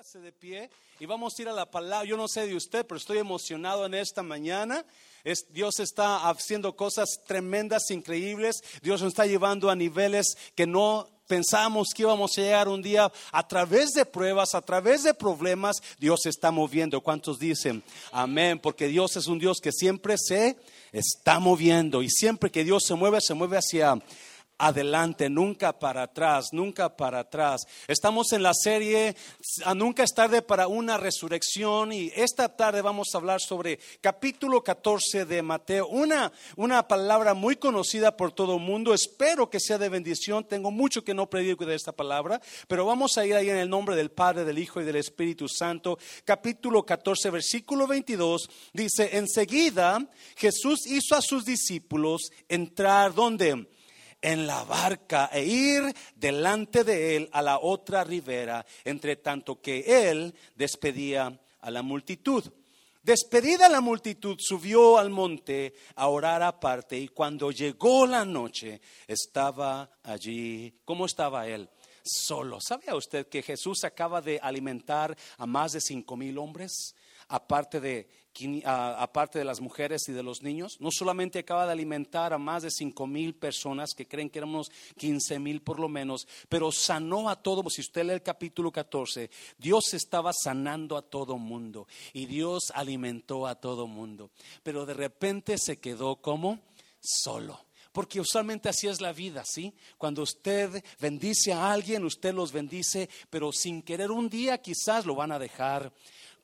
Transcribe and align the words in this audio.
De 0.00 0.32
pie 0.32 0.70
y 0.98 1.04
vamos 1.04 1.34
a 1.38 1.42
ir 1.42 1.48
a 1.50 1.52
la 1.52 1.70
palabra. 1.70 2.08
Yo 2.08 2.16
no 2.16 2.26
sé 2.26 2.46
de 2.46 2.56
usted, 2.56 2.86
pero 2.86 2.96
estoy 2.96 3.18
emocionado 3.18 3.84
en 3.84 3.92
esta 3.92 4.22
mañana. 4.22 4.82
Es, 5.24 5.44
Dios 5.52 5.78
está 5.78 6.26
haciendo 6.30 6.74
cosas 6.74 7.20
tremendas, 7.26 7.90
increíbles. 7.90 8.62
Dios 8.80 9.02
nos 9.02 9.10
está 9.10 9.26
llevando 9.26 9.68
a 9.68 9.76
niveles 9.76 10.38
que 10.54 10.66
no 10.66 11.06
pensamos 11.26 11.88
que 11.94 12.00
íbamos 12.00 12.30
a 12.38 12.40
llegar 12.40 12.68
un 12.68 12.80
día 12.80 13.12
a 13.30 13.46
través 13.46 13.90
de 13.90 14.06
pruebas, 14.06 14.54
a 14.54 14.62
través 14.62 15.02
de 15.02 15.12
problemas. 15.12 15.82
Dios 15.98 16.24
está 16.24 16.50
moviendo. 16.50 17.02
¿Cuántos 17.02 17.38
dicen 17.38 17.82
amén? 18.10 18.58
Porque 18.58 18.88
Dios 18.88 19.16
es 19.16 19.26
un 19.26 19.38
Dios 19.38 19.58
que 19.62 19.70
siempre 19.70 20.16
se 20.16 20.56
está 20.92 21.38
moviendo 21.40 22.02
y 22.02 22.08
siempre 22.08 22.50
que 22.50 22.64
Dios 22.64 22.84
se 22.86 22.94
mueve, 22.94 23.20
se 23.20 23.34
mueve 23.34 23.58
hacia 23.58 24.00
adelante, 24.60 25.28
nunca 25.30 25.78
para 25.78 26.04
atrás, 26.04 26.50
nunca 26.52 26.96
para 26.96 27.20
atrás. 27.20 27.62
Estamos 27.88 28.32
en 28.32 28.42
la 28.42 28.52
serie 28.54 29.16
Nunca 29.74 30.04
es 30.04 30.14
tarde 30.14 30.42
para 30.42 30.68
una 30.68 30.98
resurrección 30.98 31.92
y 31.92 32.12
esta 32.14 32.56
tarde 32.56 32.82
vamos 32.82 33.08
a 33.12 33.18
hablar 33.18 33.40
sobre 33.40 33.78
capítulo 34.00 34.62
14 34.62 35.24
de 35.24 35.42
Mateo, 35.42 35.86
una, 35.88 36.32
una 36.56 36.86
palabra 36.86 37.34
muy 37.34 37.56
conocida 37.56 38.16
por 38.16 38.32
todo 38.32 38.56
el 38.56 38.62
mundo. 38.62 38.92
Espero 38.92 39.48
que 39.48 39.60
sea 39.60 39.78
de 39.78 39.88
bendición. 39.88 40.44
Tengo 40.44 40.70
mucho 40.70 41.02
que 41.02 41.14
no 41.14 41.30
predico 41.30 41.64
de 41.64 41.74
esta 41.74 41.92
palabra, 41.92 42.40
pero 42.68 42.84
vamos 42.84 43.16
a 43.16 43.26
ir 43.26 43.34
ahí 43.34 43.48
en 43.48 43.56
el 43.56 43.70
nombre 43.70 43.96
del 43.96 44.10
Padre, 44.10 44.44
del 44.44 44.58
Hijo 44.58 44.80
y 44.80 44.84
del 44.84 44.96
Espíritu 44.96 45.48
Santo. 45.48 45.98
Capítulo 46.24 46.84
14, 46.84 47.30
versículo 47.30 47.86
22 47.86 48.48
dice, 48.72 49.16
enseguida 49.16 50.06
Jesús 50.36 50.86
hizo 50.86 51.16
a 51.16 51.22
sus 51.22 51.44
discípulos 51.44 52.30
entrar 52.48 53.14
donde 53.14 53.66
en 54.22 54.46
la 54.46 54.64
barca 54.64 55.30
e 55.32 55.44
ir 55.44 55.94
delante 56.14 56.84
de 56.84 57.16
él 57.16 57.28
a 57.32 57.42
la 57.42 57.58
otra 57.58 58.04
ribera, 58.04 58.64
entre 58.84 59.16
tanto 59.16 59.60
que 59.60 60.10
él 60.10 60.34
despedía 60.56 61.38
a 61.60 61.70
la 61.70 61.82
multitud. 61.82 62.44
Despedida 63.02 63.68
la 63.70 63.80
multitud, 63.80 64.36
subió 64.38 64.98
al 64.98 65.08
monte 65.08 65.74
a 65.94 66.08
orar 66.08 66.42
aparte 66.42 66.98
y 66.98 67.08
cuando 67.08 67.50
llegó 67.50 68.06
la 68.06 68.26
noche 68.26 68.80
estaba 69.06 69.90
allí. 70.02 70.74
¿Cómo 70.84 71.06
estaba 71.06 71.46
él? 71.48 71.68
Solo. 72.02 72.58
¿Sabía 72.60 72.94
usted 72.94 73.26
que 73.28 73.42
Jesús 73.42 73.84
acaba 73.84 74.20
de 74.20 74.38
alimentar 74.42 75.16
a 75.38 75.46
más 75.46 75.72
de 75.72 75.80
cinco 75.80 76.14
mil 76.16 76.36
hombres? 76.36 76.94
Aparte 77.28 77.80
de 77.80 78.08
aparte 78.64 79.38
de 79.38 79.44
las 79.44 79.60
mujeres 79.60 80.08
y 80.08 80.12
de 80.12 80.22
los 80.22 80.42
niños. 80.42 80.76
No 80.80 80.90
solamente 80.90 81.40
acaba 81.40 81.66
de 81.66 81.72
alimentar 81.72 82.32
a 82.32 82.38
más 82.38 82.62
de 82.62 82.70
cinco 82.70 83.06
mil 83.06 83.34
personas, 83.34 83.94
que 83.94 84.06
creen 84.06 84.30
que 84.30 84.38
éramos 84.38 84.70
15 84.96 85.38
mil 85.38 85.62
por 85.62 85.78
lo 85.78 85.88
menos, 85.88 86.26
pero 86.48 86.72
sanó 86.72 87.28
a 87.28 87.42
todo. 87.42 87.68
Si 87.68 87.80
usted 87.80 88.04
lee 88.04 88.12
el 88.12 88.22
capítulo 88.22 88.70
14, 88.70 89.30
Dios 89.58 89.94
estaba 89.94 90.32
sanando 90.32 90.96
a 90.96 91.02
todo 91.02 91.38
mundo 91.38 91.86
y 92.12 92.26
Dios 92.26 92.72
alimentó 92.74 93.46
a 93.46 93.54
todo 93.54 93.86
mundo. 93.86 94.30
Pero 94.62 94.86
de 94.86 94.94
repente 94.94 95.58
se 95.58 95.78
quedó 95.78 96.16
como 96.16 96.60
solo. 97.00 97.60
Porque 97.92 98.20
usualmente 98.20 98.68
así 98.68 98.86
es 98.86 99.00
la 99.00 99.12
vida, 99.12 99.42
¿sí? 99.44 99.74
Cuando 99.98 100.22
usted 100.22 100.84
bendice 101.00 101.52
a 101.52 101.72
alguien, 101.72 102.04
usted 102.04 102.32
los 102.32 102.52
bendice, 102.52 103.08
pero 103.28 103.50
sin 103.50 103.82
querer 103.82 104.12
un 104.12 104.28
día 104.28 104.58
quizás 104.58 105.06
lo 105.06 105.16
van 105.16 105.32
a 105.32 105.40
dejar 105.40 105.92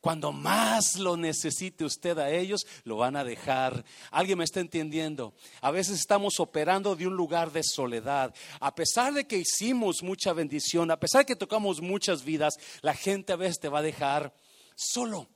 cuando 0.06 0.30
más 0.30 1.00
lo 1.00 1.16
necesite 1.16 1.84
usted 1.84 2.16
a 2.18 2.30
ellos, 2.30 2.64
lo 2.84 2.98
van 2.98 3.16
a 3.16 3.24
dejar. 3.24 3.84
¿Alguien 4.12 4.38
me 4.38 4.44
está 4.44 4.60
entendiendo? 4.60 5.34
A 5.60 5.72
veces 5.72 5.98
estamos 5.98 6.38
operando 6.38 6.94
de 6.94 7.08
un 7.08 7.16
lugar 7.16 7.50
de 7.50 7.64
soledad. 7.64 8.32
A 8.60 8.72
pesar 8.72 9.14
de 9.14 9.27
que 9.27 9.38
hicimos 9.38 10.04
mucha 10.04 10.32
bendición, 10.32 10.92
a 10.92 11.00
pesar 11.00 11.22
de 11.22 11.27
que 11.27 11.34
tocamos 11.34 11.80
muchas 11.80 12.24
vidas, 12.24 12.54
la 12.82 12.94
gente 12.94 13.32
a 13.32 13.36
veces 13.36 13.58
te 13.58 13.68
va 13.68 13.80
a 13.80 13.82
dejar 13.82 14.32
solo. 14.77 15.28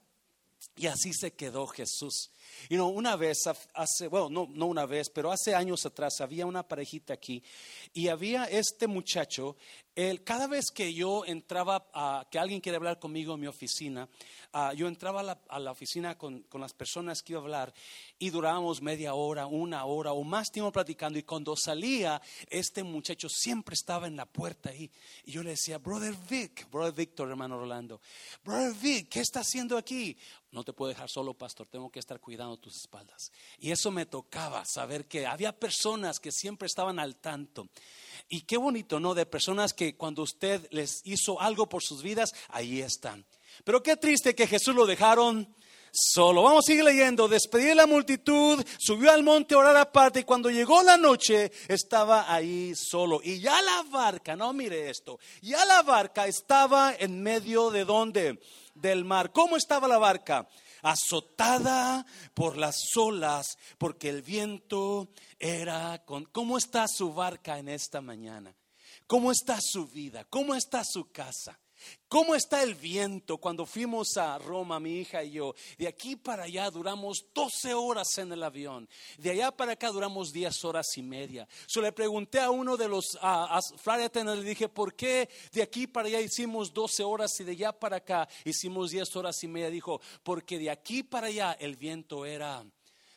Y 0.77 0.87
así 0.87 1.11
se 1.11 1.33
quedó 1.33 1.67
Jesús. 1.67 2.31
Y 2.69 2.75
no, 2.75 2.87
una 2.87 3.15
vez, 3.15 3.43
hace, 3.73 4.07
bueno, 4.07 4.29
no, 4.29 4.47
no 4.53 4.65
una 4.67 4.85
vez, 4.85 5.09
pero 5.09 5.31
hace 5.31 5.55
años 5.55 5.85
atrás 5.85 6.21
había 6.21 6.45
una 6.45 6.67
parejita 6.67 7.13
aquí 7.13 7.43
y 7.93 8.07
había 8.07 8.45
este 8.45 8.87
muchacho, 8.87 9.57
él, 9.95 10.23
cada 10.23 10.47
vez 10.47 10.71
que 10.73 10.93
yo 10.93 11.25
entraba, 11.25 11.89
a, 11.93 12.25
que 12.31 12.39
alguien 12.39 12.61
quiere 12.61 12.77
hablar 12.77 12.99
conmigo 12.99 13.33
en 13.33 13.41
mi 13.41 13.47
oficina, 13.47 14.07
Ah, 14.53 14.73
yo 14.73 14.89
entraba 14.89 15.21
a 15.21 15.59
la, 15.59 15.71
oficina 15.71 16.17
con, 16.17 16.45
las 16.55 16.73
personas 16.73 17.21
que 17.21 17.31
iba 17.31 17.39
a 17.39 17.43
hablar 17.43 17.73
y 18.19 18.31
durábamos 18.31 18.81
media 18.81 19.13
hora, 19.13 19.45
una 19.45 19.85
hora 19.85 20.11
o 20.11 20.25
más 20.25 20.51
tiempo 20.51 20.73
platicando 20.73 21.17
y 21.17 21.23
cuando 21.23 21.55
salía 21.55 22.21
este 22.49 22.83
muchacho 22.83 23.29
siempre 23.29 23.75
estaba 23.75 24.07
en 24.07 24.17
la 24.17 24.25
puerta 24.25 24.71
ahí 24.71 24.91
y 25.23 25.31
yo 25.31 25.41
le 25.41 25.51
decía, 25.51 25.77
brother 25.77 26.13
Vic, 26.29 26.69
brother 26.69 26.93
Victor, 26.93 27.29
hermano 27.29 27.57
Rolando, 27.57 28.01
brother 28.43 28.73
Vic, 28.73 29.07
¿qué 29.07 29.21
está 29.21 29.39
haciendo 29.39 29.77
aquí? 29.77 30.17
No 30.51 30.65
te 30.65 30.73
puedo 30.73 30.89
dejar 30.89 31.09
solo, 31.09 31.33
pastor, 31.33 31.67
tengo 31.67 31.89
que 31.89 31.99
estar 31.99 32.19
cuidando 32.19 32.40
tus 32.57 32.75
espaldas. 32.77 33.31
Y 33.59 33.71
eso 33.71 33.91
me 33.91 34.05
tocaba, 34.05 34.65
saber 34.65 35.07
que 35.07 35.25
había 35.25 35.57
personas 35.57 36.19
que 36.19 36.31
siempre 36.31 36.65
estaban 36.65 36.99
al 36.99 37.15
tanto. 37.15 37.69
Y 38.29 38.41
qué 38.41 38.57
bonito, 38.57 38.99
¿no? 38.99 39.13
De 39.13 39.25
personas 39.25 39.73
que 39.73 39.95
cuando 39.95 40.23
usted 40.23 40.67
les 40.71 41.01
hizo 41.05 41.39
algo 41.39 41.67
por 41.67 41.83
sus 41.83 42.01
vidas, 42.01 42.31
ahí 42.49 42.81
están. 42.81 43.25
Pero 43.63 43.83
qué 43.83 43.97
triste 43.97 44.35
que 44.35 44.47
Jesús 44.47 44.75
lo 44.75 44.85
dejaron 44.85 45.53
solo. 45.91 46.43
Vamos 46.43 46.65
a 46.65 46.67
seguir 46.67 46.83
leyendo. 46.83 47.27
Despedió 47.27 47.75
la 47.75 47.85
multitud, 47.85 48.63
subió 48.79 49.11
al 49.11 49.23
monte 49.23 49.53
a 49.53 49.59
orar 49.59 49.77
aparte 49.77 50.21
y 50.21 50.23
cuando 50.23 50.49
llegó 50.49 50.81
la 50.83 50.97
noche 50.97 51.51
estaba 51.67 52.33
ahí 52.33 52.73
solo. 52.75 53.19
Y 53.23 53.39
ya 53.39 53.61
la 53.61 53.83
barca, 53.83 54.35
no 54.35 54.53
mire 54.53 54.89
esto, 54.89 55.19
ya 55.41 55.65
la 55.65 55.81
barca 55.83 56.27
estaba 56.27 56.95
en 56.97 57.21
medio 57.21 57.69
de 57.69 57.85
donde? 57.85 58.39
Del 58.73 59.03
mar. 59.03 59.31
¿Cómo 59.31 59.57
estaba 59.57 59.87
la 59.87 59.97
barca? 59.97 60.47
Azotada 60.81 62.05
por 62.33 62.57
las 62.57 62.75
olas, 62.97 63.57
porque 63.77 64.09
el 64.09 64.21
viento 64.21 65.09
era 65.39 66.03
con... 66.05 66.25
¿Cómo 66.25 66.57
está 66.57 66.85
su 66.87 67.13
barca 67.13 67.59
en 67.59 67.69
esta 67.69 68.01
mañana? 68.01 68.55
¿Cómo 69.07 69.31
está 69.31 69.59
su 69.61 69.87
vida? 69.87 70.25
¿Cómo 70.25 70.55
está 70.55 70.83
su 70.83 71.11
casa? 71.11 71.60
¿Cómo 72.07 72.35
está 72.35 72.61
el 72.61 72.75
viento? 72.75 73.37
Cuando 73.37 73.65
fuimos 73.65 74.17
a 74.17 74.37
Roma, 74.37 74.79
mi 74.79 74.99
hija 74.99 75.23
y 75.23 75.31
yo, 75.31 75.55
de 75.77 75.87
aquí 75.87 76.17
para 76.17 76.43
allá 76.43 76.69
duramos 76.69 77.25
12 77.33 77.73
horas 77.73 78.17
en 78.17 78.33
el 78.33 78.43
avión. 78.43 78.89
De 79.17 79.31
allá 79.31 79.51
para 79.51 79.73
acá 79.73 79.89
duramos 79.89 80.33
10 80.33 80.65
horas 80.65 80.87
y 80.97 81.03
media. 81.03 81.47
Yo 81.67 81.81
le 81.81 81.93
pregunté 81.93 82.39
a 82.39 82.51
uno 82.51 82.75
de 82.75 82.89
los 82.89 83.17
a, 83.21 83.59
le 83.85 84.43
dije, 84.43 84.67
¿por 84.67 84.93
qué 84.93 85.29
de 85.53 85.61
aquí 85.61 85.87
para 85.87 86.07
allá 86.09 86.19
hicimos 86.19 86.73
12 86.73 87.03
horas 87.03 87.31
y 87.39 87.45
de 87.45 87.53
allá 87.53 87.71
para 87.71 87.97
acá 87.97 88.27
hicimos 88.43 88.91
10 88.91 89.15
horas 89.15 89.41
y 89.43 89.47
media? 89.47 89.69
Dijo, 89.69 90.01
porque 90.23 90.59
de 90.59 90.69
aquí 90.69 91.03
para 91.03 91.27
allá 91.27 91.53
el 91.59 91.77
viento 91.77 92.25
era 92.25 92.65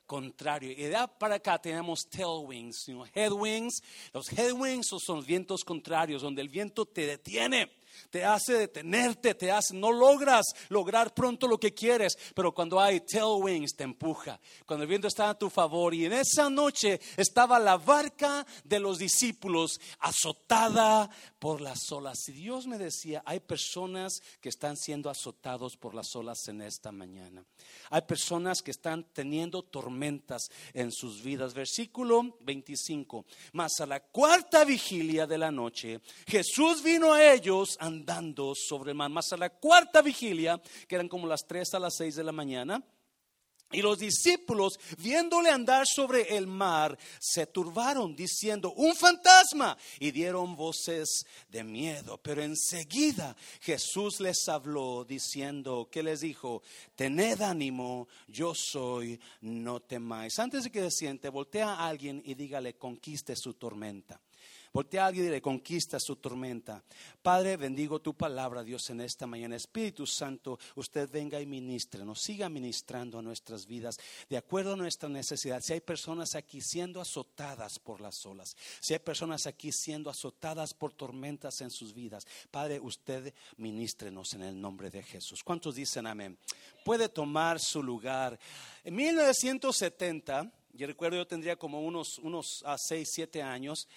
contrario. 0.07 0.71
Y 0.71 0.77
de 0.77 0.97
allá 0.97 1.07
para 1.09 1.37
acá 1.37 1.61
tenemos 1.61 2.09
tailwinds, 2.09 2.87
headwinds. 3.13 3.83
Los 4.13 4.31
headwinds 4.33 4.89
son 5.05 5.25
vientos 5.25 5.65
contrarios, 5.65 6.23
donde 6.23 6.43
el 6.43 6.49
viento 6.49 6.87
te 6.87 7.07
detiene 7.07 7.71
te 8.11 8.25
hace 8.25 8.55
detenerte, 8.55 9.35
te 9.35 9.51
hace, 9.51 9.75
no 9.75 9.93
logras 9.93 10.47
lograr 10.69 11.15
pronto 11.15 11.47
lo 11.47 11.59
que 11.59 11.75
quieres, 11.75 12.17
pero 12.35 12.53
cuando 12.53 12.81
hay 12.81 13.01
tailwinds 13.01 13.75
te 13.77 13.85
empuja, 13.85 14.41
cuando 14.67 14.85
el 14.85 14.89
viento 14.89 15.09
está 15.09 15.31
a 15.31 15.39
tu 15.39 15.51
favor. 15.51 15.95
Y 15.95 16.07
en 16.07 16.13
esa 16.13 16.51
noche 16.51 17.01
estaba 17.17 17.59
la 17.59 17.77
barca 17.77 18.47
de 18.65 18.81
los 18.81 18.99
discípulos 18.99 19.81
azotada 20.01 21.11
por 21.39 21.61
las 21.61 21.91
olas. 21.91 22.29
Y 22.29 22.33
Dios 22.33 22.67
me 22.67 22.79
decía, 22.79 23.23
hay 23.27 23.41
personas 23.41 24.21
que 24.41 24.49
están 24.49 24.77
siendo 24.77 25.11
azotados 25.11 25.77
por 25.77 25.95
las 25.95 26.15
olas 26.15 26.39
en 26.49 26.63
esta 26.63 26.93
mañana. 26.93 27.45
Hay 27.91 28.03
personas 28.03 28.63
que 28.63 28.71
están 28.71 29.05
teniendo 29.13 29.63
tormentas 29.63 30.49
en 30.73 30.91
sus 30.93 31.23
vidas. 31.23 31.55
Versículo 31.55 32.37
25. 32.41 33.27
Mas 33.53 33.81
a 33.81 33.87
la 33.87 34.01
cuarta 34.01 34.65
vigilia 34.65 35.27
de 35.27 35.39
la 35.39 35.51
noche, 35.51 36.01
Jesús 36.27 36.83
vino 36.83 37.13
a 37.13 37.33
ellos 37.33 37.77
andando 37.85 38.55
sobre 38.55 38.93
el 38.93 38.97
mar. 38.97 39.11
Más 39.11 39.33
a 39.33 39.37
la 39.37 39.51
cuarta 39.51 40.03
vigilia, 40.03 40.61
que 40.89 40.95
eran 40.95 41.09
como 41.09 41.27
las 41.27 41.47
tres 41.47 41.75
a 41.75 41.79
las 41.79 41.97
seis 41.97 42.17
de 42.17 42.25
la 42.25 42.33
mañana, 42.33 42.83
y 43.75 43.83
los 43.83 43.99
discípulos, 43.99 44.79
viéndole 44.99 45.51
andar 45.51 45.87
sobre 45.87 46.37
el 46.37 46.47
mar, 46.47 46.97
se 47.19 47.47
turbaron 47.47 48.15
diciendo, 48.15 48.73
un 48.73 48.95
fantasma, 48.95 49.77
y 49.99 50.13
dieron 50.13 50.55
voces 50.55 51.27
de 51.49 51.65
miedo. 51.65 52.19
Pero 52.19 52.43
enseguida 52.43 53.35
Jesús 53.61 54.21
les 54.21 54.49
habló 54.49 55.05
diciendo, 55.05 55.89
¿qué 55.91 56.03
les 56.03 56.21
dijo? 56.21 56.63
Tened 56.95 57.43
ánimo, 57.43 58.07
yo 58.29 58.55
soy, 58.55 59.19
no 59.41 59.81
temáis. 59.81 60.39
Antes 60.39 60.65
de 60.65 60.71
que 60.71 60.83
se 60.83 60.91
siente, 60.93 61.29
voltea 61.29 61.75
a 61.75 61.89
alguien 61.89 62.23
y 62.25 62.35
dígale, 62.35 62.77
conquiste 62.77 63.35
su 63.35 63.55
tormenta. 63.55 64.21
Voltea 64.75 65.05
a 65.05 65.07
alguien 65.07 65.31
le 65.31 65.41
conquista 65.41 66.01
su 66.01 66.17
tormenta. 66.17 66.83
Padre, 67.23 67.57
bendigo 67.57 68.01
tu 68.01 68.15
palabra, 68.15 68.65
Dios, 68.65 68.91
en 68.91 69.03
esta 69.03 69.25
mañana. 69.25 69.55
Espíritu 69.55 70.05
Santo, 70.05 70.59
usted 70.75 71.09
venga 71.13 71.41
y 71.41 71.47
ministre, 71.47 72.05
nos 72.05 72.21
siga 72.21 72.49
ministrando 72.49 73.21
a 73.21 73.23
nuestras 73.23 73.67
vidas 73.69 74.01
de 74.29 74.37
acuerdo 74.37 74.73
a 74.73 74.77
nuestra 74.77 75.09
necesidad. 75.09 75.61
Si 75.63 75.75
hay 75.75 75.81
personas 75.81 76.35
aquí 76.35 76.61
siendo 76.61 77.01
azotadas 77.01 77.79
por 77.79 78.01
las 78.01 78.27
olas, 78.27 78.57
si 78.81 78.95
hay 78.95 78.99
personas 78.99 79.47
aquí 79.47 79.71
siendo 79.71 80.11
azotadas 80.11 80.75
por 80.75 80.93
tormentas 80.93 81.61
en 81.61 81.71
sus 81.71 81.95
vidas, 81.95 82.27
Padre, 82.51 82.81
usted 82.81 83.33
ministrenos 83.59 84.35
en 84.35 84.43
el 84.43 84.61
nombre 84.61 84.91
de 84.91 85.05
Jesús. 85.05 85.45
¿Cuántos 85.45 85.77
dicen 85.77 86.09
amén? 86.09 86.37
Puede 86.85 87.09
tomar 87.09 87.61
su 87.61 87.81
lugar. 87.81 88.41
En 88.83 88.97
1970, 88.97 90.51
yo 90.75 90.87
recuerdo 90.87 91.17
yo 91.17 91.27
tendría 91.27 91.57
como 91.57 91.81
unos, 91.81 92.19
unos 92.19 92.63
a 92.67 92.77
6, 92.77 93.09
7 93.13 93.43
años, 93.43 93.89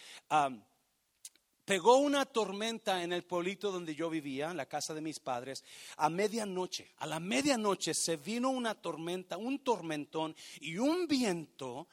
pegó 1.65 1.97
una 1.97 2.25
tormenta 2.25 3.03
en 3.03 3.12
el 3.12 3.25
pueblito 3.25 3.71
donde 3.71 3.94
yo 3.94 4.09
vivía, 4.09 4.51
en 4.51 4.57
la 4.57 4.68
casa 4.68 4.94
de 4.94 5.01
mis 5.01 5.19
padres, 5.19 5.63
a 5.97 6.09
medianoche. 6.09 6.94
A 7.00 7.07
la 7.07 7.19
medianoche 7.19 7.94
se 7.94 8.15
vino 8.15 8.50
una 8.50 8.74
tormenta, 8.75 9.35
un 9.35 9.59
tormentón 9.59 10.35
y 10.62 10.77
un 10.77 11.07
viento. 11.07 11.88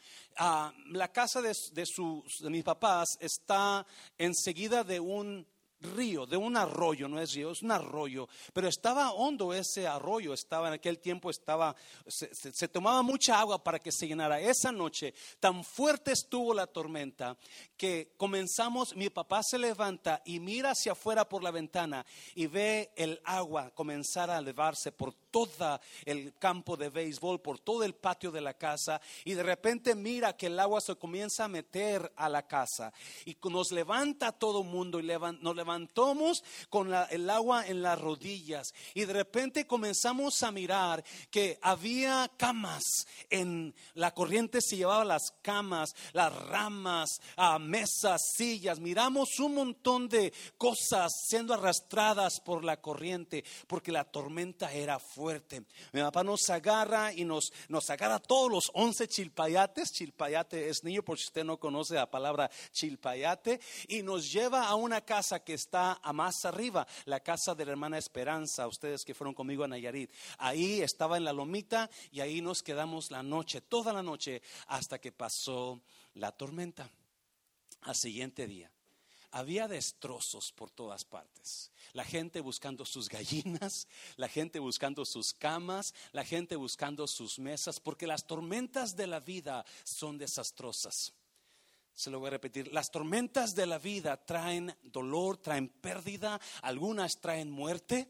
la 0.91 1.11
casa 1.13 1.43
de, 1.43 1.57
de, 1.73 1.87
sus, 1.87 2.39
de 2.41 2.51
mis 2.51 2.63
papás 2.63 3.17
está 3.21 3.85
enseguida 4.17 4.85
de 4.85 5.01
un 5.01 5.45
río, 5.85 6.27
de 6.27 6.37
un 6.37 6.57
arroyo, 6.57 7.09
no 7.09 7.21
es 7.21 7.33
río, 7.33 7.53
es 7.53 7.63
un 7.63 7.71
arroyo, 7.71 8.29
pero 8.53 8.69
estaba 8.69 9.13
hondo 9.13 9.55
ese 9.55 9.87
arroyo, 9.87 10.35
estaba 10.35 10.69
en 10.69 10.75
aquel 10.75 10.99
tiempo, 10.99 11.31
estaba, 11.31 11.75
se, 12.07 12.69
tomaba 12.69 13.03
mucha 13.03 13.39
agua 13.39 13.63
para 13.63 13.79
que 13.79 13.93
se 13.93 14.07
llenara. 14.07 14.41
Esa 14.41 14.73
noche 14.73 15.15
tan 15.41 15.65
fuerte 15.65 16.13
estuvo 16.13 16.53
la 16.53 16.67
tormenta 16.67 17.37
que 17.77 18.13
comenzamos, 18.17 18.95
mi 18.97 19.11
papá 19.11 19.43
se 19.43 19.59
levanta 19.59 20.23
y 20.25 20.41
mira 20.41 20.73
hacia 20.73 20.93
afuera 20.93 21.29
por 21.29 21.43
la 21.43 21.51
ventana 21.51 22.05
y 22.35 22.47
ve 22.47 22.93
el 22.97 23.21
agua 23.25 23.71
comenzar 23.71 24.31
a 24.31 24.39
elevarse 24.39 24.93
por 24.93 25.15
todo 25.15 25.81
el 26.05 26.35
campo 26.39 26.77
de 26.77 26.91
béisbol, 26.91 27.41
por 27.41 27.59
todo 27.59 27.83
el 27.85 27.95
patio 27.95 28.31
de 28.31 28.41
la 28.41 28.55
casa 28.55 29.01
y 29.25 29.35
de 29.35 29.43
repente 29.43 29.95
mira 29.95 30.37
que 30.37 30.47
el 30.47 30.59
agua 30.59 30.81
se 30.81 30.95
comienza 30.95 31.45
a 31.45 31.49
meter 31.49 32.13
a 32.17 32.29
la 32.29 32.47
casa 32.47 32.93
y 33.25 33.37
nos 33.55 33.73
levanta 33.73 34.33
todo 34.33 34.63
el 34.63 34.69
mundo 34.69 35.01
y 35.01 35.07
nos 35.41 35.57
levantamos 35.75 36.45
con 36.71 36.93
el 37.11 37.31
agua 37.31 37.67
en 37.67 37.83
las 37.83 38.01
rodillas 38.01 38.73
y 38.95 39.05
de 39.05 39.13
repente 39.13 39.67
comenzamos 39.67 40.43
a 40.43 40.53
mirar 40.53 41.05
que 41.31 41.59
había 41.63 42.31
camas 42.37 42.85
en 43.31 43.75
la 43.95 44.13
corriente 44.13 44.61
se 44.61 44.77
llevaba 44.77 45.05
las 45.05 45.33
camas, 45.43 45.95
las 46.13 46.33
ramas, 46.47 47.21
a 47.37 47.59
mesas, 47.59 48.21
sillas, 48.37 48.79
miramos 48.79 49.39
un 49.41 49.55
montón 49.55 50.09
de 50.09 50.33
cosas 50.57 51.13
siendo 51.29 51.55
arrastradas 51.55 52.41
por 52.41 52.65
la 52.65 52.81
corriente 52.81 53.45
porque 53.67 53.93
la 53.93 54.05
tormenta 54.05 54.73
era 54.73 54.99
fuerte. 54.99 55.65
Mi 55.93 56.01
papá 56.01 56.23
nos 56.23 56.49
agarra 56.51 57.13
y 57.13 57.25
nos, 57.25 57.53
nos 57.69 57.91
agarra 57.91 58.19
todos 58.19 58.51
los 58.51 58.65
once 58.75 59.09
chilpayates. 59.09 59.93
Chilpayate 59.93 60.69
es 60.69 60.85
niño, 60.85 61.03
por 61.03 61.19
si 61.19 61.25
usted 61.27 61.45
no 61.45 61.59
conoce 61.59 61.95
la 61.95 62.11
palabra 62.11 62.51
chilpayate. 62.73 63.61
Y 63.89 64.03
nos 64.03 64.31
lleva 64.31 64.67
a 64.67 64.75
una 64.75 65.01
casa 65.01 65.41
que 65.41 65.54
está 65.55 66.01
a 66.03 66.13
más 66.13 66.45
arriba, 66.45 66.87
la 67.05 67.21
casa 67.21 67.55
de 67.55 67.65
la 67.65 67.73
hermana 67.73 67.99
Esperanza. 67.99 68.67
Ustedes 68.67 69.05
que 69.05 69.15
fueron 69.15 69.35
conmigo 69.35 69.65
a 69.65 69.69
Nayarit. 69.69 70.11
Ahí 70.39 70.81
estaba 70.81 71.17
en 71.17 71.25
la 71.25 71.33
lomita 71.33 71.91
y 72.11 72.21
ahí 72.21 72.41
nos 72.41 72.63
quedamos 72.63 73.11
la 73.11 73.23
noche, 73.23 73.61
toda 73.61 73.93
la 73.93 74.03
noche, 74.03 74.43
hasta 74.67 75.01
que 75.01 75.13
pasó 75.13 75.81
la 76.15 76.33
tormenta. 76.33 76.91
Al 77.83 77.95
siguiente 77.95 78.47
día 78.47 78.71
había 79.35 79.67
destrozos 79.67 80.53
por 80.53 80.71
todas 80.71 81.05
partes. 81.05 81.73
La 81.93 82.05
gente 82.05 82.41
buscando 82.41 82.87
sus 82.87 83.09
gallinas, 83.09 83.89
la 84.17 84.29
gente 84.29 84.61
buscando 84.61 85.05
sus 85.05 85.35
camas, 85.35 85.93
la 86.13 86.25
gente 86.25 86.55
buscando 86.55 87.09
sus 87.09 87.41
mesas, 87.41 87.81
porque 87.81 88.07
las 88.07 88.27
tormentas 88.29 88.95
de 88.95 89.09
la 89.09 89.19
vida 89.19 89.65
son 89.83 90.19
desastrosas. 90.19 91.13
Se 91.95 92.11
lo 92.11 92.19
voy 92.19 92.29
a 92.29 92.31
repetir, 92.31 92.73
las 92.73 92.91
tormentas 92.91 93.55
de 93.55 93.67
la 93.67 93.79
vida 93.79 94.17
traen 94.17 94.75
dolor, 94.83 95.37
traen 95.39 95.69
pérdida, 95.69 96.41
algunas 96.63 97.13
traen 97.21 97.51
muerte. 97.51 98.09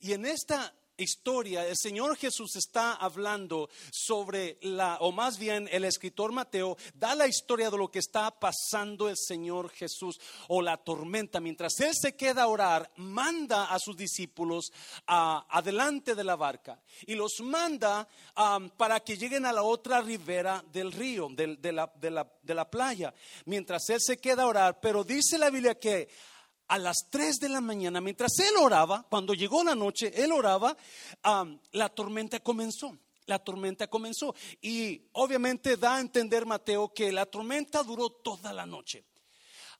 Y 0.00 0.12
en 0.12 0.24
esta 0.24 0.74
historia, 0.98 1.66
el 1.66 1.76
Señor 1.76 2.16
Jesús 2.16 2.56
está 2.56 2.94
hablando 2.94 3.70
sobre 3.90 4.58
la, 4.62 4.98
o 5.00 5.12
más 5.12 5.38
bien 5.38 5.68
el 5.70 5.84
escritor 5.84 6.32
Mateo 6.32 6.76
da 6.94 7.14
la 7.14 7.26
historia 7.26 7.70
de 7.70 7.78
lo 7.78 7.90
que 7.90 8.00
está 8.00 8.30
pasando 8.30 9.08
el 9.08 9.16
Señor 9.16 9.70
Jesús 9.70 10.20
o 10.48 10.60
la 10.60 10.76
tormenta. 10.76 11.40
Mientras 11.40 11.78
Él 11.80 11.92
se 11.94 12.16
queda 12.16 12.42
a 12.42 12.48
orar, 12.48 12.90
manda 12.96 13.72
a 13.72 13.78
sus 13.78 13.96
discípulos 13.96 14.72
adelante 15.06 16.14
de 16.14 16.24
la 16.24 16.36
barca 16.36 16.80
y 17.06 17.14
los 17.14 17.40
manda 17.40 18.08
para 18.76 19.00
que 19.00 19.16
lleguen 19.16 19.46
a 19.46 19.52
la 19.52 19.62
otra 19.62 20.00
ribera 20.00 20.64
del 20.72 20.92
río, 20.92 21.28
de, 21.30 21.72
la, 21.72 21.92
de 21.98 22.54
la 22.54 22.70
playa. 22.70 23.14
Mientras 23.46 23.88
Él 23.88 24.00
se 24.00 24.18
queda 24.18 24.42
a 24.42 24.48
orar, 24.48 24.80
pero 24.80 25.04
dice 25.04 25.38
la 25.38 25.50
Biblia 25.50 25.78
que 25.78 26.08
a 26.68 26.78
las 26.78 27.08
3 27.10 27.40
de 27.40 27.48
la 27.48 27.60
mañana, 27.60 28.00
mientras 28.00 28.38
él 28.38 28.54
oraba, 28.60 29.04
cuando 29.08 29.34
llegó 29.34 29.64
la 29.64 29.74
noche, 29.74 30.12
él 30.14 30.32
oraba, 30.32 30.76
la 31.72 31.88
tormenta 31.88 32.40
comenzó. 32.40 32.96
La 33.26 33.38
tormenta 33.38 33.88
comenzó. 33.88 34.34
Y 34.62 35.02
obviamente 35.12 35.76
da 35.76 35.96
a 35.96 36.00
entender 36.00 36.46
Mateo 36.46 36.92
que 36.94 37.12
la 37.12 37.26
tormenta 37.26 37.82
duró 37.82 38.08
toda 38.08 38.52
la 38.54 38.64
noche. 38.64 39.04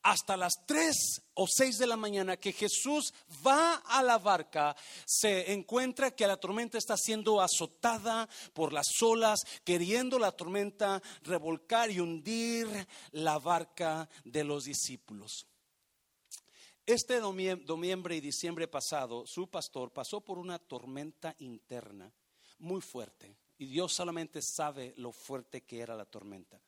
Hasta 0.03 0.37
las 0.37 0.53
3 0.67 0.95
o 1.35 1.47
6 1.49 1.79
de 1.79 1.87
la 1.87 1.97
mañana 1.97 2.37
que 2.37 2.53
Jesús 2.53 3.13
va 3.45 3.77
a 3.87 4.03
la 4.03 4.19
barca, 4.19 4.77
se 5.05 5.53
encuentra 5.53 6.13
que 6.13 6.27
la 6.27 6.37
tormenta 6.37 6.79
está 6.79 6.97
siendo 6.97 7.41
azotada 7.41 8.29
por 8.53 8.73
las 8.73 8.87
olas, 9.03 9.41
queriendo 9.65 10.19
la 10.19 10.31
tormenta 10.33 11.03
revolcar 11.23 11.91
y 11.91 11.99
hundir 11.99 12.69
la 13.11 13.39
barca 13.39 14.09
de 14.25 14.45
los 14.45 14.65
discípulos. 14.65 15.48
Este 16.89 17.21
noviembre 17.21 18.17
y 18.17 18.21
diciembre 18.23 18.67
pasado, 18.67 19.27
su 19.27 19.51
pastor 19.51 19.93
pasó 19.93 20.23
por 20.23 20.39
una 20.39 20.59
tormenta 20.59 21.37
interna 21.41 22.11
muy 22.61 22.81
fuerte. 22.81 23.37
Y 23.59 23.67
Dios 23.67 23.93
solamente 23.93 24.41
sabe 24.41 24.95
lo 24.97 25.13
fuerte 25.13 25.65
que 25.65 25.81
era 25.81 25.95
la 25.95 26.07
tormenta. 26.07 26.59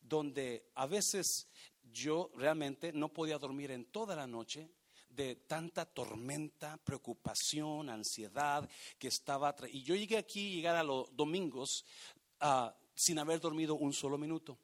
Donde 0.00 0.70
a 0.74 0.86
veces 0.86 1.48
yo 1.82 2.30
realmente 2.34 2.94
no 2.94 3.12
podía 3.12 3.36
dormir 3.36 3.70
en 3.70 3.84
toda 3.84 4.16
la 4.16 4.26
noche 4.26 4.70
de 5.10 5.36
tanta 5.36 5.84
tormenta, 5.84 6.78
preocupación, 6.82 7.90
ansiedad 7.90 8.66
que 8.98 9.08
estaba. 9.08 9.54
Y 9.70 9.82
yo 9.82 9.94
llegué 9.94 10.16
aquí, 10.16 10.50
llegar 10.50 10.76
a 10.76 10.82
los 10.82 11.14
domingos 11.14 11.84
ah, 12.40 12.74
sin 12.94 13.18
haber 13.18 13.38
dormido 13.38 13.74
un 13.74 13.92
solo 13.92 14.16
minuto. 14.16 14.56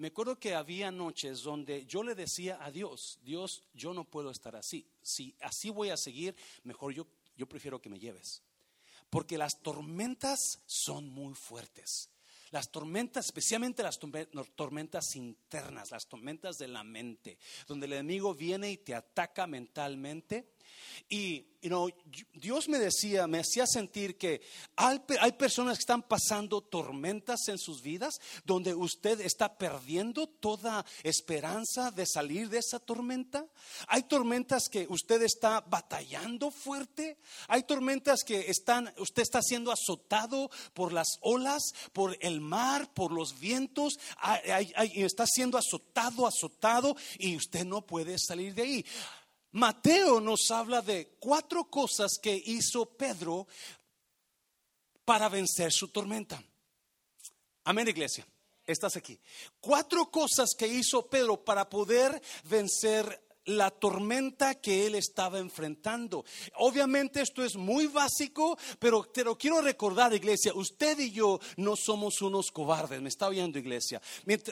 Me 0.00 0.08
acuerdo 0.08 0.40
que 0.40 0.54
había 0.54 0.90
noches 0.90 1.42
donde 1.42 1.84
yo 1.84 2.02
le 2.02 2.14
decía 2.14 2.58
a 2.64 2.70
Dios, 2.70 3.18
Dios, 3.22 3.64
yo 3.74 3.92
no 3.92 4.04
puedo 4.04 4.30
estar 4.30 4.56
así. 4.56 4.86
Si 5.02 5.36
así 5.42 5.68
voy 5.68 5.90
a 5.90 5.98
seguir, 5.98 6.34
mejor 6.64 6.94
yo, 6.94 7.06
yo 7.36 7.46
prefiero 7.46 7.82
que 7.82 7.90
me 7.90 7.98
lleves. 7.98 8.40
Porque 9.10 9.36
las 9.36 9.60
tormentas 9.60 10.62
son 10.64 11.10
muy 11.10 11.34
fuertes. 11.34 12.08
Las 12.50 12.70
tormentas, 12.70 13.26
especialmente 13.26 13.82
las 13.82 13.98
tormentas 14.56 15.16
internas, 15.16 15.90
las 15.90 16.06
tormentas 16.06 16.56
de 16.56 16.68
la 16.68 16.82
mente, 16.82 17.36
donde 17.68 17.84
el 17.84 17.92
enemigo 17.92 18.34
viene 18.34 18.70
y 18.72 18.78
te 18.78 18.94
ataca 18.94 19.46
mentalmente 19.46 20.54
y 21.08 21.46
Dios 22.32 22.68
me 22.68 22.78
decía, 22.78 23.26
me 23.26 23.40
hacía 23.40 23.66
sentir 23.66 24.16
que 24.16 24.40
hay, 24.76 25.02
hay, 25.20 25.32
personas 25.32 25.76
que 25.76 25.82
están 25.82 26.02
pasando 26.02 26.62
tormentas 26.62 27.48
en 27.48 27.58
sus 27.58 27.82
vidas 27.82 28.14
donde 28.46 28.74
usted 28.74 29.20
está 29.20 29.58
perdiendo 29.58 30.26
toda 30.26 30.86
esperanza 31.02 31.90
de 31.90 32.06
salir 32.06 32.48
de 32.48 32.58
esa 32.58 32.78
tormenta. 32.78 33.46
Hay 33.88 34.04
tormentas 34.04 34.68
que 34.70 34.86
usted 34.88 35.20
está 35.22 35.60
batallando 35.60 36.50
fuerte. 36.50 37.18
Hay 37.48 37.64
tormentas 37.64 38.20
que 38.24 38.48
están, 38.48 38.94
usted 38.96 39.22
está 39.22 39.42
siendo 39.42 39.70
azotado 39.70 40.50
por 40.72 40.94
las 40.94 41.08
olas, 41.20 41.62
por 41.92 42.16
el 42.20 42.40
mar, 42.40 42.94
por 42.94 43.12
los 43.12 43.38
vientos. 43.38 43.98
está 44.94 45.26
siendo 45.26 45.58
azotado, 45.58 46.26
azotado 46.26 46.96
y 47.18 47.36
usted 47.36 47.66
no 47.66 47.84
puede 47.84 48.16
salir 48.18 48.54
de 48.54 48.62
ahí. 48.62 48.86
Mateo 49.52 50.20
nos 50.20 50.50
habla 50.50 50.80
de 50.80 51.16
cuatro 51.18 51.64
cosas 51.68 52.12
que 52.22 52.40
hizo 52.46 52.86
Pedro 52.96 53.46
para 55.04 55.28
vencer 55.28 55.72
su 55.72 55.88
tormenta. 55.88 56.42
Amén, 57.64 57.88
iglesia. 57.88 58.26
Estás 58.64 58.96
aquí. 58.96 59.18
Cuatro 59.60 60.10
cosas 60.10 60.50
que 60.56 60.68
hizo 60.68 61.08
Pedro 61.08 61.44
para 61.44 61.68
poder 61.68 62.22
vencer 62.44 63.29
la 63.44 63.70
tormenta 63.70 64.54
que 64.54 64.86
él 64.86 64.94
estaba 64.94 65.38
enfrentando. 65.38 66.24
Obviamente 66.56 67.20
esto 67.20 67.44
es 67.44 67.56
muy 67.56 67.86
básico, 67.86 68.58
pero 68.78 69.04
te 69.04 69.24
lo 69.24 69.36
quiero 69.36 69.60
recordar, 69.60 70.12
iglesia, 70.14 70.52
usted 70.54 70.98
y 70.98 71.10
yo 71.10 71.40
no 71.56 71.74
somos 71.76 72.22
unos 72.22 72.50
cobardes, 72.50 73.00
me 73.00 73.08
está 73.08 73.28
oyendo, 73.28 73.58
iglesia. 73.58 74.00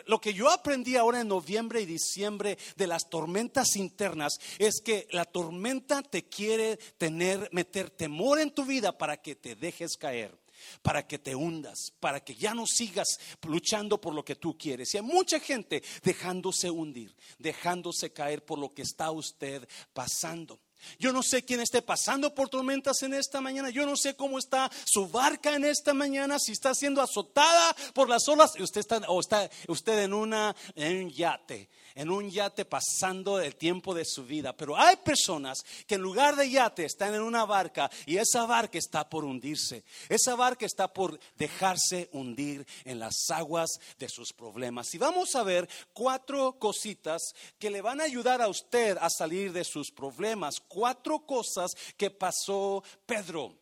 Lo 0.07 0.21
que 0.21 0.35
yo 0.35 0.51
aprendí 0.51 0.97
ahora 0.97 1.21
en 1.21 1.29
noviembre 1.29 1.81
y 1.81 1.87
diciembre 1.87 2.59
de 2.77 2.87
las 2.87 3.09
tormentas 3.09 3.77
internas 3.77 4.39
es 4.59 4.81
que 4.81 5.07
la 5.11 5.25
tormenta 5.25 6.03
te 6.03 6.25
quiere 6.25 6.77
tener, 6.97 7.49
meter 7.53 7.91
temor 7.91 8.41
en 8.41 8.51
tu 8.51 8.65
vida 8.65 8.97
para 8.97 9.17
que 9.19 9.35
te 9.35 9.55
dejes 9.55 9.97
caer 9.97 10.37
para 10.83 11.07
que 11.07 11.19
te 11.19 11.35
hundas, 11.35 11.93
para 12.01 12.21
que 12.21 12.35
ya 12.35 12.55
no 12.55 12.67
sigas 12.67 13.19
luchando 13.47 14.01
por 14.01 14.15
lo 14.15 14.25
que 14.25 14.37
tú 14.37 14.57
quieres. 14.57 14.95
Y 14.95 14.99
hay 14.99 15.03
mucha 15.03 15.41
gente 15.41 15.83
dejándose 16.03 16.71
hundir, 16.71 17.15
dejándose 17.39 18.13
caer 18.13 18.45
por 18.45 18.59
lo 18.59 18.73
que 18.73 18.83
está 18.83 19.11
usted 19.11 19.69
pasando. 19.93 20.61
Yo 20.99 21.13
no 21.13 21.23
sé 21.23 21.45
quién 21.45 21.61
esté 21.61 21.83
pasando 21.83 22.35
por 22.35 22.49
tormentas 22.49 23.03
en 23.03 23.15
esta 23.15 23.41
mañana. 23.41 23.71
Yo 23.71 23.85
no 23.85 23.97
sé 23.97 24.15
cómo 24.15 24.39
está 24.39 24.71
su 24.85 25.09
barca 25.09 25.55
en 25.55 25.65
esta 25.65 25.93
mañana. 25.95 26.39
Si 26.39 26.53
está 26.53 26.75
siendo 26.75 27.03
azotada 27.03 27.75
por 27.95 28.09
las 28.09 28.29
olas. 28.29 28.53
Usted 28.59 28.81
está, 28.81 28.99
o 29.09 29.21
está 29.21 29.51
usted 29.67 30.05
en, 30.05 30.13
una, 30.13 30.55
en 30.75 31.05
un 31.05 31.11
yate 31.11 31.69
en 31.99 32.11
un 32.11 32.31
yate 32.31 32.65
pasando 32.65 33.41
el 33.41 33.57
tiempo 33.57 33.93
de 33.93 34.05
su 34.05 34.25
vida. 34.25 34.57
Pero 34.57 34.77
hay 34.77 34.95
personas 34.99 35.65
que 35.85 35.97
en 35.97 36.01
lugar 36.01 36.37
de 36.37 36.49
yate 36.49 36.85
están 36.85 37.13
en 37.13 37.23
una 37.23 37.45
barca 37.45 37.91
y 38.07 38.19
esa 38.19 38.47
barca 38.47 38.79
está 38.79 39.11
por 39.11 39.25
hundirse. 39.25 39.83
Esa 40.09 40.37
barca 40.37 40.65
está 40.65 40.87
por 40.87 41.19
dejarse 41.37 42.09
hundir 42.13 42.65
en 42.85 43.01
las 43.01 43.29
aguas 43.31 43.81
de 43.99 44.09
sus 44.09 44.33
problemas. 44.33 44.95
Y 44.95 44.99
vamos 44.99 45.35
a 45.35 45.43
ver 45.43 45.69
cuatro 45.93 46.57
cositas 46.61 47.35
que 47.59 47.69
le 47.69 47.83
van 47.83 48.01
a 48.01 48.05
ayudar 48.05 48.41
a 48.43 48.49
usted 48.49 48.97
a 49.01 49.11
salir 49.11 49.53
de 49.53 49.65
sus 49.65 49.91
problemas. 49.91 50.61
Cuatro 50.61 51.27
cosas 51.27 51.73
que 51.97 52.13
pasó 52.13 52.85
Pedro. 53.07 53.57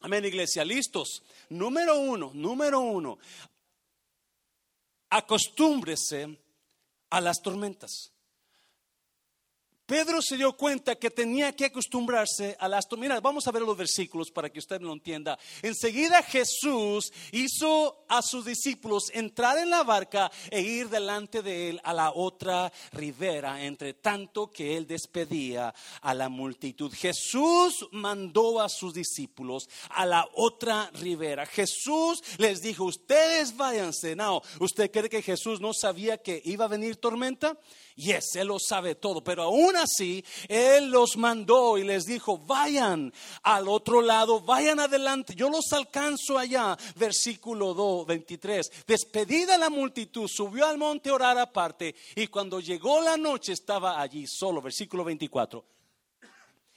Amén, 0.00 0.24
iglesia, 0.24 0.64
listos. 0.64 1.22
Número 1.50 2.00
uno, 2.00 2.30
número 2.32 2.80
uno, 2.80 3.18
acostúmbrese 5.10 6.39
a 7.10 7.20
las 7.20 7.42
tormentas. 7.42 8.12
Pedro 9.90 10.22
se 10.22 10.36
dio 10.36 10.52
cuenta 10.52 10.94
que 10.94 11.10
tenía 11.10 11.50
que 11.50 11.64
acostumbrarse 11.64 12.56
a 12.60 12.68
las 12.68 12.86
tormentas. 12.86 13.20
Vamos 13.20 13.48
a 13.48 13.50
ver 13.50 13.62
los 13.62 13.76
versículos 13.76 14.30
para 14.30 14.48
que 14.48 14.60
usted 14.60 14.80
lo 14.80 14.92
entienda. 14.92 15.36
Enseguida 15.62 16.22
Jesús 16.22 17.12
hizo 17.32 18.04
a 18.08 18.22
sus 18.22 18.44
discípulos 18.44 19.10
entrar 19.12 19.58
en 19.58 19.68
la 19.68 19.82
barca 19.82 20.30
e 20.48 20.60
ir 20.60 20.88
delante 20.90 21.42
de 21.42 21.70
él 21.70 21.80
a 21.82 21.92
la 21.92 22.12
otra 22.12 22.72
ribera, 22.92 23.64
entre 23.64 23.94
tanto 23.94 24.48
que 24.52 24.76
él 24.76 24.86
despedía 24.86 25.74
a 26.02 26.14
la 26.14 26.28
multitud. 26.28 26.92
Jesús 26.94 27.88
mandó 27.90 28.60
a 28.60 28.68
sus 28.68 28.94
discípulos 28.94 29.68
a 29.88 30.06
la 30.06 30.24
otra 30.34 30.88
ribera. 31.00 31.46
Jesús 31.46 32.22
les 32.38 32.62
dijo, 32.62 32.84
ustedes 32.84 33.56
váyanse. 33.56 34.14
No, 34.14 34.40
¿usted 34.60 34.88
cree 34.92 35.08
que 35.08 35.20
Jesús 35.20 35.60
no 35.60 35.74
sabía 35.74 36.18
que 36.18 36.40
iba 36.44 36.66
a 36.66 36.68
venir 36.68 36.94
tormenta? 36.94 37.58
Yes, 37.96 38.36
Él 38.36 38.48
lo 38.48 38.58
sabe 38.58 38.94
todo, 38.94 39.22
pero 39.22 39.42
aún 39.42 39.76
así 39.82 40.24
Él 40.48 40.90
los 40.90 41.16
mandó 41.16 41.78
y 41.78 41.84
les 41.84 42.04
dijo, 42.04 42.38
vayan 42.38 43.12
al 43.42 43.68
otro 43.68 44.00
lado, 44.00 44.40
vayan 44.40 44.80
adelante, 44.80 45.34
yo 45.34 45.50
los 45.50 45.72
alcanzo 45.72 46.38
allá. 46.38 46.76
Versículo 46.96 47.74
2, 47.74 48.06
23. 48.06 48.70
Despedida 48.86 49.58
la 49.58 49.70
multitud, 49.70 50.28
subió 50.28 50.66
al 50.66 50.78
monte 50.78 51.10
a 51.10 51.14
orar 51.14 51.38
aparte 51.38 51.94
y 52.14 52.26
cuando 52.28 52.60
llegó 52.60 53.00
la 53.00 53.16
noche 53.16 53.52
estaba 53.52 54.00
allí 54.00 54.26
solo. 54.26 54.62
Versículo 54.62 55.04
24. 55.04 55.64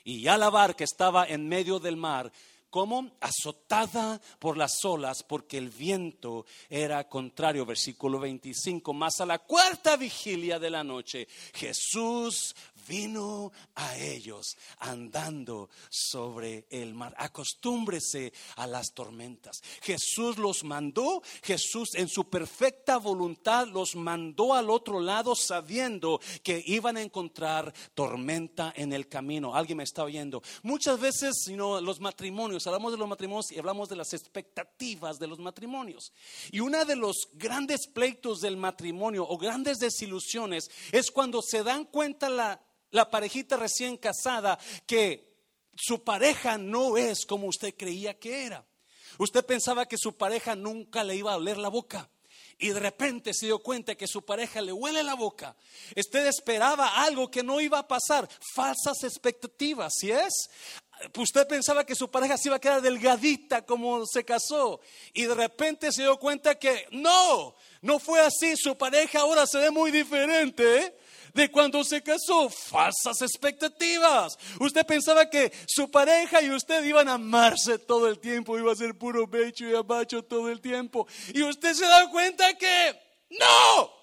Y 0.05 0.21
ya 0.21 0.37
la 0.37 0.49
barca 0.49 0.83
estaba 0.83 1.27
en 1.27 1.47
medio 1.47 1.79
del 1.79 1.95
mar 1.95 2.31
como 2.73 3.11
azotada 3.21 4.19
por 4.39 4.57
las 4.57 4.83
olas, 4.83 5.21
porque 5.21 5.59
el 5.59 5.69
viento 5.69 6.47
era 6.67 7.07
contrario. 7.07 7.67
Versículo 7.67 8.19
25. 8.19 8.91
Más 8.95 9.21
a 9.21 9.27
la 9.27 9.37
cuarta 9.37 9.95
vigilia 9.95 10.57
de 10.57 10.71
la 10.71 10.83
noche, 10.83 11.27
Jesús 11.53 12.55
vino 12.87 13.51
a 13.75 13.97
ellos 13.97 14.57
andando 14.79 15.69
sobre 15.89 16.67
el 16.69 16.93
mar. 16.93 17.13
Acostúmbrese 17.17 18.33
a 18.55 18.67
las 18.67 18.93
tormentas. 18.93 19.61
Jesús 19.81 20.37
los 20.37 20.63
mandó, 20.63 21.21
Jesús 21.41 21.95
en 21.95 22.07
su 22.07 22.29
perfecta 22.29 22.97
voluntad 22.97 23.67
los 23.67 23.95
mandó 23.95 24.53
al 24.53 24.69
otro 24.69 24.99
lado 24.99 25.35
sabiendo 25.35 26.19
que 26.43 26.61
iban 26.65 26.97
a 26.97 27.01
encontrar 27.01 27.73
tormenta 27.93 28.73
en 28.75 28.93
el 28.93 29.07
camino. 29.07 29.55
Alguien 29.55 29.77
me 29.77 29.83
está 29.83 30.03
oyendo. 30.03 30.41
Muchas 30.63 30.99
veces, 30.99 31.43
sino 31.45 31.79
los 31.81 31.99
matrimonios, 31.99 32.67
hablamos 32.67 32.91
de 32.91 32.97
los 32.97 33.07
matrimonios 33.07 33.51
y 33.51 33.59
hablamos 33.59 33.89
de 33.89 33.95
las 33.95 34.13
expectativas 34.13 35.19
de 35.19 35.27
los 35.27 35.39
matrimonios. 35.39 36.11
Y 36.51 36.59
uno 36.59 36.83
de 36.85 36.95
los 36.95 37.29
grandes 37.33 37.87
pleitos 37.87 38.41
del 38.41 38.57
matrimonio 38.57 39.25
o 39.27 39.37
grandes 39.37 39.79
desilusiones 39.79 40.69
es 40.91 41.11
cuando 41.11 41.41
se 41.41 41.63
dan 41.63 41.85
cuenta 41.85 42.29
la 42.29 42.61
la 42.93 43.09
parejita 43.09 43.57
recién 43.57 43.97
casada 43.97 44.57
que 44.85 45.33
su 45.75 46.03
pareja 46.03 46.57
no 46.57 46.95
es 46.95 47.25
como 47.25 47.47
usted 47.47 47.73
creía 47.75 48.17
que 48.17 48.45
era. 48.45 48.63
Usted 49.17 49.43
pensaba 49.45 49.87
que 49.87 49.97
su 49.97 50.15
pareja 50.15 50.55
nunca 50.55 51.03
le 51.03 51.15
iba 51.15 51.33
a 51.33 51.37
oler 51.37 51.57
la 51.57 51.69
boca. 51.69 52.07
Y 52.59 52.69
de 52.69 52.79
repente 52.79 53.33
se 53.33 53.47
dio 53.47 53.59
cuenta 53.59 53.95
que 53.95 54.07
su 54.07 54.23
pareja 54.23 54.61
le 54.61 54.71
huele 54.71 55.01
la 55.03 55.15
boca. 55.15 55.55
Usted 55.97 56.27
esperaba 56.27 57.03
algo 57.03 57.29
que 57.31 57.41
no 57.41 57.59
iba 57.59 57.79
a 57.79 57.87
pasar. 57.87 58.29
Falsas 58.53 59.03
expectativas, 59.03 59.93
¿sí 59.97 60.11
es? 60.11 60.49
Usted 61.17 61.47
pensaba 61.47 61.83
que 61.83 61.95
su 61.95 62.11
pareja 62.11 62.37
se 62.37 62.49
iba 62.49 62.57
a 62.57 62.61
quedar 62.61 62.81
delgadita 62.81 63.65
como 63.65 64.05
se 64.05 64.23
casó. 64.23 64.81
Y 65.13 65.23
de 65.23 65.33
repente 65.33 65.91
se 65.91 66.03
dio 66.03 66.17
cuenta 66.17 66.59
que 66.59 66.85
no, 66.91 67.55
no 67.81 67.97
fue 67.97 68.19
así. 68.19 68.55
Su 68.55 68.77
pareja 68.77 69.21
ahora 69.21 69.47
se 69.47 69.57
ve 69.57 69.71
muy 69.71 69.89
diferente. 69.89 70.77
¿eh? 70.77 70.95
De 71.33 71.49
cuando 71.49 71.83
se 71.83 72.01
casó. 72.01 72.49
Falsas 72.49 73.21
expectativas. 73.21 74.37
Usted 74.59 74.85
pensaba 74.85 75.29
que 75.29 75.51
su 75.67 75.89
pareja 75.89 76.41
y 76.41 76.49
usted 76.49 76.83
iban 76.83 77.09
a 77.09 77.13
amarse 77.13 77.79
todo 77.79 78.07
el 78.07 78.19
tiempo, 78.19 78.57
iba 78.57 78.71
a 78.71 78.75
ser 78.75 78.97
puro 78.97 79.27
becho 79.27 79.67
y 79.67 79.75
abacho 79.75 80.23
todo 80.23 80.49
el 80.49 80.61
tiempo. 80.61 81.07
Y 81.33 81.43
usted 81.43 81.73
se 81.73 81.85
da 81.85 82.09
cuenta 82.09 82.53
que 82.57 82.99
no 83.29 84.02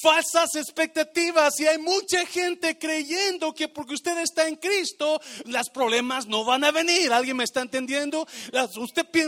falsas 0.00 0.54
expectativas 0.54 1.58
y 1.58 1.66
hay 1.66 1.78
mucha 1.78 2.24
gente 2.26 2.78
creyendo 2.78 3.52
que 3.52 3.68
porque 3.68 3.94
usted 3.94 4.16
está 4.18 4.46
en 4.46 4.56
Cristo, 4.56 5.20
los 5.44 5.68
problemas 5.70 6.26
no 6.26 6.44
van 6.44 6.64
a 6.64 6.70
venir. 6.70 7.12
¿Alguien 7.12 7.36
me 7.36 7.44
está 7.44 7.60
entendiendo? 7.62 8.26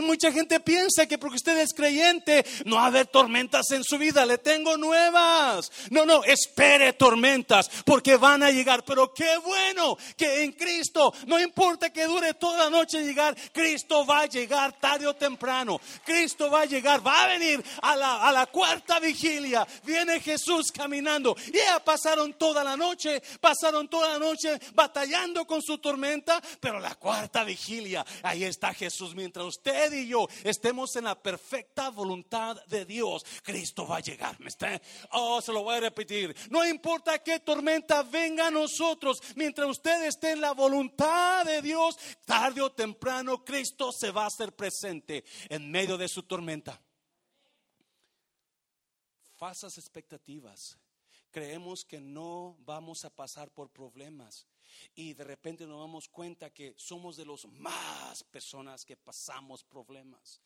Mucha 0.01 0.31
gente 0.31 0.59
piensa 0.59 1.05
que 1.05 1.17
porque 1.17 1.35
usted 1.37 1.57
es 1.59 1.73
creyente, 1.73 2.45
no 2.65 2.77
va 2.77 2.83
a 2.83 2.87
haber 2.87 3.07
tormentas 3.07 3.71
en 3.71 3.83
su 3.83 3.97
vida. 3.97 4.25
Le 4.25 4.37
tengo 4.37 4.77
nuevas. 4.77 5.71
No, 5.89 6.05
no, 6.05 6.23
espere 6.23 6.93
tormentas 6.93 7.69
porque 7.85 8.15
van 8.15 8.43
a 8.43 8.51
llegar. 8.51 8.83
Pero 8.85 9.13
qué 9.13 9.37
bueno 9.37 9.97
que 10.15 10.43
en 10.43 10.53
Cristo, 10.53 11.13
no 11.27 11.39
importa 11.39 11.91
que 11.91 12.05
dure 12.05 12.33
toda 12.35 12.65
la 12.65 12.69
noche 12.69 13.03
llegar, 13.03 13.35
Cristo 13.51 14.05
va 14.05 14.21
a 14.21 14.25
llegar 14.25 14.79
tarde 14.79 15.07
o 15.07 15.15
temprano. 15.15 15.79
Cristo 16.05 16.49
va 16.49 16.61
a 16.61 16.65
llegar, 16.65 17.05
va 17.05 17.23
a 17.23 17.27
venir 17.27 17.63
a 17.81 18.31
la 18.31 18.45
cuarta 18.47 18.99
vigilia. 18.99 19.67
Viene 19.83 20.19
Jesús 20.19 20.60
caminando. 20.69 21.33
Y 21.47 21.57
ya 21.57 21.81
pasaron 21.81 22.33
toda 22.33 22.61
la 22.61 22.75
noche, 22.75 23.21
pasaron 23.39 23.87
toda 23.87 24.09
la 24.09 24.19
noche 24.19 24.59
batallando 24.73 25.47
con 25.47 25.61
su 25.61 25.77
tormenta, 25.77 26.41
pero 26.59 26.79
la 26.79 26.95
cuarta 26.95 27.45
vigilia, 27.45 28.05
ahí 28.21 28.43
está 28.43 28.73
Jesús. 28.73 29.15
Mientras 29.15 29.45
usted 29.45 29.93
y 29.93 30.07
yo 30.07 30.27
estemos 30.43 30.93
en 30.97 31.05
la 31.05 31.15
perfecta 31.15 31.89
voluntad 31.89 32.57
de 32.65 32.83
Dios, 32.83 33.25
Cristo 33.43 33.87
va 33.87 33.97
a 33.97 34.01
llegar. 34.01 34.37
¿Me 34.41 34.49
está? 34.49 34.81
Oh, 35.11 35.41
se 35.41 35.53
lo 35.53 35.63
voy 35.63 35.77
a 35.77 35.79
repetir. 35.79 36.35
No 36.49 36.65
importa 36.65 37.19
qué 37.19 37.39
tormenta 37.39 38.03
venga 38.03 38.47
a 38.47 38.51
nosotros, 38.51 39.21
mientras 39.35 39.69
usted 39.69 40.03
esté 40.03 40.31
en 40.31 40.41
la 40.41 40.51
voluntad 40.51 41.45
de 41.45 41.61
Dios, 41.61 41.97
tarde 42.25 42.61
o 42.61 42.71
temprano 42.71 43.45
Cristo 43.45 43.91
se 43.91 44.11
va 44.11 44.23
a 44.23 44.27
hacer 44.27 44.53
presente 44.53 45.23
en 45.47 45.71
medio 45.71 45.97
de 45.97 46.07
su 46.07 46.23
tormenta 46.23 46.81
falsas 49.41 49.79
expectativas. 49.79 50.77
Creemos 51.31 51.83
que 51.83 51.99
no 51.99 52.55
vamos 52.59 53.05
a 53.05 53.09
pasar 53.09 53.49
por 53.49 53.71
problemas 53.71 54.45
y 54.93 55.15
de 55.15 55.23
repente 55.23 55.65
nos 55.65 55.79
damos 55.79 56.07
cuenta 56.07 56.51
que 56.51 56.75
somos 56.77 57.17
de 57.17 57.25
los 57.25 57.47
más 57.47 58.23
personas 58.25 58.85
que 58.85 58.95
pasamos 58.95 59.63
problemas. 59.63 60.39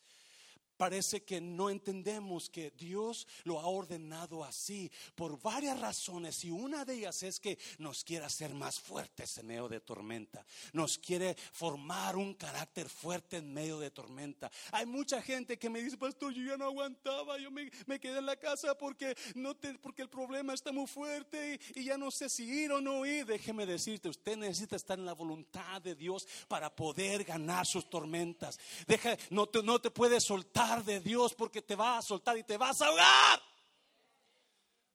Parece 0.78 1.24
que 1.24 1.42
no 1.42 1.70
entendemos 1.70 2.50
que 2.50 2.72
Dios 2.72 3.28
lo 3.44 3.60
ha 3.60 3.68
ordenado 3.68 4.44
así 4.44 4.92
por 5.16 5.42
varias 5.42 5.80
razones 5.80 6.44
y 6.44 6.52
una 6.52 6.86
de 6.86 6.96
ellas 6.96 7.24
es 7.24 7.40
que 7.40 7.58
nos 7.80 8.04
quiere 8.04 8.26
hacer 8.26 8.54
más 8.54 8.80
fuertes 8.80 9.38
en 9.38 9.48
medio 9.48 9.68
de 9.68 9.80
tormenta, 9.80 10.46
nos 10.74 10.98
quiere 10.98 11.36
formar 11.54 12.16
un 12.16 12.34
carácter 12.34 12.90
fuerte 12.90 13.38
en 13.38 13.54
medio 13.54 13.80
de 13.80 13.92
tormenta. 13.92 14.52
Hay 14.72 14.86
mucha 14.86 15.22
gente 15.22 15.58
que 15.58 15.70
me 15.70 15.82
dice, 15.82 15.98
pastor, 15.98 16.34
yo 16.34 16.44
ya 16.44 16.58
no 16.58 16.66
aguantaba, 16.66 17.38
yo 17.38 17.52
me, 17.52 17.70
quedé 18.00 18.20
en 18.20 18.26
la 18.26 18.36
casa 18.36 18.78
porque, 18.78 19.16
no 19.36 19.56
porque 19.82 20.02
el 20.02 20.10
problema 20.10 20.54
está 20.54 20.72
muy 20.72 20.88
fuerte 20.88 21.60
y, 21.76 21.82
y 21.82 21.84
ya 21.86 21.98
no 21.98 22.12
sé 22.12 22.30
si 22.30 22.44
ir 22.44 22.72
o 22.72 22.82
no 22.82 23.06
ir. 23.06 23.26
Déjeme 23.26 23.66
decirte, 23.66 24.10
usted 24.10 24.38
necesita 24.38 24.76
estar 24.76 24.98
en 24.98 25.06
la 25.06 25.14
voluntad 25.14 25.82
de 25.82 25.96
Dios 25.96 26.28
para 26.48 26.74
poder 26.74 27.24
ganar 27.24 27.66
sus 27.66 27.90
tormentas. 27.90 28.60
Deja, 28.88 29.18
no, 29.30 29.48
te, 29.48 29.64
no 29.64 29.80
te 29.80 29.92
puedes 29.92 30.24
soltar 30.24 30.65
de 30.66 31.00
Dios 31.00 31.36
porque 31.36 31.62
te 31.62 31.76
va 31.76 32.00
a 32.00 32.02
soltar 32.02 32.38
y 32.38 32.44
te 32.44 32.58
vas 32.58 32.82
a 32.82 32.88
ahogar. 32.88 33.42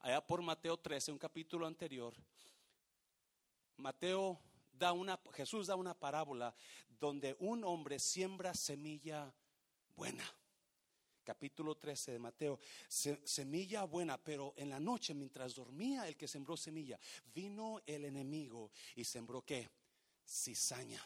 Allá 0.01 0.21
por 0.27 0.43
Mateo 0.43 0.77
13, 0.77 1.13
un 1.13 1.19
capítulo 1.19 1.65
anterior, 1.67 2.13
Mateo 3.77 4.41
da 4.73 4.93
una, 4.93 5.19
Jesús 5.33 5.69
da 5.69 5.77
una 5.77 5.95
parábola 5.95 6.55
donde 6.99 7.37
un 7.39 7.63
hombre 7.63 8.01
siembra 8.01 8.53
semilla 8.53 9.33
buena. 9.95 10.25
Capítulo 11.23 11.77
13 11.77 12.13
de 12.13 12.19
Mateo, 12.19 12.59
semilla 12.89 13.85
buena, 13.85 14.19
pero 14.19 14.53
en 14.57 14.71
la 14.71 14.81
noche 14.81 15.15
mientras 15.15 15.55
dormía 15.55 16.09
el 16.09 16.17
que 16.17 16.27
sembró 16.27 16.57
semilla, 16.57 16.99
vino 17.33 17.81
el 17.87 18.07
enemigo 18.07 18.73
y 18.97 19.05
sembró 19.05 19.43
qué? 19.43 19.69
Cizaña. 20.27 21.01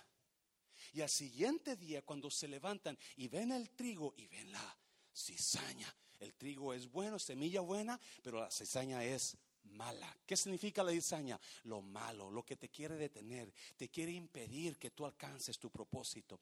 Y 0.95 1.03
al 1.03 1.11
siguiente 1.11 1.75
día, 1.75 2.03
cuando 2.03 2.31
se 2.31 2.47
levantan 2.47 2.97
y 3.17 3.27
ven 3.27 3.51
el 3.51 3.69
trigo 3.71 4.15
y 4.17 4.29
ven 4.29 4.53
la 4.53 4.79
cizaña, 5.13 5.93
el 6.21 6.35
trigo 6.35 6.73
es 6.73 6.89
bueno, 6.89 7.19
semilla 7.19 7.61
buena, 7.63 8.01
pero 8.23 8.39
la 8.39 8.51
cizaña 8.51 9.03
es 9.03 9.37
mala. 9.65 10.17
¿Qué 10.25 10.37
significa 10.37 10.85
la 10.85 10.93
cizaña? 10.93 11.41
Lo 11.65 11.83
malo, 11.83 12.31
lo 12.31 12.45
que 12.45 12.55
te 12.55 12.69
quiere 12.69 12.95
detener, 12.95 13.53
te 13.77 13.89
quiere 13.89 14.13
impedir 14.13 14.79
que 14.79 14.93
tú 14.93 15.05
alcances 15.05 15.59
tu 15.59 15.69
propósito. 15.69 16.39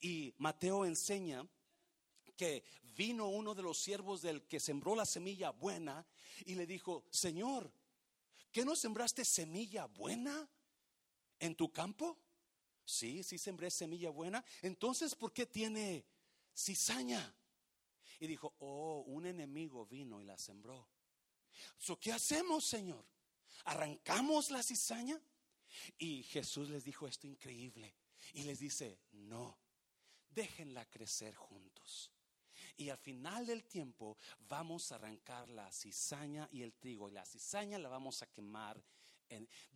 Y 0.00 0.32
Mateo 0.38 0.84
enseña 0.84 1.44
que 2.36 2.62
vino 2.94 3.26
uno 3.26 3.56
de 3.56 3.62
los 3.62 3.76
siervos 3.76 4.22
del 4.22 4.42
que 4.42 4.60
sembró 4.60 4.94
la 4.94 5.04
semilla 5.04 5.50
buena 5.50 6.06
y 6.46 6.54
le 6.54 6.64
dijo, 6.64 7.04
Señor, 7.10 7.72
¿qué 8.52 8.64
no 8.64 8.76
sembraste 8.76 9.24
semilla 9.24 9.86
buena 9.86 10.48
en 11.40 11.56
tu 11.56 11.72
campo? 11.72 12.16
Sí, 12.84 13.22
sí 13.22 13.38
sembré 13.38 13.70
semilla 13.70 14.10
buena. 14.10 14.44
Entonces, 14.62 15.14
¿por 15.14 15.32
qué 15.32 15.46
tiene 15.46 16.04
cizaña? 16.54 17.34
Y 18.18 18.26
dijo, 18.26 18.54
oh, 18.58 19.04
un 19.06 19.26
enemigo 19.26 19.86
vino 19.86 20.20
y 20.20 20.24
la 20.24 20.36
sembró. 20.36 20.88
¿Qué 22.00 22.12
hacemos, 22.12 22.64
Señor? 22.64 23.04
¿Arrancamos 23.64 24.50
la 24.50 24.62
cizaña? 24.62 25.20
Y 25.98 26.22
Jesús 26.24 26.68
les 26.68 26.84
dijo 26.84 27.06
esto 27.06 27.26
increíble. 27.26 27.94
Y 28.34 28.42
les 28.42 28.58
dice, 28.58 28.98
no, 29.12 29.58
déjenla 30.30 30.84
crecer 30.86 31.34
juntos. 31.34 32.10
Y 32.76 32.90
al 32.90 32.98
final 32.98 33.46
del 33.46 33.64
tiempo 33.64 34.18
vamos 34.48 34.90
a 34.90 34.96
arrancar 34.96 35.48
la 35.48 35.70
cizaña 35.72 36.48
y 36.50 36.62
el 36.62 36.74
trigo. 36.74 37.08
Y 37.08 37.12
la 37.12 37.24
cizaña 37.24 37.78
la 37.78 37.88
vamos 37.88 38.22
a 38.22 38.30
quemar 38.30 38.82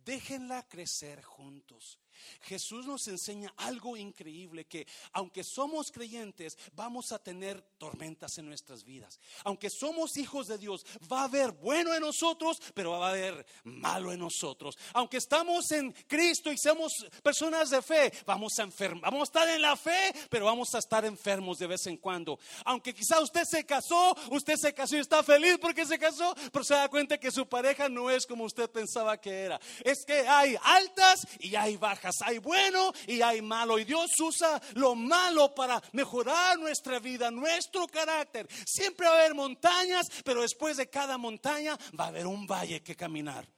déjenla 0.03 0.67
crecer 0.67 1.23
juntos. 1.23 1.99
Jesús 2.41 2.85
nos 2.85 3.07
enseña 3.07 3.53
algo 3.57 3.97
increíble 3.97 4.65
que 4.65 4.87
aunque 5.11 5.43
somos 5.43 5.91
creyentes, 5.91 6.57
vamos 6.73 7.11
a 7.11 7.19
tener 7.19 7.61
tormentas 7.77 8.37
en 8.37 8.45
nuestras 8.45 8.83
vidas. 8.83 9.19
Aunque 9.43 9.69
somos 9.69 10.17
hijos 10.17 10.47
de 10.47 10.57
Dios, 10.57 10.85
va 11.11 11.21
a 11.21 11.25
haber 11.25 11.51
bueno 11.51 11.93
en 11.93 12.01
nosotros, 12.01 12.61
pero 12.73 12.91
va 12.91 13.07
a 13.07 13.11
haber 13.11 13.45
malo 13.63 14.11
en 14.11 14.19
nosotros. 14.19 14.77
Aunque 14.93 15.17
estamos 15.17 15.71
en 15.71 15.91
Cristo 16.07 16.51
y 16.51 16.57
somos 16.57 16.93
personas 17.23 17.69
de 17.69 17.81
fe, 17.81 18.11
vamos 18.25 18.57
a 18.59 18.63
enfermar, 18.63 19.11
vamos 19.11 19.29
a 19.29 19.31
estar 19.31 19.49
en 19.49 19.61
la 19.61 19.75
fe, 19.75 20.13
pero 20.29 20.45
vamos 20.45 20.73
a 20.73 20.79
estar 20.79 21.05
enfermos 21.05 21.57
de 21.57 21.67
vez 21.67 21.85
en 21.87 21.97
cuando. 21.97 22.39
Aunque 22.63 22.93
quizá 22.93 23.19
usted 23.19 23.43
se 23.43 23.65
casó, 23.65 24.15
usted 24.31 24.55
se 24.55 24.73
casó 24.73 24.95
y 24.97 24.99
está 24.99 25.23
feliz 25.23 25.57
porque 25.59 25.85
se 25.85 25.99
casó, 25.99 26.33
pero 26.51 26.63
se 26.63 26.73
da 26.73 26.89
cuenta 26.89 27.17
que 27.17 27.31
su 27.31 27.47
pareja 27.47 27.89
no 27.89 28.09
es 28.09 28.25
como 28.25 28.45
usted 28.45 28.69
pensaba 28.69 29.19
que 29.19 29.31
era. 29.31 29.44
Es 29.83 30.05
que 30.05 30.27
hay 30.27 30.57
altas 30.63 31.27
y 31.39 31.55
hay 31.55 31.77
bajas, 31.77 32.15
hay 32.21 32.39
bueno 32.39 32.93
y 33.07 33.21
hay 33.21 33.41
malo. 33.41 33.79
Y 33.79 33.85
Dios 33.85 34.11
usa 34.19 34.61
lo 34.73 34.95
malo 34.95 35.53
para 35.53 35.81
mejorar 35.93 36.57
nuestra 36.59 36.99
vida, 36.99 37.31
nuestro 37.31 37.87
carácter. 37.87 38.47
Siempre 38.65 39.07
va 39.07 39.13
a 39.13 39.19
haber 39.19 39.35
montañas, 39.35 40.07
pero 40.23 40.41
después 40.41 40.77
de 40.77 40.89
cada 40.89 41.17
montaña 41.17 41.77
va 41.99 42.05
a 42.05 42.07
haber 42.07 42.27
un 42.27 42.45
valle 42.47 42.81
que 42.81 42.95
caminar. 42.95 43.54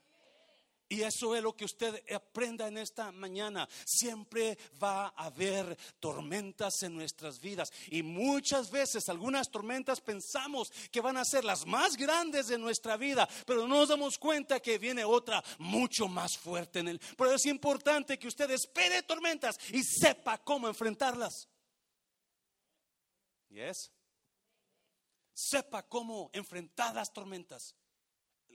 Y 0.90 1.02
eso 1.02 1.36
es 1.36 1.42
lo 1.42 1.54
que 1.54 1.66
usted 1.66 2.02
aprenda 2.14 2.66
en 2.66 2.78
esta 2.78 3.12
mañana. 3.12 3.68
Siempre 3.84 4.56
va 4.82 5.08
a 5.08 5.26
haber 5.26 5.76
tormentas 6.00 6.82
en 6.82 6.96
nuestras 6.96 7.40
vidas. 7.40 7.70
Y 7.88 8.02
muchas 8.02 8.70
veces 8.70 9.06
algunas 9.10 9.50
tormentas 9.50 10.00
pensamos 10.00 10.72
que 10.90 11.02
van 11.02 11.18
a 11.18 11.26
ser 11.26 11.44
las 11.44 11.66
más 11.66 11.94
grandes 11.94 12.46
de 12.46 12.56
nuestra 12.56 12.96
vida. 12.96 13.28
Pero 13.46 13.68
no 13.68 13.76
nos 13.76 13.90
damos 13.90 14.16
cuenta 14.16 14.60
que 14.60 14.78
viene 14.78 15.04
otra 15.04 15.44
mucho 15.58 16.08
más 16.08 16.38
fuerte 16.38 16.78
en 16.78 16.88
él. 16.88 17.00
Pero 17.18 17.34
es 17.34 17.44
importante 17.44 18.18
que 18.18 18.28
usted 18.28 18.50
espere 18.50 19.02
tormentas 19.02 19.58
y 19.70 19.82
sepa 19.84 20.38
cómo 20.38 20.68
enfrentarlas. 20.68 21.48
Yes. 23.50 23.92
Sepa 25.34 25.82
cómo 25.82 26.30
enfrentar 26.32 26.94
las 26.94 27.12
tormentas 27.12 27.74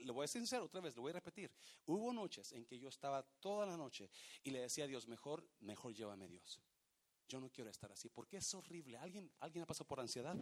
le 0.04 0.12
voy 0.12 0.26
a 0.26 0.28
ser 0.28 0.42
sincero 0.42 0.66
otra 0.66 0.82
vez, 0.82 0.96
lo 0.96 1.02
voy 1.02 1.12
a 1.12 1.16
repetir. 1.16 1.52
Hubo 1.86 2.14
noches 2.14 2.52
en 2.54 2.66
que 2.66 2.78
yo 2.78 2.90
estaba 2.90 3.24
toda 3.40 3.66
la 3.66 3.78
noche 3.78 4.10
y 4.44 4.52
le 4.52 4.62
decía 4.62 4.86
a 4.86 4.88
Dios, 4.88 5.08
mejor, 5.08 5.48
mejor 5.62 5.94
llévame 5.94 6.28
Dios. 6.28 6.60
Yo 7.28 7.40
no 7.40 7.50
quiero 7.50 7.70
estar 7.70 7.92
así, 7.92 8.10
porque 8.10 8.38
es 8.38 8.54
horrible. 8.54 8.98
¿Alguien, 8.98 9.32
¿Alguien 9.40 9.64
ha 9.64 9.68
pasado 9.68 9.88
por 9.88 10.00
ansiedad? 10.00 10.36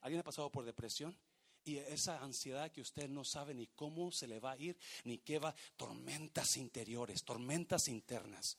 ¿Alguien 0.00 0.20
ha 0.20 0.24
pasado 0.24 0.50
por 0.50 0.64
depresión? 0.64 1.16
Y 1.64 1.78
esa 1.78 2.22
ansiedad 2.22 2.70
que 2.70 2.80
usted 2.80 3.08
no 3.08 3.24
sabe 3.24 3.54
ni 3.54 3.66
cómo 3.68 4.12
se 4.12 4.28
le 4.28 4.38
va 4.38 4.52
a 4.52 4.56
ir, 4.56 4.78
ni 5.04 5.18
qué 5.18 5.38
va, 5.38 5.54
tormentas 5.76 6.56
interiores, 6.56 7.24
tormentas 7.24 7.88
internas. 7.88 8.58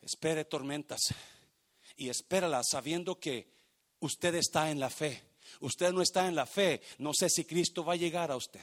Espere 0.00 0.44
tormentas 0.44 1.12
y 1.96 2.08
espéralas 2.08 2.68
sabiendo 2.70 3.18
que 3.18 3.50
usted 4.00 4.34
está 4.36 4.70
en 4.70 4.78
la 4.78 4.90
fe 4.90 5.35
Usted 5.60 5.92
no 5.92 6.02
está 6.02 6.26
en 6.28 6.34
la 6.34 6.46
fe. 6.46 6.80
No 6.98 7.12
sé 7.14 7.28
si 7.28 7.44
Cristo 7.44 7.84
va 7.84 7.94
a 7.94 7.96
llegar 7.96 8.30
a 8.30 8.36
usted. 8.36 8.60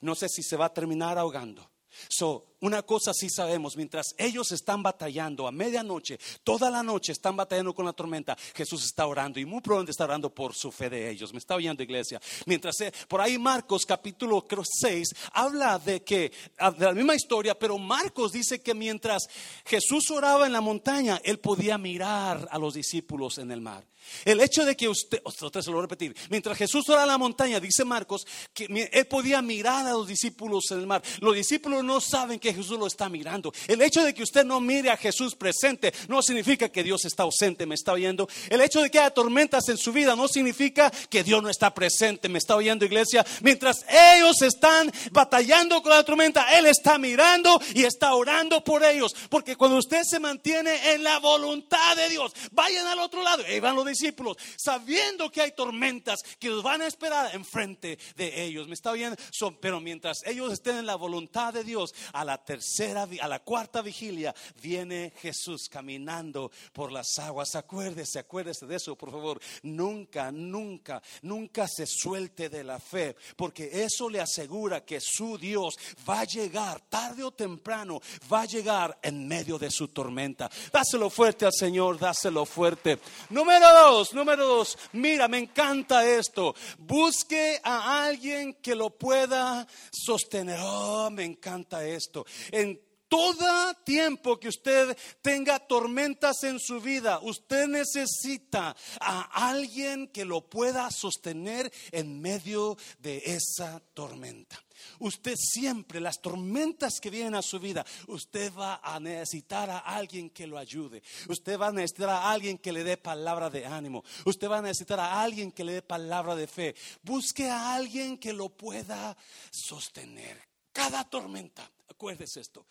No 0.00 0.14
sé 0.14 0.28
si 0.28 0.42
se 0.42 0.56
va 0.56 0.66
a 0.66 0.74
terminar 0.74 1.18
ahogando. 1.18 1.68
So, 2.08 2.56
una 2.60 2.82
cosa 2.82 3.12
sí 3.12 3.28
sabemos, 3.28 3.76
mientras 3.76 4.14
ellos 4.16 4.52
están 4.52 4.82
batallando 4.82 5.46
a 5.46 5.52
medianoche, 5.52 6.18
toda 6.44 6.70
la 6.70 6.82
noche 6.82 7.12
están 7.12 7.36
batallando 7.36 7.74
con 7.74 7.84
la 7.84 7.92
tormenta, 7.92 8.36
Jesús 8.54 8.84
está 8.84 9.06
orando 9.06 9.40
y 9.40 9.44
muy 9.44 9.60
probablemente 9.60 9.90
está 9.90 10.04
orando 10.04 10.32
por 10.32 10.54
su 10.54 10.70
fe 10.70 10.88
de 10.88 11.10
ellos. 11.10 11.32
Me 11.32 11.38
está 11.38 11.54
oyendo 11.54 11.82
iglesia. 11.82 12.20
Mientras 12.46 12.80
eh, 12.80 12.92
por 13.08 13.20
ahí 13.20 13.38
Marcos 13.38 13.84
capítulo 13.84 14.44
6 14.48 15.08
habla 15.32 15.78
de 15.78 16.02
que 16.02 16.32
ah, 16.58 16.70
de 16.70 16.86
la 16.86 16.92
misma 16.92 17.14
historia, 17.14 17.58
pero 17.58 17.76
Marcos 17.78 18.32
dice 18.32 18.62
que 18.62 18.74
mientras 18.74 19.28
Jesús 19.64 20.10
oraba 20.10 20.46
en 20.46 20.52
la 20.52 20.60
montaña, 20.60 21.20
él 21.24 21.40
podía 21.40 21.78
mirar 21.78 22.48
a 22.50 22.58
los 22.58 22.74
discípulos 22.74 23.38
en 23.38 23.50
el 23.50 23.60
mar. 23.60 23.84
El 24.24 24.40
hecho 24.40 24.64
de 24.64 24.76
que 24.76 24.88
usted, 24.88 25.20
otra 25.24 25.62
se 25.62 25.70
lo 25.70 25.76
voy 25.76 25.82
a 25.82 25.86
repetir, 25.86 26.14
mientras 26.30 26.56
Jesús 26.56 26.88
oraba 26.88 27.04
en 27.04 27.08
la 27.08 27.18
montaña, 27.18 27.60
dice 27.60 27.84
Marcos, 27.84 28.26
que 28.52 28.66
él 28.92 29.06
podía 29.06 29.42
mirar 29.42 29.86
a 29.86 29.92
los 29.92 30.06
discípulos 30.06 30.64
en 30.70 30.80
el 30.80 30.86
mar. 30.86 31.02
Los 31.20 31.34
discípulos 31.34 31.84
no 31.84 32.00
saben 32.00 32.38
que 32.38 32.54
Jesús 32.54 32.78
lo 32.78 32.86
está 32.86 33.08
mirando. 33.08 33.52
El 33.66 33.82
hecho 33.82 34.04
de 34.04 34.14
que 34.14 34.22
usted 34.22 34.44
no 34.44 34.60
mire 34.60 34.90
a 34.90 34.96
Jesús 34.96 35.34
presente 35.34 35.92
no 36.08 36.22
significa 36.22 36.68
que 36.68 36.82
Dios 36.82 37.04
está 37.04 37.24
ausente, 37.24 37.66
me 37.66 37.74
está 37.74 37.92
oyendo. 37.92 38.28
El 38.48 38.60
hecho 38.60 38.80
de 38.80 38.90
que 38.90 38.98
haya 38.98 39.10
tormentas 39.10 39.68
en 39.68 39.76
su 39.76 39.92
vida 39.92 40.16
no 40.16 40.28
significa 40.28 40.90
que 40.90 41.24
Dios 41.24 41.42
no 41.42 41.48
está 41.48 41.72
presente, 41.72 42.28
me 42.28 42.38
está 42.38 42.56
oyendo 42.56 42.84
iglesia. 42.84 43.24
Mientras 43.40 43.84
ellos 44.14 44.40
están 44.42 44.90
batallando 45.10 45.82
con 45.82 45.90
la 45.90 46.04
tormenta, 46.04 46.58
Él 46.58 46.66
está 46.66 46.98
mirando 46.98 47.60
y 47.74 47.84
está 47.84 48.14
orando 48.14 48.62
por 48.62 48.84
ellos. 48.84 49.14
Porque 49.28 49.56
cuando 49.56 49.78
usted 49.78 50.02
se 50.04 50.20
mantiene 50.20 50.92
en 50.92 51.02
la 51.02 51.18
voluntad 51.18 51.96
de 51.96 52.08
Dios, 52.08 52.32
vayan 52.52 52.86
al 52.86 52.98
otro 52.98 53.22
lado, 53.22 53.42
van 53.60 53.76
discípulos, 53.98 54.36
sabiendo 54.56 55.30
que 55.30 55.42
hay 55.42 55.52
tormentas 55.52 56.22
que 56.38 56.48
los 56.48 56.62
van 56.62 56.82
a 56.82 56.86
esperar 56.86 57.34
enfrente 57.34 57.98
de 58.16 58.44
ellos. 58.44 58.68
Me 58.68 58.74
está 58.74 58.90
oyendo, 58.90 59.16
pero 59.60 59.80
mientras 59.80 60.22
ellos 60.26 60.52
estén 60.52 60.78
en 60.78 60.86
la 60.86 60.96
voluntad 60.96 61.52
de 61.52 61.64
Dios, 61.64 61.94
a 62.12 62.24
la 62.24 62.38
tercera, 62.38 63.08
a 63.20 63.28
la 63.28 63.40
cuarta 63.40 63.82
vigilia, 63.82 64.34
viene 64.60 65.12
Jesús 65.20 65.68
caminando 65.68 66.50
por 66.72 66.92
las 66.92 67.18
aguas. 67.18 67.54
Acuérdese, 67.54 68.18
acuérdese 68.18 68.66
de 68.66 68.76
eso, 68.76 68.96
por 68.96 69.10
favor. 69.10 69.40
Nunca, 69.62 70.30
nunca, 70.32 71.02
nunca 71.22 71.66
se 71.68 71.86
suelte 71.86 72.48
de 72.48 72.64
la 72.64 72.78
fe, 72.78 73.16
porque 73.36 73.84
eso 73.84 74.08
le 74.08 74.20
asegura 74.20 74.84
que 74.84 75.00
su 75.00 75.38
Dios 75.38 75.76
va 76.08 76.20
a 76.20 76.24
llegar 76.24 76.80
tarde 76.88 77.24
o 77.24 77.30
temprano, 77.30 78.00
va 78.32 78.42
a 78.42 78.46
llegar 78.46 78.98
en 79.02 79.26
medio 79.26 79.58
de 79.58 79.70
su 79.70 79.88
tormenta. 79.88 80.50
Dáselo 80.72 81.10
fuerte 81.10 81.46
al 81.46 81.52
Señor, 81.52 81.98
dáselo 81.98 82.44
fuerte. 82.44 82.98
Número 83.30 83.66
dos, 83.72 83.81
número 84.12 84.46
dos, 84.46 84.78
mira, 84.92 85.26
me 85.26 85.38
encanta 85.38 86.06
esto. 86.06 86.54
Busque 86.78 87.60
a 87.62 88.04
alguien 88.04 88.54
que 88.54 88.74
lo 88.74 88.90
pueda 88.90 89.66
sostener. 89.90 90.58
Oh, 90.62 91.10
me 91.10 91.24
encanta 91.24 91.84
esto. 91.84 92.24
En 92.52 92.80
todo 93.08 93.74
tiempo 93.84 94.38
que 94.38 94.48
usted 94.48 94.96
tenga 95.20 95.58
tormentas 95.58 96.44
en 96.44 96.58
su 96.60 96.80
vida, 96.80 97.18
usted 97.22 97.66
necesita 97.66 98.74
a 99.00 99.48
alguien 99.50 100.06
que 100.08 100.24
lo 100.24 100.48
pueda 100.48 100.88
sostener 100.90 101.70
en 101.90 102.20
medio 102.20 102.78
de 103.00 103.18
esa 103.26 103.80
tormenta. 103.94 104.62
Usted 104.98 105.34
siempre, 105.36 106.00
las 106.00 106.20
tormentas 106.20 107.00
que 107.00 107.10
vienen 107.10 107.34
a 107.34 107.42
su 107.42 107.58
vida, 107.58 107.84
usted 108.08 108.52
va 108.54 108.80
a 108.82 109.00
necesitar 109.00 109.70
a 109.70 109.78
alguien 109.78 110.30
que 110.30 110.46
lo 110.46 110.58
ayude. 110.58 111.02
Usted 111.28 111.58
va 111.58 111.68
a 111.68 111.72
necesitar 111.72 112.10
a 112.10 112.30
alguien 112.30 112.58
que 112.58 112.72
le 112.72 112.84
dé 112.84 112.96
palabra 112.96 113.50
de 113.50 113.66
ánimo. 113.66 114.04
Usted 114.24 114.48
va 114.48 114.58
a 114.58 114.62
necesitar 114.62 115.00
a 115.00 115.20
alguien 115.22 115.52
que 115.52 115.64
le 115.64 115.74
dé 115.74 115.82
palabra 115.82 116.34
de 116.34 116.46
fe. 116.46 116.74
Busque 117.02 117.48
a 117.48 117.74
alguien 117.74 118.18
que 118.18 118.32
lo 118.32 118.48
pueda 118.48 119.16
sostener. 119.50 120.52
Cada 120.72 121.04
tormenta, 121.04 121.70
acuérdese 121.88 122.40
esto, 122.40 122.66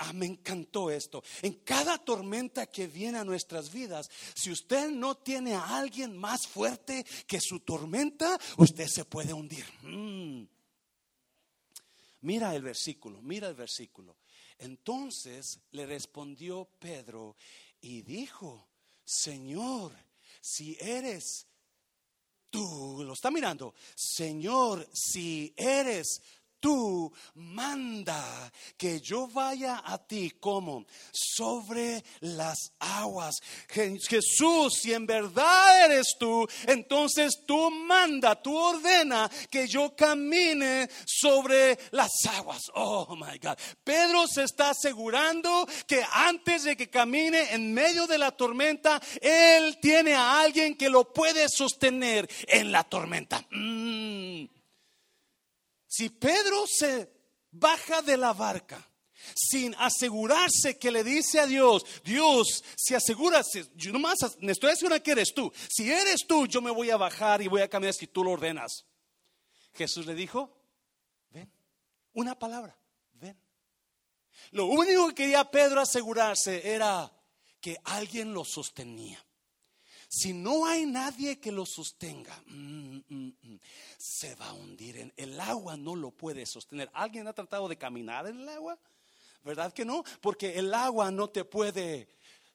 ah, 0.00 0.12
me 0.12 0.26
encantó 0.26 0.90
esto. 0.90 1.22
En 1.42 1.54
cada 1.64 1.98
tormenta 1.98 2.66
que 2.66 2.86
viene 2.86 3.18
a 3.18 3.24
nuestras 3.24 3.72
vidas, 3.72 4.08
si 4.34 4.52
usted 4.52 4.88
no 4.90 5.16
tiene 5.16 5.54
a 5.54 5.76
alguien 5.76 6.16
más 6.16 6.46
fuerte 6.46 7.04
que 7.26 7.40
su 7.40 7.60
tormenta, 7.60 8.38
usted 8.56 8.86
se 8.86 9.04
puede 9.04 9.32
hundir. 9.32 9.66
Mm. 9.82 10.53
Mira 12.24 12.54
el 12.54 12.62
versículo, 12.62 13.20
mira 13.20 13.48
el 13.48 13.54
versículo. 13.54 14.16
Entonces 14.58 15.60
le 15.72 15.84
respondió 15.84 16.66
Pedro 16.78 17.36
y 17.82 18.00
dijo, 18.00 18.66
Señor, 19.04 19.92
si 20.40 20.74
eres 20.80 21.46
tú, 22.48 23.02
lo 23.04 23.12
está 23.12 23.30
mirando, 23.30 23.74
Señor, 23.94 24.88
si 24.90 25.52
eres 25.54 26.22
tú 26.64 27.12
manda 27.34 28.50
que 28.78 28.98
yo 28.98 29.28
vaya 29.28 29.82
a 29.84 29.98
ti 29.98 30.30
como 30.40 30.86
sobre 31.12 32.02
las 32.20 32.72
aguas. 32.78 33.34
Jesús, 33.68 34.72
si 34.80 34.94
en 34.94 35.04
verdad 35.04 35.84
eres 35.84 36.16
tú, 36.18 36.48
entonces 36.66 37.42
tú 37.46 37.70
manda, 37.70 38.40
tú 38.40 38.56
ordena 38.56 39.30
que 39.50 39.68
yo 39.68 39.94
camine 39.94 40.88
sobre 41.04 41.78
las 41.90 42.12
aguas. 42.30 42.62
Oh 42.72 43.14
my 43.14 43.36
God. 43.38 43.58
Pedro 43.84 44.26
se 44.26 44.44
está 44.44 44.70
asegurando 44.70 45.68
que 45.86 46.02
antes 46.12 46.64
de 46.64 46.78
que 46.78 46.88
camine 46.88 47.52
en 47.52 47.74
medio 47.74 48.06
de 48.06 48.16
la 48.16 48.30
tormenta, 48.30 49.02
él 49.20 49.76
tiene 49.82 50.14
a 50.14 50.40
alguien 50.40 50.76
que 50.76 50.88
lo 50.88 51.12
puede 51.12 51.46
sostener 51.50 52.26
en 52.48 52.72
la 52.72 52.84
tormenta. 52.84 53.44
Mm. 53.50 54.53
Si 55.96 56.10
Pedro 56.10 56.66
se 56.66 57.08
baja 57.52 58.02
de 58.02 58.16
la 58.16 58.32
barca 58.32 58.84
sin 59.36 59.76
asegurarse 59.76 60.76
que 60.76 60.90
le 60.90 61.04
dice 61.04 61.38
a 61.38 61.46
Dios, 61.46 61.84
Dios, 62.02 62.64
si 62.76 62.94
aseguras, 62.94 63.46
yo 63.76 63.92
nomás 63.92 64.16
estoy 64.40 64.70
asegurando 64.70 65.04
que 65.04 65.12
eres 65.12 65.32
tú. 65.32 65.52
Si 65.70 65.88
eres 65.88 66.26
tú, 66.26 66.48
yo 66.48 66.60
me 66.60 66.72
voy 66.72 66.90
a 66.90 66.96
bajar 66.96 67.42
y 67.42 67.46
voy 67.46 67.62
a 67.62 67.68
caminar 67.68 67.94
si 67.94 68.08
tú 68.08 68.24
lo 68.24 68.32
ordenas. 68.32 68.86
Jesús 69.72 70.04
le 70.06 70.16
dijo, 70.16 70.58
ven, 71.30 71.48
una 72.14 72.36
palabra, 72.36 72.76
ven. 73.12 73.38
Lo 74.50 74.66
único 74.66 75.06
que 75.10 75.14
quería 75.14 75.48
Pedro 75.48 75.80
asegurarse 75.80 76.74
era 76.74 77.12
que 77.60 77.78
alguien 77.84 78.34
lo 78.34 78.44
sostenía. 78.44 79.24
Si 80.14 80.32
no 80.32 80.64
hay 80.64 80.86
nadie 80.86 81.40
que 81.40 81.50
lo 81.50 81.66
sostenga, 81.66 82.40
mm, 82.46 82.98
mm, 83.08 83.32
mm, 83.42 83.60
se 83.98 84.36
va 84.36 84.50
a 84.50 84.52
hundir. 84.52 84.96
En, 84.98 85.12
el 85.16 85.40
agua 85.40 85.76
no 85.76 85.96
lo 85.96 86.12
puede 86.12 86.46
sostener. 86.46 86.88
¿Alguien 86.94 87.26
ha 87.26 87.32
tratado 87.32 87.66
de 87.66 87.76
caminar 87.76 88.28
en 88.28 88.38
el 88.38 88.48
agua? 88.48 88.78
¿Verdad 89.42 89.72
que 89.72 89.84
no? 89.84 90.04
Porque 90.20 90.56
el 90.56 90.72
agua 90.72 91.10
no 91.10 91.30
te 91.30 91.44
puede 91.44 92.06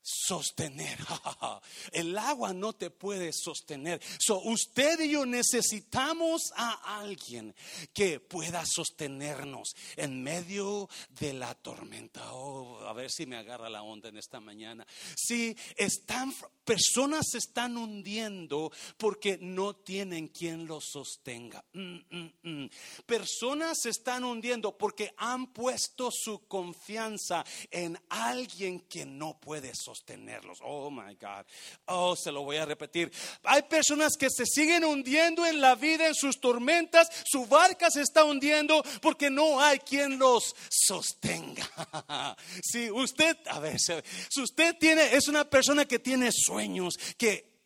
sostener. 0.01 0.97
El 1.91 2.17
agua 2.17 2.53
no 2.53 2.73
te 2.73 2.89
puede 2.89 3.31
sostener. 3.33 4.01
So, 4.19 4.41
usted 4.41 4.99
y 5.01 5.11
yo 5.11 5.25
necesitamos 5.25 6.51
a 6.55 6.99
alguien 6.99 7.55
que 7.93 8.19
pueda 8.19 8.63
sostenernos 8.65 9.75
en 9.95 10.21
medio 10.23 10.89
de 11.09 11.33
la 11.33 11.55
tormenta. 11.55 12.33
Oh, 12.33 12.79
a 12.85 12.93
ver 12.93 13.11
si 13.11 13.25
me 13.25 13.37
agarra 13.37 13.69
la 13.69 13.83
onda 13.83 14.09
en 14.09 14.17
esta 14.17 14.39
mañana. 14.39 14.85
Si 15.15 15.55
están 15.75 16.33
personas 16.69 17.25
se 17.31 17.39
están 17.39 17.77
hundiendo 17.77 18.71
porque 18.97 19.39
no 19.41 19.75
tienen 19.75 20.27
quien 20.27 20.67
los 20.67 20.85
sostenga. 20.91 21.65
Mm, 21.73 21.97
mm, 22.11 22.31
mm. 22.43 22.69
Personas 23.07 23.79
se 23.81 23.89
están 23.89 24.23
hundiendo 24.23 24.77
porque 24.77 25.11
han 25.17 25.51
puesto 25.51 26.09
su 26.11 26.47
confianza 26.47 27.43
en 27.71 27.99
alguien 28.09 28.81
que 28.81 29.03
no 29.03 29.39
puede 29.39 29.73
sostenerlos. 29.89 30.59
Oh 30.61 30.91
my 30.91 31.15
God. 31.15 31.45
Oh, 31.85 32.15
se 32.15 32.31
lo 32.31 32.43
voy 32.43 32.57
a 32.57 32.65
repetir. 32.65 33.11
Hay 33.43 33.63
personas 33.63 34.15
que 34.17 34.29
se 34.29 34.45
siguen 34.45 34.85
hundiendo 34.85 35.45
en 35.47 35.59
la 35.59 35.73
vida, 35.73 36.07
en 36.07 36.13
sus 36.13 36.39
tormentas. 36.39 37.09
Su 37.25 37.47
barca 37.47 37.89
se 37.89 38.01
está 38.01 38.23
hundiendo 38.23 38.83
porque 39.01 39.31
no 39.31 39.59
hay 39.59 39.79
quien 39.79 40.19
los 40.19 40.55
sostenga. 40.69 41.67
si 42.63 42.91
usted, 42.91 43.35
a 43.47 43.59
ver, 43.59 43.79
si 43.79 44.41
usted 44.41 44.77
tiene, 44.77 45.15
es 45.15 45.27
una 45.27 45.49
persona 45.49 45.85
que 45.85 45.97
tiene 45.97 46.29
sueño 46.31 46.89
que 47.17 47.58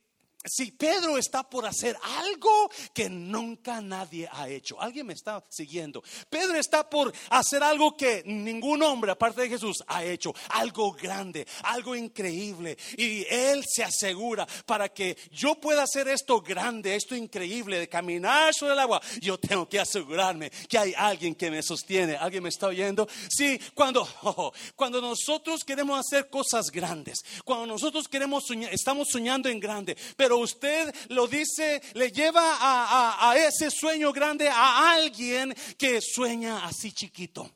si 0.45 0.71
Pedro 0.71 1.17
está 1.17 1.43
por 1.43 1.65
hacer 1.65 1.97
algo 2.01 2.69
que 2.93 3.10
nunca 3.10 3.82
nadie 3.82 4.27
ha 4.32 4.49
hecho, 4.49 4.79
alguien 4.82 5.08
me 5.08 5.13
está 5.13 5.43
siguiendo. 5.49 6.03
Pedro 6.29 6.56
está 6.56 6.89
por 6.89 7.13
hacer 7.29 7.63
algo 7.63 7.95
que 7.95 8.23
ningún 8.25 8.84
hombre 8.84 9.12
aparte 9.12 9.41
de 9.41 9.49
Jesús 9.49 9.84
ha 9.88 10.03
hecho, 10.03 10.34
algo 10.49 10.91
grande, 10.91 11.47
algo 11.63 11.95
increíble. 11.95 12.77
Y 12.97 13.25
él 13.29 13.63
se 13.65 13.84
asegura 13.84 14.45
para 14.65 14.89
que 14.89 15.17
yo 15.32 15.56
pueda 15.56 15.84
hacer 15.84 16.08
esto 16.08 16.41
grande, 16.41 16.95
esto 16.95 17.15
increíble 17.15 17.79
de 17.79 17.89
caminar 17.89 18.53
sobre 18.53 18.73
el 18.73 18.79
agua, 18.79 19.01
yo 19.21 19.38
tengo 19.38 19.67
que 19.67 19.79
asegurarme 19.79 20.51
que 20.67 20.77
hay 20.77 20.93
alguien 20.97 21.36
que 21.36 21.51
me 21.51 21.63
sostiene. 21.63 22.15
¿Alguien 22.15 22.43
me 22.43 22.49
está 22.49 22.67
oyendo? 22.67 23.08
Sí, 23.29 23.60
cuando, 23.73 24.08
cuando 24.75 25.01
nosotros 25.01 25.63
queremos 25.63 25.99
hacer 25.99 26.29
cosas 26.29 26.69
grandes, 26.71 27.19
cuando 27.45 27.65
nosotros 27.65 28.08
queremos 28.08 28.43
soñar, 28.45 28.73
estamos 28.73 29.08
soñando 29.10 29.49
en 29.49 29.60
grande, 29.60 29.97
pero 30.17 30.33
usted 30.38 30.93
lo 31.10 31.28
dice, 31.28 31.82
le 31.93 32.12
lleva 32.12 32.58
a, 32.60 33.36
ese 33.38 33.69
sueño 33.72 34.12
grande 34.12 34.50
a 34.50 34.93
alguien 34.93 35.56
que 35.78 36.02
sueña 36.02 36.65
así 36.65 36.91
chiquito. 36.91 37.50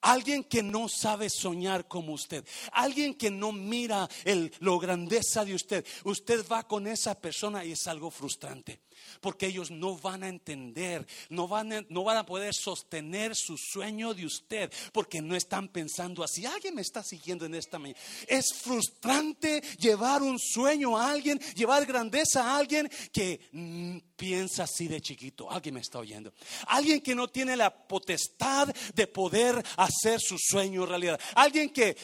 Alguien 0.00 0.44
que 0.44 0.62
no 0.62 0.88
sabe 0.88 1.28
soñar 1.28 1.88
como 1.88 2.12
usted. 2.12 2.44
Alguien 2.72 3.14
que 3.14 3.30
no 3.30 3.50
mira 3.50 4.08
el, 4.24 4.52
lo 4.60 4.78
grandeza 4.78 5.44
de 5.44 5.54
usted. 5.54 5.84
Usted 6.04 6.46
va 6.46 6.62
con 6.68 6.86
esa 6.86 7.20
persona 7.20 7.64
y 7.64 7.72
es 7.72 7.86
algo 7.88 8.10
frustrante 8.10 8.80
porque 9.20 9.46
ellos 9.46 9.70
no 9.70 9.96
van 9.96 10.22
a 10.22 10.28
entender, 10.28 11.06
no 11.28 11.48
van 11.48 11.72
a, 11.72 11.84
no 11.88 12.04
van 12.04 12.18
a 12.18 12.26
poder 12.26 12.54
sostener 12.54 13.34
su 13.34 13.56
sueño 13.56 14.14
de 14.14 14.26
usted, 14.26 14.72
porque 14.92 15.20
no 15.20 15.34
están 15.34 15.68
pensando 15.68 16.22
así. 16.22 16.46
Alguien 16.46 16.74
me 16.74 16.82
está 16.82 17.02
siguiendo 17.02 17.46
en 17.46 17.54
esta 17.54 17.78
mañana. 17.78 17.98
Es 18.26 18.46
frustrante 18.54 19.60
llevar 19.78 20.22
un 20.22 20.38
sueño 20.38 20.96
a 20.96 21.10
alguien, 21.10 21.38
llevar 21.54 21.86
grandeza 21.86 22.44
a 22.44 22.56
alguien 22.56 22.90
que 23.12 23.40
mm, 23.52 23.98
piensa 24.16 24.64
así 24.64 24.88
de 24.88 25.00
chiquito. 25.00 25.50
Alguien 25.50 25.74
me 25.74 25.80
está 25.80 25.98
oyendo. 25.98 26.32
Alguien 26.66 27.00
que 27.00 27.14
no 27.14 27.28
tiene 27.28 27.56
la 27.56 27.70
potestad 27.86 28.68
de 28.94 29.06
poder 29.06 29.62
hacer 29.76 30.20
su 30.20 30.36
sueño 30.38 30.86
realidad. 30.86 31.20
Alguien 31.34 31.70
que 31.70 31.96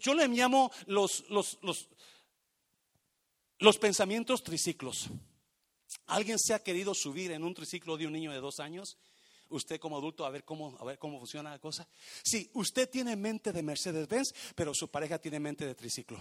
yo 0.00 0.14
le 0.14 0.28
llamo 0.28 0.70
los, 0.86 1.24
los, 1.28 1.58
los, 1.62 1.88
los 3.58 3.78
pensamientos 3.78 4.42
triciclos. 4.42 5.08
¿Alguien 6.06 6.38
se 6.38 6.54
ha 6.54 6.62
querido 6.62 6.94
subir 6.94 7.32
en 7.32 7.44
un 7.44 7.54
triciclo 7.54 7.96
de 7.96 8.06
un 8.06 8.12
niño 8.12 8.32
de 8.32 8.40
dos 8.40 8.60
años? 8.60 8.96
Usted 9.50 9.78
como 9.78 9.98
adulto 9.98 10.24
a 10.24 10.30
ver 10.30 10.44
cómo, 10.44 10.76
a 10.80 10.84
ver 10.84 10.98
cómo 10.98 11.18
funciona 11.18 11.50
la 11.50 11.58
cosa. 11.58 11.86
Sí, 12.22 12.50
usted 12.54 12.88
tiene 12.88 13.16
mente 13.16 13.52
de 13.52 13.62
Mercedes-Benz, 13.62 14.34
pero 14.54 14.74
su 14.74 14.88
pareja 14.88 15.18
tiene 15.18 15.38
mente 15.38 15.66
de 15.66 15.74
triciclo. 15.74 16.20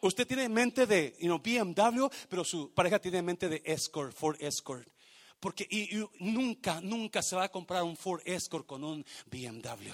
Usted 0.00 0.26
tiene 0.26 0.48
mente 0.48 0.86
de 0.86 1.16
BMW, 1.18 2.06
pero 2.28 2.44
su 2.44 2.72
pareja 2.72 2.98
tiene 2.98 3.22
mente 3.22 3.48
de 3.48 3.62
Escort, 3.64 4.14
Ford 4.14 4.36
Escort. 4.40 4.86
Porque 5.40 5.66
y, 5.70 5.90
nunca, 6.20 6.80
nunca 6.80 7.22
se 7.22 7.36
va 7.36 7.44
a 7.44 7.50
comprar 7.50 7.82
un 7.82 7.96
Ford 7.96 8.20
Escort 8.24 8.66
con 8.66 8.84
un 8.84 9.04
BMW. 9.26 9.92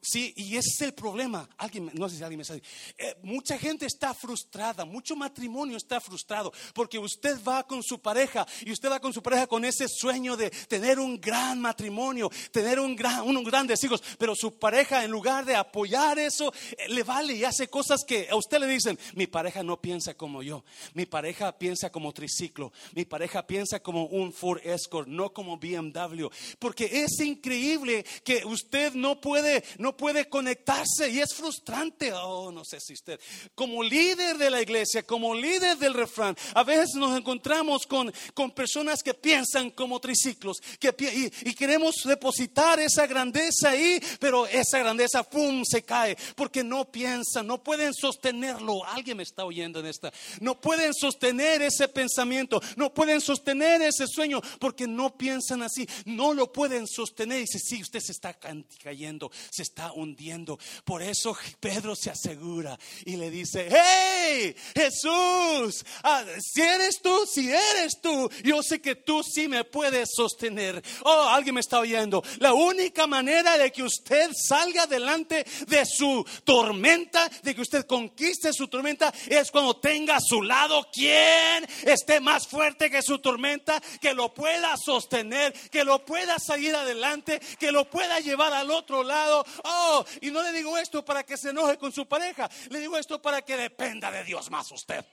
Sí, 0.00 0.32
y 0.36 0.56
ese 0.56 0.70
es 0.74 0.80
el 0.82 0.94
problema. 0.94 1.48
Alguien, 1.58 1.90
no 1.94 2.08
sé 2.08 2.16
si 2.16 2.22
alguien 2.22 2.38
me 2.38 2.44
sabe. 2.44 2.62
Eh, 2.98 3.16
mucha 3.22 3.58
gente 3.58 3.86
está 3.86 4.14
frustrada, 4.14 4.84
mucho 4.84 5.16
matrimonio 5.16 5.76
está 5.76 6.00
frustrado, 6.00 6.52
porque 6.74 6.98
usted 6.98 7.38
va 7.46 7.66
con 7.66 7.82
su 7.82 8.00
pareja 8.00 8.46
y 8.64 8.72
usted 8.72 8.90
va 8.90 9.00
con 9.00 9.12
su 9.12 9.22
pareja 9.22 9.46
con 9.46 9.64
ese 9.64 9.86
sueño 9.88 10.36
de 10.36 10.50
tener 10.50 10.98
un 10.98 11.20
gran 11.20 11.60
matrimonio, 11.60 12.30
tener 12.50 12.80
un 12.80 12.96
gran, 12.96 13.22
unos 13.22 13.44
grandes 13.44 13.82
hijos, 13.84 14.02
pero 14.18 14.34
su 14.34 14.58
pareja 14.58 15.04
en 15.04 15.10
lugar 15.10 15.44
de 15.44 15.56
apoyar 15.56 16.18
eso, 16.18 16.52
eh, 16.78 16.88
le 16.88 17.02
vale 17.02 17.34
y 17.34 17.44
hace 17.44 17.68
cosas 17.68 18.04
que 18.06 18.28
a 18.30 18.36
usted 18.36 18.58
le 18.58 18.66
dicen, 18.66 18.98
mi 19.14 19.26
pareja 19.26 19.62
no 19.62 19.80
piensa 19.80 20.14
como 20.14 20.42
yo, 20.42 20.64
mi 20.94 21.06
pareja 21.06 21.58
piensa 21.58 21.90
como 21.90 22.12
triciclo, 22.12 22.72
mi 22.94 23.04
pareja 23.04 23.46
piensa 23.46 23.80
como 23.80 24.06
un 24.06 24.32
Ford 24.32 24.60
Escort, 24.64 25.08
no 25.08 25.32
como 25.32 25.56
BMW, 25.56 26.28
porque 26.58 27.04
es 27.04 27.20
increíble 27.20 28.04
que 28.24 28.44
usted 28.44 28.94
no 28.94 29.20
puede 29.20 29.41
no 29.78 29.96
puede 29.96 30.28
conectarse 30.28 31.10
y 31.10 31.20
es 31.20 31.34
frustrante. 31.34 32.12
Oh, 32.12 32.50
no 32.52 32.64
sé 32.64 32.80
si 32.80 32.94
usted, 32.94 33.20
como 33.54 33.82
líder 33.82 34.38
de 34.38 34.50
la 34.50 34.62
iglesia, 34.62 35.02
como 35.02 35.34
líder 35.34 35.76
del 35.78 35.94
refrán, 35.94 36.36
a 36.54 36.62
veces 36.64 36.94
nos 36.94 37.16
encontramos 37.16 37.86
con, 37.86 38.12
con 38.34 38.50
personas 38.50 39.02
que 39.02 39.14
piensan 39.14 39.70
como 39.70 40.00
triciclos 40.00 40.58
que, 40.78 40.94
y, 41.42 41.50
y 41.50 41.54
queremos 41.54 41.96
depositar 42.04 42.80
esa 42.80 43.06
grandeza 43.06 43.70
ahí, 43.70 44.00
pero 44.20 44.46
esa 44.46 44.78
grandeza, 44.78 45.22
¡pum!, 45.22 45.62
se 45.64 45.82
cae 45.82 46.16
porque 46.36 46.62
no 46.62 46.90
piensan, 46.90 47.46
no 47.46 47.62
pueden 47.62 47.92
sostenerlo. 47.94 48.84
Alguien 48.84 49.16
me 49.16 49.22
está 49.22 49.44
oyendo 49.44 49.80
en 49.80 49.86
esta. 49.86 50.12
No 50.40 50.60
pueden 50.60 50.92
sostener 50.94 51.62
ese 51.62 51.88
pensamiento, 51.88 52.60
no 52.76 52.92
pueden 52.92 53.20
sostener 53.20 53.82
ese 53.82 54.06
sueño 54.06 54.40
porque 54.58 54.86
no 54.86 55.16
piensan 55.16 55.62
así, 55.62 55.86
no 56.04 56.34
lo 56.34 56.52
pueden 56.52 56.86
sostener. 56.86 57.38
Y 57.38 57.40
dice, 57.42 57.58
sí, 57.58 57.82
usted 57.82 58.00
se 58.00 58.12
está 58.12 58.38
cayendo, 58.82 59.30
se 59.50 59.62
está 59.62 59.92
hundiendo. 59.92 60.58
Por 60.84 61.02
eso 61.02 61.36
Pedro 61.60 61.94
se 61.94 62.10
asegura 62.10 62.78
y 63.04 63.16
le 63.16 63.30
dice, 63.30 63.68
hey, 63.70 64.54
Jesús, 64.74 65.84
ah, 66.02 66.24
si 66.40 66.60
eres 66.60 67.00
tú, 67.02 67.26
si 67.26 67.50
eres 67.50 68.00
tú, 68.00 68.30
yo 68.44 68.62
sé 68.62 68.80
que 68.80 68.96
tú 68.96 69.22
sí 69.22 69.48
me 69.48 69.64
puedes 69.64 70.10
sostener. 70.14 70.82
Oh, 71.04 71.28
alguien 71.28 71.54
me 71.54 71.60
está 71.60 71.78
oyendo. 71.78 72.22
La 72.38 72.54
única 72.54 73.06
manera 73.06 73.56
de 73.58 73.70
que 73.72 73.82
usted 73.82 74.30
salga 74.34 74.84
adelante 74.84 75.44
de 75.66 75.84
su 75.86 76.24
tormenta, 76.44 77.28
de 77.42 77.54
que 77.54 77.60
usted 77.60 77.86
conquiste 77.86 78.52
su 78.52 78.68
tormenta, 78.68 79.12
es 79.28 79.50
cuando 79.50 79.76
tenga 79.76 80.16
a 80.16 80.20
su 80.20 80.42
lado 80.42 80.86
quien 80.92 81.66
esté 81.84 82.20
más 82.20 82.46
fuerte 82.46 82.90
que 82.90 83.02
su 83.02 83.18
tormenta, 83.18 83.80
que 84.00 84.14
lo 84.14 84.32
pueda 84.34 84.74
sostener, 84.76 85.52
que 85.70 85.84
lo 85.84 86.04
pueda 86.04 86.38
salir 86.38 86.74
adelante, 86.74 87.40
que 87.58 87.72
lo 87.72 87.88
pueda 87.88 88.20
llevar 88.20 88.52
al 88.52 88.70
otro 88.70 89.02
lado 89.02 89.21
Oh, 89.64 90.04
y 90.20 90.30
no 90.30 90.42
le 90.42 90.52
digo 90.52 90.76
esto 90.78 91.04
para 91.04 91.24
que 91.24 91.36
se 91.36 91.50
enoje 91.50 91.78
con 91.78 91.92
su 91.92 92.06
pareja, 92.06 92.50
le 92.70 92.80
digo 92.80 92.96
esto 92.96 93.20
para 93.20 93.42
que 93.42 93.56
dependa 93.56 94.10
de 94.10 94.24
Dios 94.24 94.50
más 94.50 94.70
usted. 94.72 95.04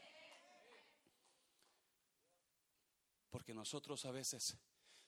Porque 3.30 3.54
nosotros 3.54 4.06
a 4.06 4.12
veces, 4.12 4.58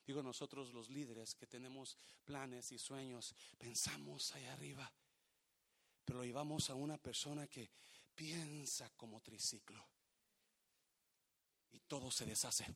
digo 0.06 0.22
nosotros 0.22 0.72
los 0.72 0.88
líderes 0.88 1.34
que 1.34 1.46
tenemos 1.46 1.96
planes 2.24 2.72
y 2.72 2.78
sueños, 2.78 3.34
pensamos 3.58 4.34
allá 4.34 4.52
arriba, 4.52 4.92
pero 6.04 6.18
lo 6.18 6.24
llevamos 6.24 6.70
a 6.70 6.74
una 6.74 6.98
persona 6.98 7.46
que 7.46 7.70
piensa 8.14 8.90
como 8.96 9.20
triciclo. 9.20 9.84
Y 11.72 11.80
todo 11.80 12.10
se 12.10 12.26
deshace, 12.26 12.66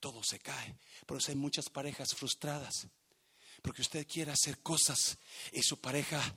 todo 0.00 0.22
se 0.22 0.38
cae. 0.38 0.76
Por 1.06 1.16
eso 1.16 1.30
hay 1.30 1.36
muchas 1.36 1.70
parejas 1.70 2.14
frustradas 2.14 2.86
porque 3.62 3.82
usted 3.82 4.06
quiere 4.06 4.32
hacer 4.32 4.58
cosas 4.58 5.18
y 5.52 5.62
su 5.62 5.78
pareja 5.80 6.36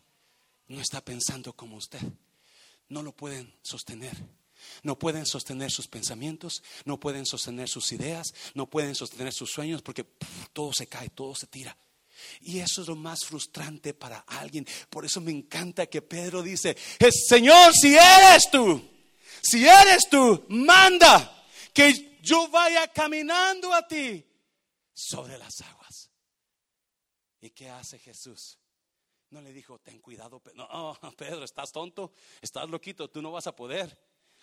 no 0.68 0.82
está 0.82 1.04
pensando 1.04 1.54
como 1.54 1.78
usted. 1.78 2.02
No 2.90 3.04
lo 3.04 3.16
pueden 3.16 3.54
sostener. 3.62 4.16
No 4.84 4.98
pueden 4.98 5.26
sostener 5.26 5.72
sus 5.72 5.88
pensamientos, 5.88 6.62
no 6.86 7.00
pueden 7.00 7.26
sostener 7.26 7.68
sus 7.68 7.92
ideas, 7.94 8.28
no 8.54 8.70
pueden 8.70 8.94
sostener 8.94 9.34
sus 9.34 9.52
sueños 9.52 9.82
porque 9.82 10.06
todo 10.54 10.72
se 10.72 10.86
cae, 10.88 11.10
todo 11.10 11.34
se 11.34 11.48
tira. 11.48 11.76
Y 12.42 12.60
eso 12.60 12.82
es 12.82 12.88
lo 12.88 12.96
más 12.96 13.22
frustrante 13.26 13.94
para 13.94 14.20
alguien. 14.20 14.68
Por 14.90 15.06
eso 15.06 15.20
me 15.20 15.32
encanta 15.32 15.88
que 15.88 16.02
Pedro 16.02 16.44
dice, 16.44 16.78
Señor, 17.28 17.74
si 17.74 17.96
eres 17.96 18.50
tú, 18.52 18.82
si 19.42 19.68
eres 19.68 20.08
tú, 20.10 20.46
manda 20.50 21.46
que 21.74 22.20
yo 22.22 22.48
vaya 22.50 22.88
caminando 22.90 23.74
a 23.74 23.88
ti 23.88 24.24
sobre 24.94 25.38
las 25.38 25.62
aguas. 25.62 26.10
¿Y 27.42 27.50
qué 27.50 27.70
hace 27.70 27.98
Jesús? 27.98 28.58
No 29.32 29.42
le 29.42 29.52
dijo, 29.52 29.80
ten 29.80 30.00
cuidado, 30.00 30.42
no, 30.54 30.98
Pedro, 31.18 31.44
estás 31.44 31.72
tonto, 31.72 32.14
estás 32.42 32.70
loquito, 32.70 33.10
tú 33.10 33.22
no 33.22 33.32
vas 33.32 33.48
a 33.48 33.56
poder. 33.56 33.98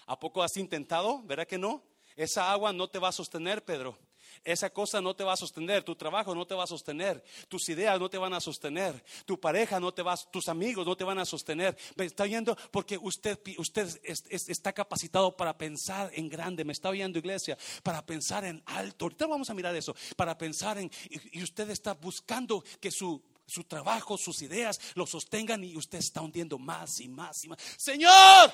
¿A 0.07 0.19
poco 0.19 0.43
has 0.43 0.57
intentado? 0.57 1.23
¿Verdad 1.23 1.47
que 1.47 1.59
no? 1.59 1.83
Esa 2.17 2.51
agua 2.51 2.73
no 2.73 2.89
te 2.89 2.99
va 2.99 3.09
a 3.09 3.13
sostener, 3.13 3.65
Pedro. 3.65 3.97
Esa 4.45 4.71
cosa 4.71 5.01
no 5.01 5.15
te 5.15 5.25
va 5.25 5.33
a 5.33 5.37
sostener, 5.37 5.83
tu 5.83 5.95
trabajo 5.95 6.35
no 6.35 6.47
te 6.47 6.55
va 6.55 6.65
a 6.65 6.67
sostener, 6.67 7.23
tus 7.49 7.69
ideas 7.69 7.99
no 7.99 8.09
te 8.09 8.19
van 8.19 8.35
a 8.35 8.41
sostener, 8.41 9.03
tu 9.25 9.39
pareja 9.39 9.81
no 9.81 9.93
te 9.93 10.03
va, 10.03 10.17
tus 10.17 10.49
amigos 10.49 10.87
no 10.87 10.97
te 10.97 11.05
van 11.05 11.19
a 11.19 11.25
sostener. 11.25 11.77
¿Me 11.97 12.05
está 12.05 12.25
oyendo? 12.25 12.57
Porque 12.71 12.99
usted, 12.99 13.39
usted 13.59 14.01
está 14.03 14.73
capacitado 14.73 15.37
para 15.37 15.57
pensar 15.57 16.11
en 16.15 16.29
grande. 16.29 16.65
Me 16.65 16.73
está 16.73 16.89
oyendo, 16.89 17.19
iglesia, 17.19 17.57
para 17.83 18.05
pensar 18.05 18.45
en 18.45 18.63
alto. 18.67 19.07
Ahorita 19.07 19.27
vamos 19.27 19.51
a 19.51 19.55
mirar 19.55 19.75
eso, 19.75 19.95
para 20.17 20.37
pensar 20.37 20.79
en, 20.79 20.91
y, 21.11 21.43
usted 21.43 21.71
está 21.71 21.95
buscando 21.95 22.63
que 22.81 22.91
su 22.91 23.23
su 23.47 23.65
trabajo, 23.65 24.19
sus 24.19 24.43
ideas 24.43 24.79
lo 24.95 25.07
sostengan 25.07 25.65
y 25.65 25.75
usted 25.75 25.99
está 25.99 26.21
hundiendo 26.21 26.59
más 26.59 27.01
y 27.01 27.09
más 27.09 27.45
y 27.45 27.49
más. 27.49 27.59
Señor, 27.79 28.53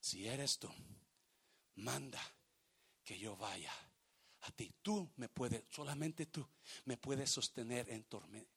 si 0.00 0.26
eres 0.26 0.58
tú, 0.58 0.68
manda 1.76 2.20
que 3.04 3.16
yo 3.16 3.36
vaya 3.36 3.72
a 4.42 4.50
ti. 4.50 4.72
Tú 4.82 5.10
me 5.16 5.28
puedes, 5.28 5.64
solamente 5.68 6.26
tú 6.26 6.46
me 6.84 6.96
puedes 6.96 7.30
sostener 7.30 7.88
en 7.90 8.04
tormenta 8.04 8.51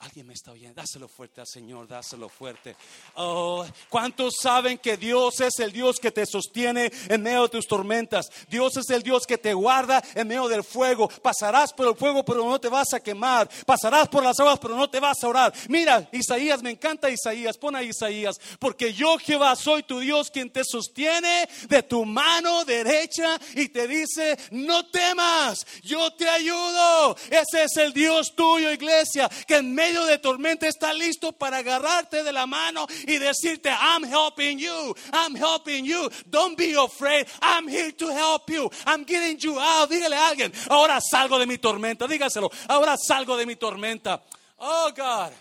Alguien 0.00 0.28
me 0.28 0.34
está 0.34 0.52
oyendo. 0.52 0.80
Dáselo 0.80 1.08
fuerte 1.08 1.40
al 1.40 1.48
Señor, 1.48 1.88
dáselo 1.88 2.28
fuerte. 2.28 2.76
Oh, 3.16 3.66
¿cuántos 3.88 4.34
saben 4.40 4.78
que 4.78 4.96
Dios 4.96 5.40
es 5.40 5.58
el 5.58 5.72
Dios 5.72 5.98
que 5.98 6.12
te 6.12 6.24
sostiene 6.24 6.92
en 7.08 7.20
medio 7.20 7.42
de 7.42 7.48
tus 7.48 7.66
tormentas? 7.66 8.30
Dios 8.48 8.76
es 8.76 8.88
el 8.90 9.02
Dios 9.02 9.26
que 9.26 9.38
te 9.38 9.52
guarda 9.54 10.00
en 10.14 10.28
medio 10.28 10.46
del 10.46 10.62
fuego. 10.62 11.08
Pasarás 11.08 11.72
por 11.72 11.88
el 11.88 11.96
fuego, 11.96 12.24
pero 12.24 12.44
no 12.44 12.60
te 12.60 12.68
vas 12.68 12.94
a 12.94 13.00
quemar. 13.00 13.50
Pasarás 13.66 14.06
por 14.08 14.22
las 14.22 14.38
aguas, 14.38 14.60
pero 14.60 14.76
no 14.76 14.88
te 14.88 15.00
vas 15.00 15.16
a 15.24 15.26
orar. 15.26 15.52
Mira, 15.68 16.08
Isaías, 16.12 16.62
me 16.62 16.70
encanta 16.70 17.10
Isaías. 17.10 17.58
Pon 17.58 17.74
a 17.74 17.82
Isaías. 17.82 18.40
Porque 18.60 18.92
yo, 18.92 19.18
Jehová, 19.18 19.56
soy 19.56 19.82
tu 19.82 19.98
Dios 19.98 20.30
quien 20.30 20.50
te 20.50 20.62
sostiene 20.64 21.48
de 21.68 21.82
tu 21.82 22.04
mano 22.04 22.64
derecha 22.64 23.36
y 23.56 23.68
te 23.68 23.88
dice: 23.88 24.38
No 24.52 24.86
temas, 24.86 25.66
yo 25.82 26.12
te 26.12 26.28
ayudo. 26.28 27.16
Ese 27.30 27.64
es 27.64 27.76
el 27.78 27.92
Dios 27.92 28.36
tuyo, 28.36 28.70
iglesia, 28.70 29.28
que 29.44 29.56
en 29.56 29.74
medio 29.74 29.87
de 29.92 30.18
tormenta 30.18 30.66
está 30.66 30.92
listo 30.92 31.32
para 31.32 31.58
agarrarte 31.58 32.22
de 32.22 32.32
la 32.32 32.46
mano 32.46 32.86
y 33.06 33.18
decirte, 33.18 33.70
I'm 33.70 34.04
helping 34.04 34.58
you, 34.58 34.94
I'm 35.12 35.34
helping 35.34 35.84
you. 35.84 36.10
Don't 36.26 36.56
be 36.56 36.74
afraid, 36.74 37.26
I'm 37.40 37.68
here 37.68 37.92
to 37.92 38.08
help 38.08 38.50
you. 38.50 38.70
I'm 38.86 39.04
getting 39.04 39.38
you 39.38 39.58
out. 39.58 39.90
Dígale 39.90 40.16
a 40.16 40.28
alguien, 40.28 40.52
ahora 40.68 41.00
salgo 41.00 41.38
de 41.38 41.46
mi 41.46 41.58
tormenta, 41.58 42.06
dígaselo, 42.06 42.50
ahora 42.68 42.96
salgo 42.96 43.36
de 43.36 43.46
mi 43.46 43.56
tormenta. 43.56 44.22
Oh 44.58 44.90
God. 44.94 45.32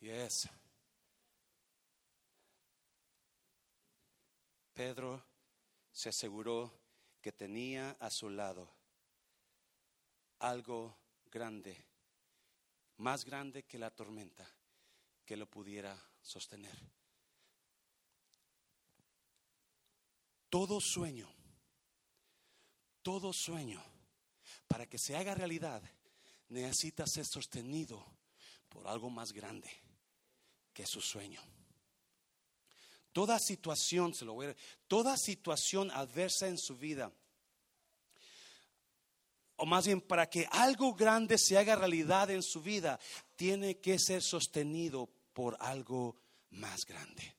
Yes. 0.00 0.48
Pedro 4.74 5.24
se 5.90 6.10
aseguró 6.10 6.72
que 7.20 7.32
tenía 7.32 7.96
a 7.98 8.10
su 8.10 8.30
lado 8.30 8.70
algo 10.38 10.96
grande, 11.30 11.86
más 12.98 13.24
grande 13.24 13.64
que 13.64 13.78
la 13.78 13.90
tormenta, 13.90 14.48
que 15.24 15.36
lo 15.36 15.46
pudiera 15.46 15.96
sostener. 16.20 16.78
Todo 20.48 20.80
sueño, 20.80 21.28
todo 23.02 23.32
sueño, 23.32 23.82
para 24.66 24.86
que 24.86 24.98
se 24.98 25.16
haga 25.16 25.34
realidad, 25.34 25.82
necesita 26.48 27.06
ser 27.06 27.26
sostenido 27.26 28.04
por 28.68 28.86
algo 28.86 29.10
más 29.10 29.32
grande 29.32 29.70
que 30.72 30.86
su 30.86 31.00
sueño. 31.00 31.42
Toda 33.12 33.38
situación, 33.38 34.14
se 34.14 34.24
lo 34.24 34.34
voy 34.34 34.46
a 34.46 34.56
toda 34.86 35.16
situación 35.16 35.90
adversa 35.90 36.48
en 36.48 36.56
su 36.58 36.76
vida 36.76 37.12
o 39.58 39.66
más 39.66 39.86
bien 39.86 40.00
para 40.00 40.28
que 40.30 40.48
algo 40.50 40.94
grande 40.94 41.36
se 41.36 41.58
haga 41.58 41.76
realidad 41.76 42.30
en 42.30 42.42
su 42.42 42.62
vida, 42.62 42.98
tiene 43.36 43.78
que 43.78 43.98
ser 43.98 44.22
sostenido 44.22 45.08
por 45.32 45.56
algo 45.60 46.16
más 46.50 46.84
grande. 46.84 47.36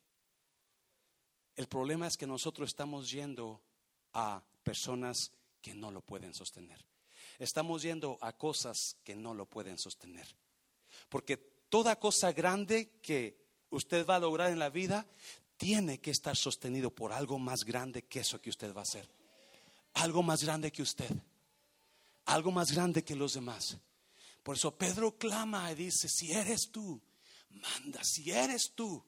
El 1.56 1.68
problema 1.68 2.08
es 2.08 2.18
que 2.18 2.28
nosotros 2.28 2.70
estamos 2.70 3.10
yendo 3.10 3.62
a 4.14 4.44
personas 4.64 5.32
que 5.62 5.74
no 5.74 5.92
lo 5.92 6.02
pueden 6.02 6.34
sostener. 6.34 6.86
estamos 7.38 7.82
yendo 7.84 8.18
a 8.22 8.34
cosas 8.34 8.98
que 9.04 9.16
no 9.16 9.34
lo 9.34 9.46
pueden 9.46 9.78
sostener. 9.78 10.28
Porque 11.08 11.38
toda 11.38 11.98
cosa 11.98 12.34
grande 12.34 13.00
que 13.02 13.46
usted 13.70 14.06
va 14.06 14.18
a 14.18 14.20
lograr 14.20 14.52
en 14.52 14.60
la 14.60 14.70
vida 14.70 15.08
tiene 15.56 16.00
que 16.00 16.12
estar 16.12 16.36
sostenido 16.36 16.92
por 16.92 17.14
algo 17.14 17.40
más 17.40 17.64
grande 17.64 18.04
que 18.04 18.20
eso 18.22 18.42
que 18.42 18.50
usted 18.50 18.74
va 18.74 18.82
a 18.82 18.84
hacer. 18.84 19.10
Algo 19.94 20.22
más 20.22 20.44
grande 20.44 20.72
que 20.72 20.82
usted. 20.82 21.10
Algo 22.30 22.52
más 22.52 22.72
grande 22.72 23.04
que 23.04 23.16
los 23.16 23.34
demás. 23.34 23.76
Por 24.44 24.56
eso 24.56 24.78
Pedro 24.78 25.18
clama 25.18 25.72
y 25.72 25.76
dice, 25.76 26.08
si 26.08 26.32
eres 26.32 26.70
tú, 26.72 27.02
manda, 27.50 28.04
si 28.04 28.30
eres 28.30 28.72
tú, 28.76 29.04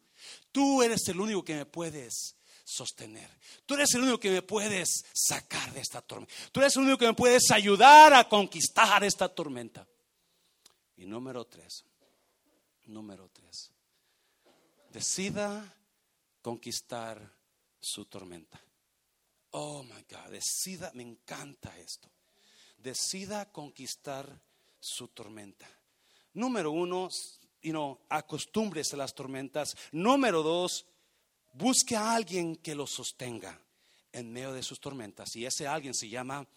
tú 0.52 0.82
eres 0.82 1.08
el 1.08 1.20
único 1.20 1.44
que 1.44 1.56
me 1.56 1.66
puedes 1.68 2.36
sostener. 2.64 3.30
Tú 3.68 3.76
eres 3.76 3.94
el 3.94 4.02
único 4.02 4.20
que 4.20 4.32
me 4.32 4.42
puedes 4.42 5.04
sacar 5.14 5.72
de 5.72 5.82
esta 5.82 6.02
tormenta. 6.02 6.34
Tú 6.52 6.62
eres 6.62 6.76
el 6.76 6.82
único 6.82 6.98
que 6.98 7.06
me 7.06 7.14
puedes 7.14 7.52
ayudar 7.52 8.12
a 8.16 8.28
conquistar 8.28 9.04
esta 9.04 9.30
tormenta. 9.30 9.88
Y 10.98 11.06
número 11.06 11.46
tres, 11.46 11.86
número 12.86 13.30
tres, 13.30 13.72
decida 14.90 15.76
conquistar 16.42 17.22
su 17.80 18.06
tormenta. 18.06 18.60
Oh 19.52 19.84
my 19.84 20.06
God, 20.10 20.32
decida, 20.32 20.92
me 20.96 21.04
encanta 21.04 21.78
esto. 21.78 22.10
Decida 22.82 23.52
conquistar 23.52 24.28
su 24.80 25.08
tormenta. 25.10 25.68
Número 26.34 26.72
uno, 26.72 27.10
you 27.62 27.72
know, 27.72 28.00
acostúmbrese 28.10 28.96
a 28.96 29.00
las 29.00 29.14
tormentas. 29.14 29.76
Número 29.92 30.42
dos, 30.42 30.86
busque 31.54 31.96
a 31.96 32.16
alguien 32.16 32.56
que 32.56 32.76
lo 32.76 32.88
sostenga 32.88 33.60
en 34.12 34.32
medio 34.32 34.54
de 34.54 34.64
sus 34.64 34.80
tormentas. 34.80 35.36
Y 35.36 35.46
ese 35.46 35.68
alguien 35.68 35.94
se 35.94 36.10
llama 36.10 36.48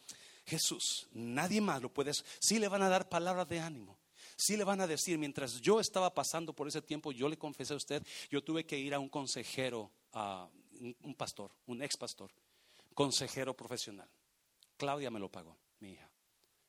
Jesús. 0.47 1.09
Nadie 1.13 1.61
más 1.61 1.83
lo 1.83 1.93
puede. 1.93 2.13
Sí 2.41 2.59
le 2.59 2.69
van 2.69 2.83
a 2.83 2.89
dar 2.89 3.09
palabras 3.09 3.49
de 3.49 3.61
ánimo. 3.61 3.99
Sí 4.37 4.57
le 4.57 4.65
van 4.65 4.81
a 4.81 4.87
decir, 4.87 5.19
mientras 5.19 5.61
yo 5.61 5.79
estaba 5.81 6.13
pasando 6.13 6.53
por 6.53 6.67
ese 6.67 6.83
tiempo, 6.83 7.13
yo 7.13 7.29
le 7.29 7.39
confesé 7.39 7.75
a 7.75 7.77
usted, 7.77 8.05
yo 8.31 8.43
tuve 8.43 8.67
que 8.67 8.79
ir 8.79 8.93
a 8.95 8.99
un 8.99 9.09
consejero, 9.09 9.91
a 10.13 10.49
un 10.81 11.15
pastor, 11.15 11.53
un 11.67 11.83
ex 11.83 11.97
pastor, 11.97 12.33
consejero 12.95 13.57
profesional. 13.57 14.09
Claudia 14.77 15.11
me 15.11 15.21
lo 15.21 15.31
pagó, 15.31 15.57
mi 15.79 15.93
hija. 15.93 16.11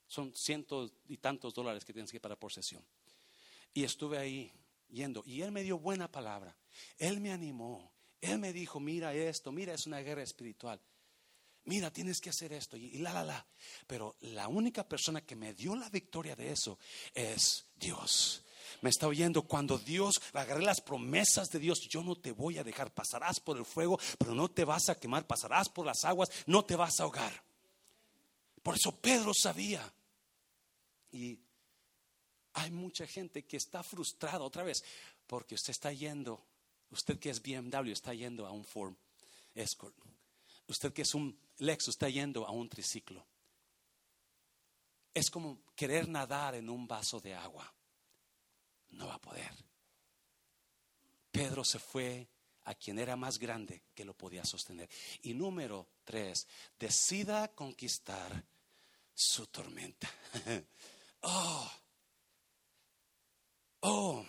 Son 0.08 0.36
cientos 0.36 0.94
y 1.08 1.18
tantos 1.18 1.54
dólares 1.54 1.84
que 1.84 1.94
tienes 1.94 2.12
que 2.12 2.20
pagar 2.20 2.38
por 2.38 2.54
sesión. 2.54 2.84
Y 3.74 3.84
estuve 3.84 4.18
ahí 4.18 4.54
yendo. 4.90 5.24
Y 5.26 5.42
él 5.42 5.52
me 5.52 5.64
dio 5.64 5.80
buena 5.80 6.12
palabra. 6.12 6.56
Él 6.98 7.20
me 7.20 7.32
animó. 7.32 7.92
Él 8.22 8.40
me 8.40 8.54
dijo, 8.54 8.80
mira 8.80 9.14
esto, 9.14 9.52
mira, 9.52 9.74
es 9.74 9.86
una 9.86 10.00
guerra 10.00 10.24
espiritual. 10.24 10.80
Mira, 11.66 11.92
tienes 11.92 12.20
que 12.20 12.30
hacer 12.30 12.54
esto 12.54 12.78
y, 12.78 13.00
la, 13.00 13.12
la, 13.12 13.24
la. 13.24 13.48
Pero 13.88 14.16
la 14.22 14.48
única 14.48 14.88
persona 14.88 15.22
que 15.22 15.36
me 15.36 15.54
dio 15.54 15.76
la 15.76 15.90
victoria 15.90 16.36
de 16.36 16.52
eso 16.52 16.78
es 17.14 17.66
Dios. 17.76 18.44
Me 18.82 18.90
está 18.90 19.08
oyendo 19.08 19.44
cuando 19.44 19.78
Dios 19.78 20.22
agarré 20.34 20.64
las 20.64 20.82
promesas 20.82 21.50
de 21.50 21.60
Dios. 21.60 21.80
Yo 21.90 22.04
no 22.04 22.16
te 22.16 22.32
voy 22.32 22.58
a 22.58 22.64
dejar, 22.64 22.94
pasarás 22.94 23.40
por 23.40 23.58
el 23.58 23.66
fuego, 23.66 24.00
pero 24.18 24.36
no 24.36 24.50
te 24.50 24.64
vas 24.64 24.90
a 24.90 25.00
quemar, 25.00 25.26
pasarás 25.26 25.70
por 25.70 25.86
las 25.86 26.04
aguas, 26.06 26.30
no 26.46 26.64
te 26.66 26.76
vas 26.76 27.00
a 27.00 27.04
ahogar. 27.04 27.44
Por 28.66 28.74
eso 28.74 29.00
Pedro 29.00 29.32
sabía. 29.32 29.94
Y 31.12 31.40
hay 32.54 32.72
mucha 32.72 33.06
gente 33.06 33.46
que 33.46 33.58
está 33.58 33.84
frustrada 33.84 34.40
otra 34.40 34.64
vez 34.64 34.84
porque 35.28 35.54
usted 35.54 35.70
está 35.70 35.94
yendo, 35.94 36.44
usted 36.90 37.20
que 37.20 37.30
es 37.30 37.44
BMW 37.44 37.92
está 37.92 38.16
yendo 38.16 38.48
a 38.48 38.52
un 38.52 38.66
Ford 38.66 38.96
Escort, 39.54 39.96
usted 40.68 40.92
que 40.94 41.04
es 41.04 41.14
un 41.14 41.38
Lexus 41.60 41.94
está 41.94 42.10
yendo 42.10 42.44
a 42.48 42.50
un 42.50 42.68
triciclo. 42.68 43.24
Es 45.14 45.30
como 45.30 45.62
querer 45.76 46.10
nadar 46.10 46.56
en 46.56 46.68
un 46.68 46.88
vaso 46.88 47.20
de 47.20 47.36
agua. 47.36 47.72
No 48.90 49.06
va 49.06 49.14
a 49.14 49.22
poder. 49.22 49.54
Pedro 51.32 51.64
se 51.64 51.78
fue 51.78 52.28
a 52.64 52.74
quien 52.74 52.98
era 52.98 53.16
más 53.16 53.38
grande 53.38 53.84
que 53.94 54.06
lo 54.06 54.16
podía 54.16 54.44
sostener. 54.44 54.90
Y 55.22 55.36
número 55.36 55.88
tres, 56.04 56.48
decida 56.80 57.54
conquistar 57.54 58.44
su 59.16 59.48
tormenta. 59.48 60.08
oh, 61.22 61.72
Oh, 63.88 64.26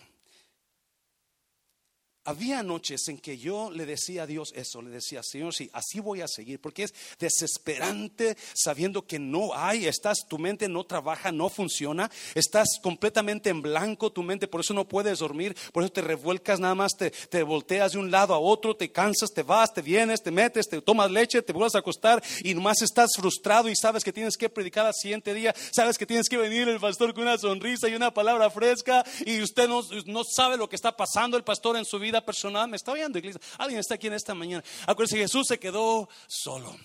había 2.27 2.61
noches 2.61 3.07
en 3.07 3.19
que 3.19 3.37
yo 3.37 3.71
le 3.71 3.85
decía 3.85 4.23
a 4.23 4.27
Dios 4.27 4.51
eso, 4.53 4.81
le 4.81 4.89
decía, 4.89 5.23
Señor, 5.23 5.53
sí, 5.53 5.69
así 5.71 6.01
voy 6.01 6.19
a 6.19 6.27
seguir, 6.27 6.59
porque 6.59 6.83
es 6.83 6.93
desesperante 7.17 8.35
sabiendo 8.53 9.07
que 9.07 9.17
no 9.17 9.55
hay, 9.55 9.85
estás, 9.85 10.27
tu 10.27 10.37
mente 10.37 10.67
no 10.67 10.83
trabaja, 10.83 11.31
no 11.31 11.47
funciona, 11.47 12.11
estás 12.35 12.79
completamente 12.83 13.49
en 13.49 13.61
blanco, 13.61 14.11
tu 14.11 14.23
mente, 14.23 14.49
por 14.49 14.59
eso 14.59 14.73
no 14.73 14.85
puedes 14.85 15.19
dormir, 15.19 15.55
por 15.71 15.83
eso 15.83 15.93
te 15.93 16.01
revuelcas, 16.01 16.59
nada 16.59 16.75
más 16.75 16.97
te, 16.97 17.11
te 17.11 17.43
volteas 17.43 17.93
de 17.93 17.99
un 17.99 18.11
lado 18.11 18.33
a 18.33 18.39
otro, 18.39 18.75
te 18.75 18.91
cansas, 18.91 19.31
te 19.31 19.43
vas, 19.43 19.73
te 19.73 19.81
vienes, 19.81 20.21
te 20.21 20.31
metes, 20.31 20.67
te 20.67 20.81
tomas 20.81 21.09
leche, 21.09 21.41
te 21.41 21.53
vuelves 21.53 21.75
a 21.75 21.79
acostar 21.79 22.21
y 22.43 22.53
nomás 22.53 22.81
estás 22.81 23.11
frustrado 23.15 23.69
y 23.69 23.75
sabes 23.77 24.03
que 24.03 24.11
tienes 24.11 24.35
que 24.35 24.49
predicar 24.49 24.85
al 24.85 24.93
siguiente 24.93 25.33
día, 25.33 25.55
sabes 25.71 25.97
que 25.97 26.05
tienes 26.05 26.27
que 26.27 26.35
venir 26.35 26.67
el 26.67 26.81
pastor 26.81 27.13
con 27.13 27.23
una 27.23 27.37
sonrisa 27.37 27.87
y 27.87 27.95
una 27.95 28.13
palabra 28.13 28.49
fresca 28.49 29.05
y 29.25 29.41
usted 29.41 29.69
no, 29.69 29.81
no 30.07 30.23
sabe 30.25 30.57
lo 30.57 30.67
que 30.67 30.75
está 30.75 30.97
pasando 30.97 31.37
el 31.37 31.45
pastor 31.45 31.77
en 31.77 31.85
su 31.85 31.97
vida 31.99 32.16
personal. 32.25 32.67
Me 32.67 32.77
está 32.77 32.91
oyendo, 32.91 33.17
iglesia. 33.17 33.41
Alguien 33.57 33.79
está 33.79 33.95
aquí 33.95 34.07
en 34.07 34.13
esta 34.13 34.33
mañana. 34.33 34.63
Acuérdense, 34.85 35.17
Jesús 35.17 35.47
se 35.47 35.59
quedó 35.59 36.09
solo. 36.27 36.75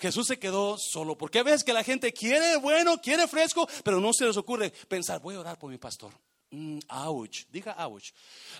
Jesús 0.00 0.26
se 0.26 0.38
quedó 0.38 0.76
solo. 0.78 1.16
Porque 1.16 1.42
ves 1.42 1.64
que 1.64 1.72
la 1.72 1.84
gente 1.84 2.12
quiere 2.12 2.56
bueno, 2.56 3.00
quiere 3.00 3.26
fresco, 3.28 3.68
pero 3.82 4.00
no 4.00 4.12
se 4.12 4.26
les 4.26 4.36
ocurre 4.36 4.70
pensar, 4.88 5.20
voy 5.20 5.34
a 5.36 5.40
orar 5.40 5.58
por 5.58 5.70
mi 5.70 5.78
pastor. 5.78 6.12
Mm, 6.54 6.78
diga 7.50 7.74
ouch. 7.84 8.12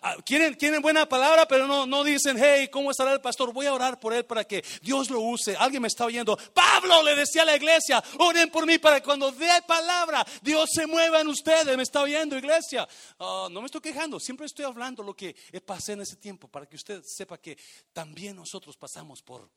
Ah, 0.02 0.16
¿quieren, 0.26 0.54
quieren 0.54 0.82
buena 0.82 1.08
palabra, 1.08 1.46
pero 1.46 1.68
no, 1.68 1.86
no 1.86 2.02
dicen, 2.02 2.36
hey, 2.36 2.68
¿cómo 2.68 2.90
estará 2.90 3.12
el 3.12 3.20
pastor? 3.20 3.52
Voy 3.52 3.66
a 3.66 3.74
orar 3.74 4.00
por 4.00 4.12
él 4.12 4.24
para 4.24 4.42
que 4.44 4.64
Dios 4.82 5.10
lo 5.10 5.20
use. 5.20 5.56
Alguien 5.56 5.80
me 5.80 5.86
está 5.88 6.04
oyendo. 6.04 6.36
Pablo 6.52 7.04
le 7.04 7.14
decía 7.14 7.42
a 7.42 7.44
la 7.44 7.54
iglesia, 7.54 8.02
oren 8.18 8.50
por 8.50 8.66
mí 8.66 8.78
para 8.78 8.98
que 8.98 9.04
cuando 9.04 9.30
dé 9.30 9.62
palabra, 9.64 10.26
Dios 10.42 10.70
se 10.74 10.88
mueva 10.88 11.20
en 11.20 11.28
ustedes. 11.28 11.76
Me 11.76 11.84
está 11.84 12.02
oyendo, 12.02 12.36
iglesia. 12.36 12.88
Ah, 13.20 13.46
no 13.48 13.60
me 13.60 13.66
estoy 13.66 13.80
quejando, 13.80 14.18
siempre 14.18 14.46
estoy 14.46 14.64
hablando 14.64 15.04
lo 15.04 15.14
que 15.14 15.36
pasé 15.64 15.92
en 15.92 16.00
ese 16.00 16.16
tiempo 16.16 16.48
para 16.48 16.66
que 16.66 16.74
usted 16.74 17.00
sepa 17.04 17.38
que 17.38 17.56
también 17.92 18.34
nosotros 18.34 18.76
pasamos 18.76 19.22
por 19.22 19.48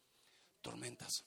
tormentas. 0.61 1.25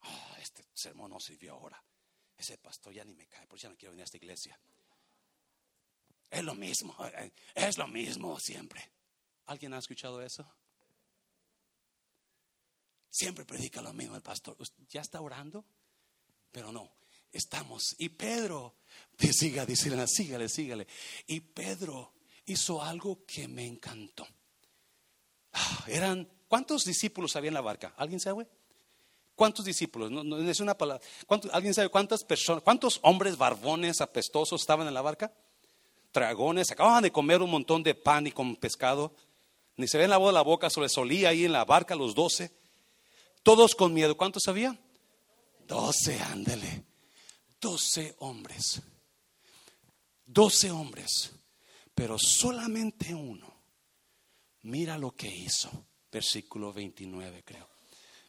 Ah, 0.00 0.36
este 0.40 0.64
sermón 0.72 1.10
no 1.10 1.20
sirvió 1.20 1.52
ahora. 1.52 1.82
Ese 2.40 2.56
pastor 2.56 2.94
ya 2.94 3.04
ni 3.04 3.12
me 3.12 3.26
cae, 3.26 3.46
por 3.46 3.58
eso 3.58 3.64
ya 3.64 3.68
no 3.68 3.76
quiero 3.76 3.92
venir 3.92 4.00
a 4.00 4.04
esta 4.04 4.16
iglesia. 4.16 4.58
Es 6.30 6.42
lo 6.42 6.54
mismo, 6.54 6.96
es 7.54 7.76
lo 7.76 7.86
mismo 7.86 8.40
siempre. 8.40 8.90
¿Alguien 9.44 9.74
ha 9.74 9.78
escuchado 9.78 10.22
eso? 10.22 10.50
Siempre 13.10 13.44
predica 13.44 13.82
lo 13.82 13.92
mismo 13.92 14.16
el 14.16 14.22
pastor. 14.22 14.56
¿Ya 14.88 15.02
está 15.02 15.20
orando? 15.20 15.66
Pero 16.50 16.72
no, 16.72 16.90
estamos. 17.30 17.94
Y 17.98 18.08
Pedro, 18.08 18.76
siga, 19.18 19.66
dígale, 19.66 20.06
sígale, 20.06 20.48
sígale. 20.48 20.86
Y 21.26 21.40
Pedro 21.40 22.14
hizo 22.46 22.82
algo 22.82 23.26
que 23.26 23.48
me 23.48 23.66
encantó. 23.66 24.26
Ah, 25.52 25.84
eran, 25.88 26.26
¿cuántos 26.48 26.84
discípulos 26.84 27.36
había 27.36 27.48
en 27.48 27.54
la 27.54 27.60
barca? 27.60 27.92
¿Alguien 27.98 28.18
sabe? 28.18 28.48
¿Cuántos 29.40 29.64
discípulos? 29.64 30.10
No, 30.10 30.36
es 30.36 30.60
una 30.60 30.76
palabra. 30.76 31.02
¿Alguien 31.52 31.72
sabe 31.72 31.88
cuántas 31.88 32.24
personas, 32.24 32.62
cuántos 32.62 33.00
hombres 33.02 33.38
barbones 33.38 34.02
apestosos 34.02 34.60
estaban 34.60 34.86
en 34.86 34.92
la 34.92 35.00
barca? 35.00 35.32
Dragones, 36.12 36.70
acababan 36.70 37.04
de 37.04 37.10
comer 37.10 37.40
un 37.40 37.50
montón 37.50 37.82
de 37.82 37.94
pan 37.94 38.26
y 38.26 38.32
con 38.32 38.54
pescado. 38.56 39.14
Ni 39.76 39.88
se 39.88 40.06
la 40.06 40.18
voz 40.18 40.28
de 40.28 40.34
la 40.34 40.42
boca, 40.42 40.68
se 40.68 40.78
les 40.82 40.92
solía 40.92 41.30
ahí 41.30 41.46
en 41.46 41.52
la 41.52 41.64
barca 41.64 41.94
los 41.94 42.14
doce. 42.14 42.52
Todos 43.42 43.74
con 43.74 43.94
miedo. 43.94 44.14
¿Cuántos 44.14 44.46
había? 44.46 44.78
Doce, 45.66 46.20
ándele. 46.20 46.84
Doce 47.58 48.16
hombres. 48.18 48.82
Doce 50.26 50.70
hombres. 50.70 51.32
Pero 51.94 52.18
solamente 52.18 53.14
uno. 53.14 53.50
Mira 54.64 54.98
lo 54.98 55.12
que 55.12 55.34
hizo. 55.34 55.70
Versículo 56.12 56.74
29, 56.74 57.42
creo. 57.42 57.66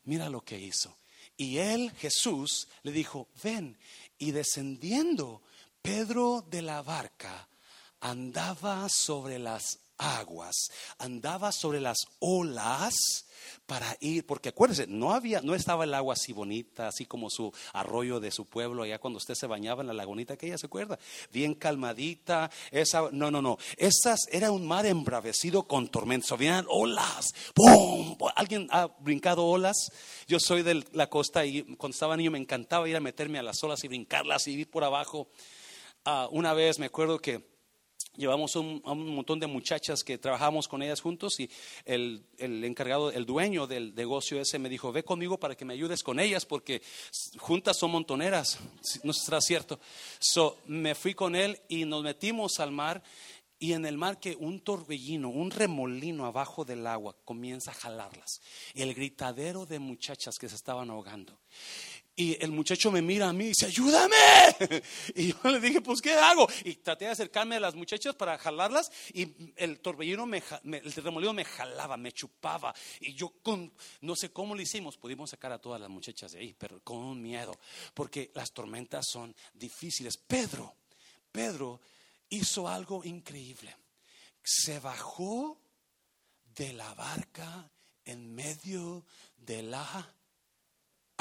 Mira 0.06 0.30
lo 0.30 0.40
que 0.40 0.58
hizo. 0.58 1.01
Y 1.38 1.58
él, 1.58 1.92
Jesús, 1.98 2.68
le 2.84 2.92
dijo, 2.92 3.28
ven. 3.44 3.78
Y 4.18 4.32
descendiendo 4.32 5.42
Pedro 5.82 6.46
de 6.50 6.62
la 6.62 6.82
barca, 6.82 7.50
andaba 8.00 8.88
sobre 8.90 9.40
las 9.40 9.80
aguas, 10.02 10.72
andaba 10.98 11.52
sobre 11.52 11.80
las 11.80 11.98
olas 12.20 12.96
para 13.66 13.96
ir, 14.02 14.26
porque 14.26 14.50
acuérdense, 14.50 14.88
no 14.88 15.14
había, 15.14 15.42
no 15.42 15.56
estaba 15.56 15.84
el 15.84 15.94
agua 15.94 16.14
así 16.14 16.34
bonita, 16.34 16.88
así 16.88 17.06
como 17.06 17.30
su 17.30 17.54
arroyo 17.74 18.20
de 18.20 18.32
su 18.32 18.46
pueblo, 18.46 18.84
allá 18.84 19.00
cuando 19.00 19.18
usted 19.18 19.36
se 19.36 19.48
bañaba 19.48 19.82
en 19.82 19.88
la 19.88 19.94
lagunita, 19.94 20.36
que 20.36 20.48
ella 20.48 20.58
se 20.58 20.66
acuerda, 20.66 21.00
bien 21.32 21.56
calmadita, 21.56 22.52
esa, 22.72 23.10
no, 23.12 23.32
no, 23.32 23.42
no, 23.42 23.58
esas 23.78 24.20
era 24.32 24.52
un 24.52 24.66
mar 24.66 24.86
embravecido 24.86 25.64
con 25.64 25.88
tormentos, 25.88 26.32
habían 26.32 26.66
olas, 26.70 27.34
¡pum! 27.54 28.18
¿Alguien 28.36 28.68
ha 28.72 28.88
brincado 28.88 29.46
olas? 29.46 29.78
Yo 30.28 30.40
soy 30.40 30.64
de 30.64 30.84
la 30.94 31.10
costa 31.10 31.46
y 31.46 31.64
cuando 31.76 31.94
estaba 31.94 32.18
niño 32.18 32.32
me 32.32 32.40
encantaba 32.40 32.90
ir 32.90 32.96
a 32.96 33.00
meterme 33.00 33.40
a 33.40 33.44
las 33.44 33.64
olas 33.64 33.84
y 33.84 33.88
brincarlas 33.88 34.48
y 34.48 34.54
ir 34.54 34.70
por 34.70 34.84
abajo. 34.84 35.30
Ah, 36.04 36.28
una 36.32 36.54
vez 36.54 36.80
me 36.80 36.88
acuerdo 36.88 37.20
que 37.20 37.51
llevamos 38.16 38.56
un, 38.56 38.82
montón 38.84 39.40
de 39.40 39.48
muchachas 39.48 40.04
que 40.04 40.18
trabajamos 40.18 40.68
con 40.68 40.82
ellas 40.82 41.02
juntos 41.02 41.40
y 41.40 41.50
el, 41.86 42.24
el, 42.38 42.64
encargado, 42.64 43.12
el 43.12 43.26
dueño 43.26 43.68
del 43.68 43.96
negocio 43.96 44.40
ese 44.40 44.60
me 44.60 44.70
dijo, 44.70 44.92
ve 44.92 45.04
conmigo 45.04 45.40
para 45.40 45.56
que 45.56 45.66
me 45.66 45.74
ayudes 45.74 46.04
con 46.04 46.20
ellas 46.20 46.46
porque 46.46 46.82
juntas 47.38 47.78
son 47.78 47.92
montoneras, 47.92 48.60
no 49.04 49.14
será 49.14 49.42
cierto. 49.42 49.80
So, 50.20 50.58
me 50.66 50.96
fui 50.96 51.14
con 51.14 51.36
él 51.36 51.60
y 51.68 51.86
nos 51.86 52.04
metimos 52.04 52.60
al 52.60 52.72
mar 52.72 53.04
y 53.62 53.74
en 53.74 53.86
el 53.86 53.96
mar 53.96 54.20
que 54.20 54.36
un 54.36 54.60
torbellino, 54.60 55.30
un 55.30 55.52
remolino 55.52 56.26
abajo 56.26 56.66
del 56.66 56.88
agua 56.88 57.16
comienza 57.24 57.70
a 57.70 57.76
jalarlas. 57.76 58.42
El 58.74 58.96
gritadero 58.96 59.68
de 59.68 59.78
muchachas 59.78 60.40
que 60.40 60.50
se 60.50 60.56
estaban 60.56 60.90
ahogando. 60.90 61.38
Y 62.22 62.38
el 62.40 62.52
muchacho 62.52 62.92
me 62.92 63.02
mira 63.02 63.30
a 63.30 63.34
mí 63.34 63.46
y 63.46 63.48
dice, 63.48 63.66
ayúdame. 63.66 64.16
Y 65.16 65.34
yo 65.34 65.40
le 65.46 65.60
dije, 65.60 65.82
pues, 65.82 66.04
¿qué 66.04 66.14
hago? 66.14 66.48
Y 66.64 66.76
traté 66.76 67.06
de 67.06 67.12
acercarme 67.12 67.56
a 67.56 67.60
las 67.60 67.74
muchachas 67.74 68.14
para 68.14 68.38
jalarlas 68.38 68.92
y 69.12 69.28
el 69.56 69.80
torbellino, 69.80 70.28
me, 70.28 70.44
el 70.64 70.94
remolino 70.94 71.34
me 71.34 71.46
jalaba, 71.46 71.98
me 71.98 72.12
chupaba. 72.12 72.76
Y 73.00 73.16
yo 73.16 73.34
con, 73.42 73.74
no 74.02 74.16
sé 74.16 74.32
cómo 74.32 74.54
lo 74.54 74.62
hicimos, 74.62 74.98
pudimos 74.98 75.32
sacar 75.32 75.52
a 75.52 75.58
todas 75.58 75.82
las 75.82 75.90
muchachas 75.90 76.34
de 76.34 76.42
ahí, 76.42 76.56
pero 76.56 76.80
con 76.84 77.20
miedo, 77.20 77.58
porque 77.96 78.30
las 78.36 78.52
tormentas 78.52 79.08
son 79.12 79.36
difíciles. 79.56 80.16
Pedro, 80.18 80.76
Pedro 81.32 81.82
hizo 82.30 82.68
algo 82.68 83.04
increíble. 83.04 83.76
Se 84.44 84.80
bajó 84.80 85.60
de 86.54 86.74
la 86.74 86.94
barca 86.94 87.68
en 88.06 88.32
medio 88.36 89.06
de 89.38 89.64
la 89.64 90.14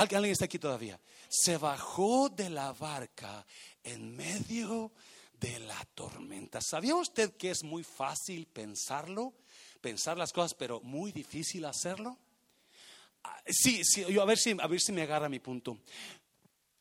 ¿Alguien 0.01 0.25
está 0.33 0.47
aquí 0.47 0.59
todavía? 0.59 0.99
Se 1.29 1.59
bajó 1.59 2.31
de 2.31 2.49
la 2.49 2.73
barca 2.73 3.45
en 3.85 4.17
medio 4.17 4.93
de 5.39 5.61
la 5.61 5.79
tormenta. 5.95 6.61
¿Sabía 6.63 6.95
usted 6.95 7.37
que 7.37 7.51
es 7.51 7.63
muy 7.63 7.85
fácil 7.85 8.47
pensarlo? 8.47 9.35
Pensar 9.83 10.17
las 10.17 10.33
cosas, 10.33 10.55
pero 10.55 10.81
muy 10.81 11.13
difícil 11.13 11.67
hacerlo. 11.67 12.17
Ah, 13.25 13.43
sí, 13.47 13.85
sí, 13.85 14.19
a 14.19 14.25
ver 14.25 14.39
si, 14.39 14.57
a 14.59 14.67
ver 14.67 14.81
si 14.81 14.91
me 14.93 15.03
agarra 15.03 15.29
mi 15.29 15.39
punto. 15.39 15.79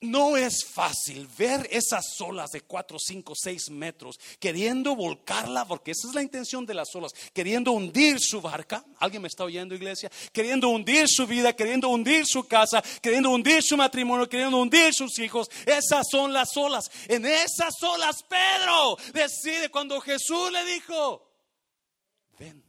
No 0.01 0.37
es 0.37 0.63
fácil 0.63 1.27
ver 1.37 1.67
esas 1.71 2.05
olas 2.21 2.51
de 2.51 2.61
4, 2.61 2.97
5, 2.97 3.33
6 3.35 3.69
metros 3.71 4.17
queriendo 4.39 4.95
volcarla, 4.95 5.65
porque 5.65 5.91
esa 5.91 6.07
es 6.07 6.15
la 6.15 6.21
intención 6.21 6.65
de 6.65 6.73
las 6.73 6.95
olas, 6.95 7.11
queriendo 7.33 7.73
hundir 7.73 8.17
su 8.21 8.39
barca. 8.39 8.85
¿Alguien 8.99 9.21
me 9.21 9.27
está 9.27 9.43
oyendo, 9.43 9.75
iglesia? 9.75 10.09
Queriendo 10.31 10.69
hundir 10.69 11.05
su 11.09 11.27
vida, 11.27 11.53
queriendo 11.53 11.89
hundir 11.89 12.25
su 12.25 12.47
casa, 12.47 12.81
queriendo 13.01 13.29
hundir 13.29 13.61
su 13.61 13.75
matrimonio, 13.75 14.29
queriendo 14.29 14.57
hundir 14.57 14.93
sus 14.93 15.19
hijos. 15.19 15.49
Esas 15.65 16.05
son 16.09 16.31
las 16.31 16.55
olas. 16.55 16.89
En 17.09 17.25
esas 17.25 17.73
olas, 17.83 18.23
Pedro 18.23 18.97
decide 19.13 19.67
cuando 19.67 19.99
Jesús 19.99 20.49
le 20.49 20.63
dijo, 20.63 21.29
ven. 22.37 22.63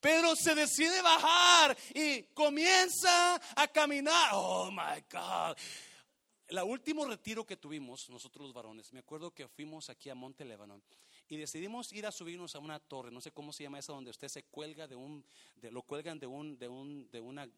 Pedro 0.00 0.34
se 0.34 0.56
decide 0.56 1.00
bajar 1.00 1.76
y 1.94 2.24
comienza 2.34 3.40
a 3.54 3.68
caminar. 3.68 4.30
Oh 4.32 4.68
my 4.72 5.00
God. 5.08 5.56
El 6.46 6.58
último 6.58 7.06
retiro 7.06 7.46
que 7.46 7.56
tuvimos, 7.56 8.10
nosotros 8.10 8.44
los 8.44 8.52
varones, 8.52 8.92
me 8.92 8.98
acuerdo 9.00 9.32
que 9.32 9.48
fuimos 9.48 9.88
aquí 9.88 10.10
a 10.10 10.14
Monte 10.14 10.44
Lebanon 10.44 10.82
y 11.28 11.36
decidimos 11.38 11.90
ir 11.92 12.06
a 12.06 12.12
subirnos 12.12 12.54
a 12.54 12.58
una 12.58 12.78
torre, 12.78 13.10
no 13.10 13.22
sé 13.22 13.32
cómo 13.32 13.50
se 13.52 13.62
llama 13.62 13.78
esa, 13.78 13.94
donde 13.94 14.10
usted 14.10 14.28
se 14.28 14.44
cuelga 14.44 14.86
de 14.86 14.94
un, 14.94 15.24
de, 15.56 15.70
lo 15.70 15.82
cuelgan 15.82 16.18
de 16.18 16.26
un, 16.26 16.58
de 16.58 16.68
un, 16.68 17.10
de 17.10 17.20
una, 17.20 17.48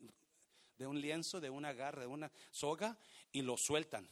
de 0.78 0.87
un 0.87 1.01
lienzo, 1.01 1.41
de 1.41 1.51
una 1.51 1.72
garra, 1.72 2.03
de 2.03 2.07
una 2.07 2.30
soga 2.53 2.97
y 3.32 3.43
lo 3.43 3.57
sueltan. 3.57 4.09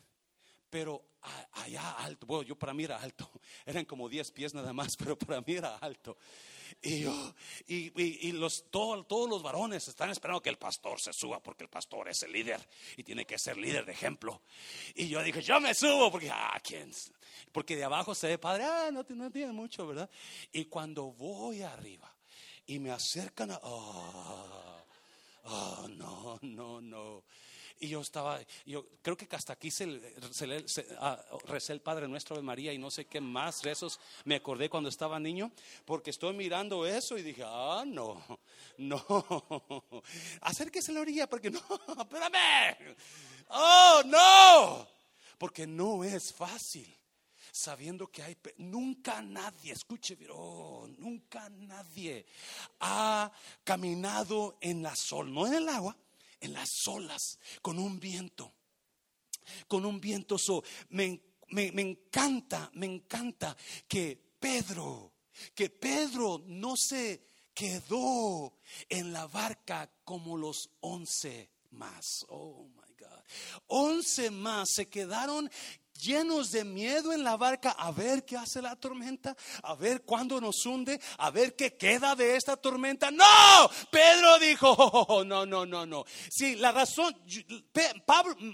Pero 0.71 1.05
allá 1.53 1.93
alto, 1.93 2.27
bueno, 2.27 2.43
yo 2.43 2.57
para 2.57 2.75
mí 2.75 2.83
era 2.83 2.97
alto, 2.97 3.31
eran 3.67 3.85
como 3.85 4.09
10 4.09 4.33
pies 4.33 4.55
nada 4.55 4.73
más, 4.73 4.97
pero 4.99 5.17
para 5.17 5.41
mí 5.41 5.55
era 5.55 5.77
alto. 5.77 6.17
Y, 6.83 7.07
y, 7.67 8.33
los, 8.33 8.65
todos 8.71 9.29
los 9.29 9.43
varones 9.43 9.89
están 9.89 10.11
esperando 10.11 10.43
que 10.43 10.51
el 10.51 10.59
pastor 10.59 11.01
se 11.01 11.13
suba 11.13 11.43
porque 11.43 11.65
el 11.65 11.71
pastor 11.71 12.09
es 12.09 12.23
el 12.23 12.33
líder 12.33 12.61
y 12.97 13.03
tiene 13.03 13.25
que 13.25 13.39
ser 13.39 13.57
líder 13.57 13.85
de 13.85 13.93
ejemplo. 13.93 14.43
Y 14.95 15.09
yo 15.09 15.23
dije, 15.23 15.43
yo 15.43 15.61
me 15.61 15.75
subo 15.75 16.11
porque, 16.11 16.31
ah, 16.31 16.61
¿quién? 16.63 16.93
Porque 17.53 17.77
de 17.77 17.85
abajo 17.85 18.15
se 18.15 18.29
ve 18.29 18.39
padre, 18.39 18.65
ah, 18.65 18.91
no, 18.93 19.05
no 19.09 19.31
tiene 19.31 19.53
mucho, 19.53 19.87
¿verdad? 19.87 20.11
Y 20.53 20.67
cuando 20.67 21.13
voy 21.13 21.63
arriba 21.63 22.15
y 22.67 22.79
me 22.79 22.91
acercan 22.91 23.51
a, 23.51 23.61
oh, 23.63 24.85
oh 25.45 25.89
no, 25.89 26.39
no, 26.43 26.81
no. 26.81 27.25
Y 27.81 27.89
yo 27.89 28.01
estaba, 28.01 28.41
yo 28.65 28.87
creo 29.03 29.17
que 29.17 29.29
hasta 29.35 29.53
aquí 29.53 29.71
se, 29.71 30.01
ah, 31.01 31.21
recé 31.47 31.73
el 31.73 31.81
Padre 31.81 32.09
Nuestro 32.09 32.37
de 32.37 32.43
María 32.43 32.73
y 32.73 32.79
no 32.79 32.91
sé 32.91 33.07
qué 33.07 33.21
más 33.21 33.63
rezos 33.63 33.99
me 34.25 34.37
acordé 34.37 34.71
cuando 34.71 34.89
estaba 34.89 35.19
niño, 35.19 35.51
porque 35.85 36.11
estoy 36.11 36.35
mirando 36.35 36.87
eso 36.87 37.19
y 37.19 37.23
dije, 37.23 37.43
ah, 37.45 37.85
no, 37.87 38.23
no, 38.79 39.05
acérquese 40.41 40.93
a 40.93 40.95
la 40.95 41.01
orilla 41.01 41.29
porque 41.29 41.51
no, 41.51 41.61
espérame, 41.99 42.97
oh, 43.49 44.03
no, 44.07 44.89
porque 45.37 45.67
no 45.67 46.05
es 46.05 46.33
fácil 46.33 46.97
sabiendo 47.55 48.09
que 48.09 48.21
hay, 48.21 48.37
nunca 48.59 49.23
nadie, 49.23 49.73
escuche, 49.73 50.19
oh, 50.31 50.89
nunca 50.99 51.49
nadie 51.51 52.27
ha 52.81 53.31
caminado 53.63 54.59
en 54.61 54.83
la 54.83 54.97
sol, 54.97 55.33
no 55.33 55.47
en 55.47 55.55
el 55.55 55.69
agua, 55.69 55.97
en 56.45 56.53
las 56.53 56.87
olas 56.87 57.39
con 57.63 57.79
un 57.79 57.99
viento, 57.99 58.53
con 59.69 59.85
un 59.85 60.01
viento. 60.01 60.37
me, 60.91 61.21
me 61.49 61.83
encanta, 61.83 62.71
me 62.75 62.87
encanta 62.87 63.57
que 63.89 64.35
Pedro, 64.39 65.13
que 65.55 65.71
Pedro 65.71 66.43
no 66.47 66.77
se 66.77 67.27
quedó 67.55 68.59
en 68.89 69.13
la 69.13 69.27
barca 69.27 69.91
como 70.05 70.37
los 70.37 70.69
once 70.81 71.51
más. 71.71 72.27
Oh 72.29 72.67
my 72.69 72.95
God. 72.99 73.23
Once 73.69 74.31
más 74.31 74.69
se 74.75 74.89
quedaron 74.89 75.51
llenos 76.01 76.51
de 76.51 76.65
miedo 76.65 77.13
en 77.13 77.25
la 77.25 77.37
barca 77.37 77.71
a 77.71 77.91
ver 77.93 78.25
qué 78.25 78.37
hace 78.37 78.61
la 78.61 78.77
tormenta, 78.77 79.37
a 79.63 79.75
ver 79.75 80.03
cuándo 80.03 80.41
nos 80.41 80.65
hunde, 80.67 81.01
a 81.19 81.31
ver 81.31 81.55
qué 81.57 81.77
queda 81.77 82.15
de 82.15 82.37
esta 82.37 82.57
tormenta. 82.57 83.11
No, 83.11 83.25
Pedro 83.91 84.39
dijo, 84.39 84.71
oh, 84.71 85.25
no, 85.25 85.47
no, 85.47 85.65
no, 85.65 85.87
no. 85.87 86.05
Sí, 86.31 86.57
la 86.57 86.73
razón, 86.73 87.15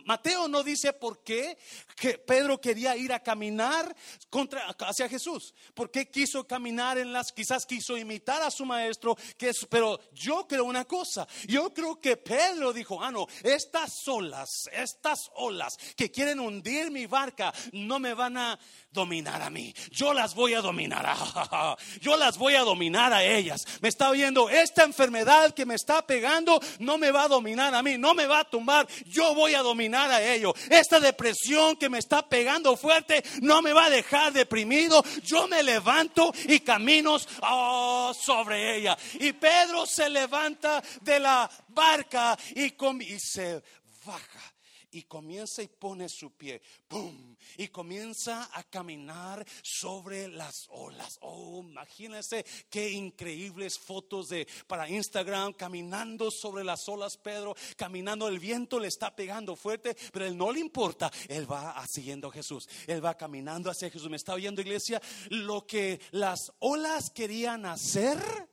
Mateo 0.04 0.48
no 0.48 0.62
dice 0.62 0.92
por 0.92 1.22
qué 1.22 1.58
que 1.96 2.18
Pedro 2.18 2.60
quería 2.60 2.96
ir 2.96 3.12
a 3.12 3.22
caminar 3.22 3.94
contra, 4.28 4.66
hacia 4.80 5.08
Jesús, 5.08 5.54
por 5.74 5.90
qué 5.90 6.10
quiso 6.10 6.46
caminar 6.46 6.98
en 6.98 7.12
las, 7.12 7.32
quizás 7.32 7.66
quiso 7.66 7.96
imitar 7.96 8.42
a 8.42 8.50
su 8.50 8.64
maestro, 8.64 9.16
que 9.36 9.50
es, 9.50 9.66
pero 9.66 9.98
yo 10.12 10.46
creo 10.46 10.64
una 10.64 10.84
cosa, 10.84 11.26
yo 11.46 11.72
creo 11.72 12.00
que 12.00 12.16
Pedro 12.16 12.72
dijo, 12.72 13.02
ah, 13.02 13.10
no, 13.10 13.26
estas 13.42 14.06
olas, 14.08 14.68
estas 14.72 15.30
olas 15.34 15.76
que 15.96 16.10
quieren 16.10 16.40
hundir 16.40 16.90
mi 16.90 17.06
barca, 17.06 17.29
no 17.72 17.98
me 17.98 18.14
van 18.14 18.36
a 18.36 18.58
dominar 18.92 19.40
a 19.42 19.50
mí. 19.50 19.72
Yo 19.90 20.12
las 20.12 20.34
voy 20.34 20.54
a 20.54 20.60
dominar. 20.60 21.06
Yo 22.00 22.16
las 22.16 22.38
voy 22.38 22.54
a 22.54 22.60
dominar 22.60 23.12
a 23.12 23.22
ellas. 23.22 23.64
Me 23.80 23.88
está 23.88 24.10
oyendo, 24.10 24.50
esta 24.50 24.84
enfermedad 24.84 25.54
que 25.54 25.66
me 25.66 25.74
está 25.74 26.06
pegando 26.06 26.60
no 26.78 26.98
me 26.98 27.10
va 27.10 27.24
a 27.24 27.28
dominar 27.28 27.74
a 27.74 27.82
mí, 27.82 27.98
no 27.98 28.14
me 28.14 28.26
va 28.26 28.40
a 28.40 28.44
tumbar. 28.44 28.86
Yo 29.06 29.34
voy 29.34 29.54
a 29.54 29.62
dominar 29.62 30.10
a 30.10 30.22
ello. 30.22 30.54
Esta 30.68 30.98
depresión 31.00 31.76
que 31.76 31.88
me 31.88 31.98
está 31.98 32.28
pegando 32.28 32.76
fuerte 32.76 33.22
no 33.40 33.62
me 33.62 33.72
va 33.72 33.86
a 33.86 33.90
dejar 33.90 34.32
deprimido. 34.32 35.02
Yo 35.22 35.46
me 35.48 35.62
levanto 35.62 36.32
y 36.48 36.60
camino 36.60 37.16
oh, 37.42 38.12
sobre 38.14 38.76
ella. 38.76 38.96
Y 39.14 39.32
Pedro 39.32 39.86
se 39.86 40.08
levanta 40.08 40.82
de 41.00 41.20
la 41.20 41.50
barca 41.68 42.36
y, 42.54 42.74
y 43.04 43.20
se 43.20 43.62
baja 44.04 44.49
y 44.92 45.02
comienza 45.02 45.62
y 45.62 45.68
pone 45.68 46.08
su 46.08 46.32
pie, 46.32 46.60
¡pum! 46.88 47.36
Y 47.56 47.68
comienza 47.68 48.50
a 48.52 48.62
caminar 48.64 49.46
sobre 49.62 50.28
las 50.28 50.66
olas. 50.70 51.18
Oh, 51.22 51.60
imagínense 51.62 52.44
qué 52.68 52.90
increíbles 52.90 53.78
fotos 53.78 54.28
de 54.28 54.46
para 54.66 54.88
Instagram, 54.88 55.52
caminando 55.52 56.30
sobre 56.30 56.64
las 56.64 56.88
olas, 56.88 57.16
Pedro, 57.16 57.54
caminando, 57.76 58.28
el 58.28 58.38
viento 58.38 58.78
le 58.78 58.88
está 58.88 59.14
pegando 59.14 59.56
fuerte, 59.56 59.96
pero 60.12 60.26
él 60.26 60.36
no 60.36 60.52
le 60.52 60.60
importa, 60.60 61.10
él 61.28 61.50
va 61.50 61.84
siguiendo 61.86 62.28
a 62.28 62.32
Jesús, 62.32 62.68
él 62.86 63.04
va 63.04 63.16
caminando 63.16 63.70
hacia 63.70 63.90
Jesús. 63.90 64.10
¿Me 64.10 64.16
está 64.16 64.34
oyendo, 64.34 64.60
iglesia? 64.60 65.00
Lo 65.30 65.66
que 65.66 66.00
las 66.10 66.52
olas 66.58 67.10
querían 67.10 67.66
hacer 67.66 68.49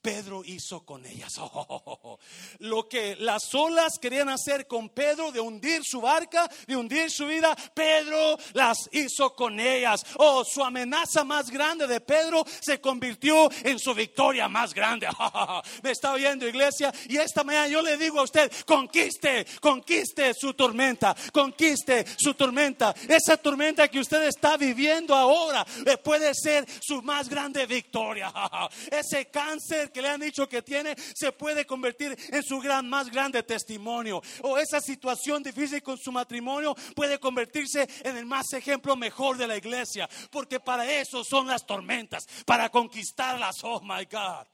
Pedro 0.00 0.42
hizo 0.44 0.84
con 0.84 1.04
ellas. 1.06 1.34
Oh, 1.60 2.18
lo 2.60 2.88
que 2.88 3.16
las 3.16 3.54
olas 3.54 3.98
querían 4.00 4.28
hacer 4.28 4.66
con 4.66 4.90
Pedro 4.90 5.32
de 5.32 5.40
hundir 5.40 5.82
su 5.84 6.00
barca, 6.00 6.48
de 6.66 6.76
hundir 6.76 7.10
su 7.10 7.26
vida, 7.26 7.56
Pedro 7.74 8.36
las 8.52 8.88
hizo 8.92 9.34
con 9.34 9.58
ellas. 9.58 10.04
Oh, 10.18 10.44
su 10.44 10.62
amenaza 10.62 11.24
más 11.24 11.50
grande 11.50 11.86
de 11.86 12.00
Pedro 12.00 12.44
se 12.60 12.80
convirtió 12.80 13.50
en 13.64 13.78
su 13.78 13.94
victoria 13.94 14.48
más 14.48 14.72
grande. 14.72 15.08
Me 15.82 15.90
está 15.90 16.12
oyendo 16.12 16.46
iglesia 16.46 16.92
y 17.08 17.16
esta 17.16 17.44
mañana 17.44 17.68
yo 17.68 17.82
le 17.82 17.96
digo 17.96 18.20
a 18.20 18.24
usted, 18.24 18.50
conquiste, 18.66 19.46
conquiste 19.60 20.32
su 20.34 20.54
tormenta, 20.54 21.16
conquiste 21.32 22.04
su 22.18 22.34
tormenta. 22.34 22.94
Esa 23.08 23.36
tormenta 23.36 23.88
que 23.88 24.00
usted 24.00 24.22
está 24.24 24.56
viviendo 24.56 25.14
ahora 25.14 25.66
eh, 25.84 25.96
puede 25.96 26.34
ser 26.34 26.66
su 26.80 27.02
más 27.02 27.28
grande 27.28 27.66
victoria. 27.66 28.32
Ese 28.90 29.26
cáncer 29.26 29.67
que 29.92 30.02
le 30.02 30.08
han 30.08 30.20
dicho 30.20 30.48
que 30.48 30.62
tiene 30.62 30.94
se 31.14 31.32
puede 31.32 31.66
convertir 31.66 32.16
en 32.30 32.42
su 32.42 32.58
gran, 32.60 32.88
más 32.88 33.10
grande 33.10 33.42
testimonio. 33.42 34.22
O 34.42 34.58
esa 34.58 34.80
situación 34.80 35.42
difícil 35.42 35.82
con 35.82 35.98
su 35.98 36.10
matrimonio 36.12 36.74
puede 36.94 37.18
convertirse 37.18 37.88
en 38.02 38.16
el 38.16 38.26
más 38.26 38.52
ejemplo 38.52 38.96
mejor 38.96 39.36
de 39.36 39.46
la 39.46 39.56
iglesia. 39.56 40.08
Porque 40.30 40.60
para 40.60 40.90
eso 40.90 41.24
son 41.24 41.46
las 41.46 41.66
tormentas, 41.66 42.24
para 42.44 42.68
conquistarlas. 42.68 43.56
Oh 43.62 43.80
my 43.80 44.04
God. 44.10 44.46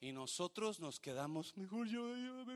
Y 0.00 0.12
nosotros 0.12 0.80
nos 0.80 0.98
quedamos, 0.98 1.54
mejor 1.58 1.86
yo, 1.86 2.14
Dios, 2.14 2.46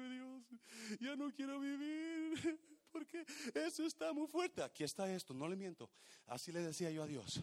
ya 0.99 1.15
no 1.15 1.31
quiero 1.31 1.61
vivir, 1.61 2.59
porque 2.93 3.27
eso 3.55 3.85
está 3.85 4.15
muy 4.15 4.27
fuerte. 4.27 4.63
Aquí 4.63 4.83
está 4.83 5.13
esto, 5.13 5.35
no 5.35 5.47
le 5.47 5.57
miento. 5.57 5.91
Así 6.27 6.53
le 6.53 6.61
decía 6.61 6.91
yo 6.91 7.03
a 7.03 7.07
Dios. 7.07 7.43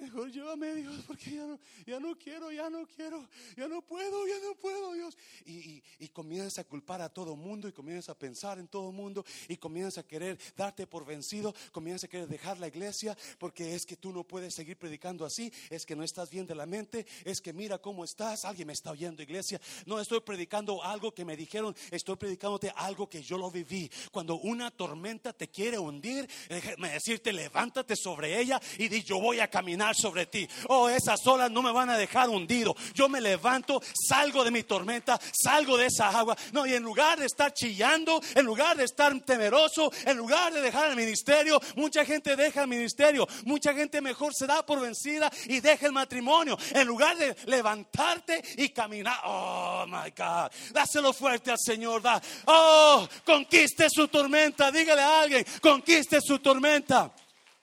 Mejor 0.00 0.32
llévame, 0.32 0.74
Dios, 0.76 1.04
porque 1.06 1.30
ya 1.30 1.46
no, 1.46 1.58
ya 1.86 2.00
no 2.00 2.18
quiero, 2.18 2.50
ya 2.50 2.70
no 2.70 2.86
quiero, 2.86 3.28
ya 3.56 3.68
no 3.68 3.82
puedo, 3.82 4.26
ya 4.26 4.38
no 4.42 4.54
puedo, 4.54 4.94
Dios. 4.94 5.16
Y, 5.44 5.82
y, 5.98 6.08
comienza 6.08 6.62
a 6.62 6.64
culpar 6.64 7.02
a 7.02 7.08
todo 7.08 7.36
mundo 7.36 7.68
y 7.68 7.72
comienza 7.72 8.12
a 8.12 8.14
pensar 8.14 8.58
en 8.58 8.66
todo 8.66 8.92
mundo 8.92 9.24
y 9.48 9.56
comienza 9.56 10.00
a 10.00 10.06
querer 10.06 10.38
darte 10.56 10.86
por 10.86 11.04
vencido, 11.04 11.54
comienza 11.70 12.06
a 12.06 12.08
querer 12.08 12.28
dejar 12.28 12.58
la 12.58 12.68
iglesia 12.68 13.16
porque 13.38 13.74
es 13.74 13.84
que 13.84 13.96
tú 13.96 14.12
no 14.12 14.24
puedes 14.24 14.54
seguir 14.54 14.78
predicando 14.78 15.26
así, 15.26 15.52
es 15.68 15.84
que 15.84 15.94
no 15.94 16.02
estás 16.02 16.30
bien 16.30 16.46
de 16.46 16.54
la 16.54 16.66
mente, 16.66 17.06
es 17.24 17.40
que 17.40 17.52
mira 17.52 17.78
cómo 17.78 18.04
estás, 18.04 18.44
alguien 18.44 18.68
me 18.68 18.72
está 18.72 18.90
oyendo, 18.92 19.22
iglesia. 19.22 19.60
No 19.84 20.00
estoy 20.00 20.20
predicando 20.20 20.82
algo 20.82 21.12
que 21.12 21.24
me 21.24 21.36
dijeron, 21.36 21.76
estoy 21.90 22.16
predicándote 22.16 22.72
algo 22.74 23.08
que 23.08 23.22
yo 23.22 23.36
lo 23.36 23.50
viví. 23.50 23.90
Cuando 24.10 24.36
una 24.36 24.70
tormenta 24.70 25.32
te 25.32 25.48
quiere 25.48 25.78
hundir, 25.78 26.28
déjame 26.48 26.90
decirte, 26.90 27.32
levántate 27.32 27.96
sobre 27.96 28.40
ella 28.40 28.60
y 28.78 28.88
di, 28.88 29.02
yo 29.02 29.20
voy 29.20 29.40
a 29.40 29.48
caminar 29.48 29.89
sobre 29.94 30.26
ti. 30.26 30.48
Oh, 30.68 30.88
esas 30.88 31.26
olas 31.26 31.50
no 31.50 31.62
me 31.62 31.72
van 31.72 31.90
a 31.90 31.96
dejar 31.96 32.28
hundido. 32.28 32.74
Yo 32.94 33.08
me 33.08 33.20
levanto, 33.20 33.80
salgo 34.08 34.44
de 34.44 34.50
mi 34.50 34.62
tormenta, 34.62 35.20
salgo 35.32 35.76
de 35.76 35.86
esa 35.86 36.08
agua. 36.08 36.36
No, 36.52 36.66
y 36.66 36.74
en 36.74 36.82
lugar 36.82 37.18
de 37.18 37.26
estar 37.26 37.52
chillando, 37.52 38.20
en 38.34 38.44
lugar 38.44 38.76
de 38.76 38.84
estar 38.84 39.18
temeroso, 39.20 39.90
en 40.04 40.16
lugar 40.16 40.52
de 40.52 40.60
dejar 40.60 40.90
el 40.90 40.96
ministerio, 40.96 41.60
mucha 41.76 42.04
gente 42.04 42.36
deja 42.36 42.62
el 42.62 42.68
ministerio. 42.68 43.26
Mucha 43.44 43.74
gente 43.74 44.00
mejor 44.00 44.34
se 44.34 44.46
da 44.46 44.64
por 44.64 44.80
vencida 44.80 45.30
y 45.46 45.60
deja 45.60 45.86
el 45.86 45.92
matrimonio. 45.92 46.58
En 46.72 46.86
lugar 46.86 47.16
de 47.16 47.36
levantarte 47.46 48.42
y 48.56 48.70
caminar. 48.70 49.20
Oh, 49.24 49.84
my 49.86 50.10
God. 50.16 50.50
Dáselo 50.72 51.12
fuerte 51.12 51.50
al 51.50 51.58
Señor. 51.58 52.02
Oh, 52.46 53.08
conquiste 53.24 53.88
su 53.90 54.08
tormenta. 54.08 54.70
Dígale 54.70 55.02
a 55.02 55.20
alguien, 55.22 55.44
conquiste 55.60 56.20
su 56.20 56.38
tormenta. 56.38 57.12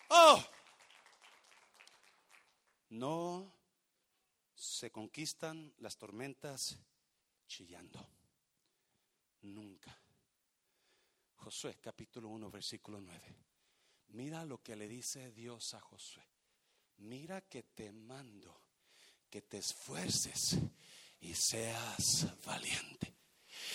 Oh. 0.09 0.43
No 2.89 3.53
se 4.55 4.91
conquistan 4.91 5.73
las 5.79 5.97
tormentas 5.97 6.77
chillando. 7.47 8.05
Nunca. 9.41 9.97
Josué 11.35 11.77
capítulo 11.81 12.29
1 12.29 12.49
versículo 12.51 12.99
9. 12.99 13.35
Mira 14.09 14.45
lo 14.45 14.61
que 14.61 14.75
le 14.75 14.87
dice 14.87 15.31
Dios 15.31 15.73
a 15.73 15.79
Josué. 15.79 16.23
Mira 16.97 17.41
que 17.41 17.63
te 17.63 17.91
mando 17.91 18.61
que 19.29 19.41
te 19.41 19.57
esfuerces 19.57 20.57
y 21.19 21.33
seas 21.35 22.27
valiente. 22.45 23.13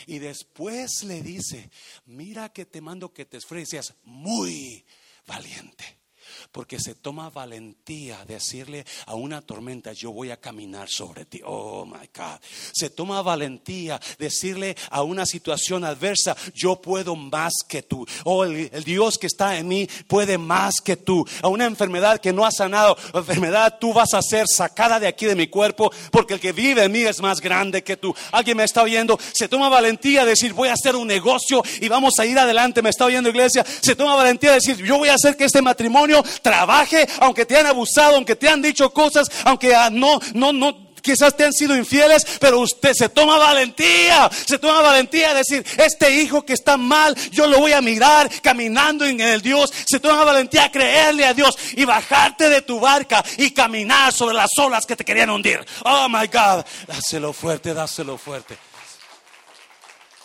Y 0.06 0.18
después 0.18 1.04
le 1.04 1.22
dice, 1.22 1.70
mira 2.06 2.52
que 2.52 2.66
te 2.66 2.80
mando 2.80 3.12
que 3.12 3.26
te 3.26 3.36
esfuerces 3.36 3.68
y 3.68 3.70
seas 3.70 3.94
muy 4.04 4.84
valiente. 5.26 6.01
Porque 6.50 6.78
se 6.80 6.94
toma 6.94 7.30
valentía 7.30 8.24
decirle 8.26 8.84
a 9.06 9.14
una 9.14 9.40
tormenta, 9.42 9.92
yo 9.92 10.12
voy 10.12 10.30
a 10.30 10.36
caminar 10.38 10.88
sobre 10.88 11.24
ti. 11.24 11.40
Oh 11.44 11.84
my 11.84 12.08
God. 12.14 12.40
Se 12.72 12.90
toma 12.90 13.22
valentía 13.22 14.00
decirle 14.18 14.76
a 14.90 15.02
una 15.02 15.26
situación 15.26 15.84
adversa, 15.84 16.36
yo 16.54 16.80
puedo 16.80 17.16
más 17.16 17.52
que 17.68 17.82
tú. 17.82 18.06
Oh, 18.24 18.44
el, 18.44 18.70
Dios 18.84 19.18
que 19.18 19.26
está 19.26 19.58
en 19.58 19.68
mí 19.68 19.88
puede 20.06 20.38
más 20.38 20.74
que 20.84 20.96
tú. 20.96 21.24
A 21.42 21.48
una 21.48 21.66
enfermedad 21.66 22.20
que 22.20 22.32
no 22.32 22.44
ha 22.44 22.50
sanado, 22.50 22.96
enfermedad 23.14 23.78
tú 23.80 23.92
vas 23.92 24.14
a 24.14 24.22
ser 24.22 24.46
sacada 24.48 24.98
de 24.98 25.06
aquí 25.06 25.26
de 25.26 25.36
mi 25.36 25.46
cuerpo, 25.46 25.90
porque 26.10 26.34
el 26.34 26.40
que 26.40 26.52
vive 26.52 26.84
en 26.84 26.92
mí 26.92 27.00
es 27.00 27.20
más 27.20 27.40
grande 27.40 27.82
que 27.82 27.96
tú. 27.96 28.14
Alguien 28.30 28.56
me 28.56 28.64
está 28.64 28.82
oyendo. 28.82 29.18
Se 29.32 29.48
toma 29.48 29.68
valentía 29.68 30.24
decir, 30.24 30.52
voy 30.52 30.68
a 30.68 30.74
hacer 30.74 30.96
un 30.96 31.06
negocio 31.06 31.62
y 31.80 31.88
vamos 31.88 32.14
a 32.18 32.26
ir 32.26 32.38
adelante. 32.38 32.82
Me 32.82 32.90
está 32.90 33.04
oyendo 33.04 33.28
iglesia. 33.28 33.64
Se 33.80 33.96
toma 33.96 34.16
valentía 34.16 34.52
decir, 34.52 34.76
yo 34.76 34.98
voy 34.98 35.08
a 35.08 35.14
hacer 35.14 35.36
que 35.36 35.44
este 35.44 35.62
matrimonio 35.62 36.22
trabaje, 36.40 37.08
aunque 37.20 37.44
te 37.44 37.56
han 37.56 37.66
abusado, 37.66 38.16
aunque 38.16 38.36
te 38.36 38.48
han 38.48 38.62
dicho 38.62 38.92
cosas, 38.92 39.28
aunque 39.44 39.74
ah, 39.74 39.90
no, 39.90 40.20
no, 40.34 40.52
no, 40.52 40.92
quizás 41.02 41.36
te 41.36 41.44
han 41.44 41.52
sido 41.52 41.76
infieles, 41.76 42.24
pero 42.40 42.60
usted 42.60 42.94
se 42.94 43.08
toma 43.08 43.36
valentía, 43.36 44.30
se 44.46 44.58
toma 44.58 44.80
valentía 44.80 45.30
de 45.30 45.38
decir, 45.38 45.66
este 45.78 46.14
hijo 46.22 46.46
que 46.46 46.54
está 46.54 46.76
mal, 46.76 47.14
yo 47.30 47.46
lo 47.46 47.58
voy 47.58 47.72
a 47.72 47.82
mirar 47.82 48.30
caminando 48.40 49.04
en 49.04 49.20
el 49.20 49.42
Dios, 49.42 49.72
se 49.86 50.00
toma 50.00 50.24
valentía 50.24 50.64
a 50.64 50.72
creerle 50.72 51.26
a 51.26 51.34
Dios 51.34 51.58
y 51.72 51.84
bajarte 51.84 52.48
de 52.48 52.62
tu 52.62 52.80
barca 52.80 53.22
y 53.36 53.50
caminar 53.50 54.12
sobre 54.12 54.34
las 54.34 54.50
olas 54.58 54.86
que 54.86 54.96
te 54.96 55.04
querían 55.04 55.30
hundir. 55.30 55.64
Oh 55.84 56.08
my 56.08 56.26
God, 56.28 56.64
dáselo 56.86 57.32
fuerte, 57.32 57.74
dáselo 57.74 58.16
fuerte. 58.16 58.56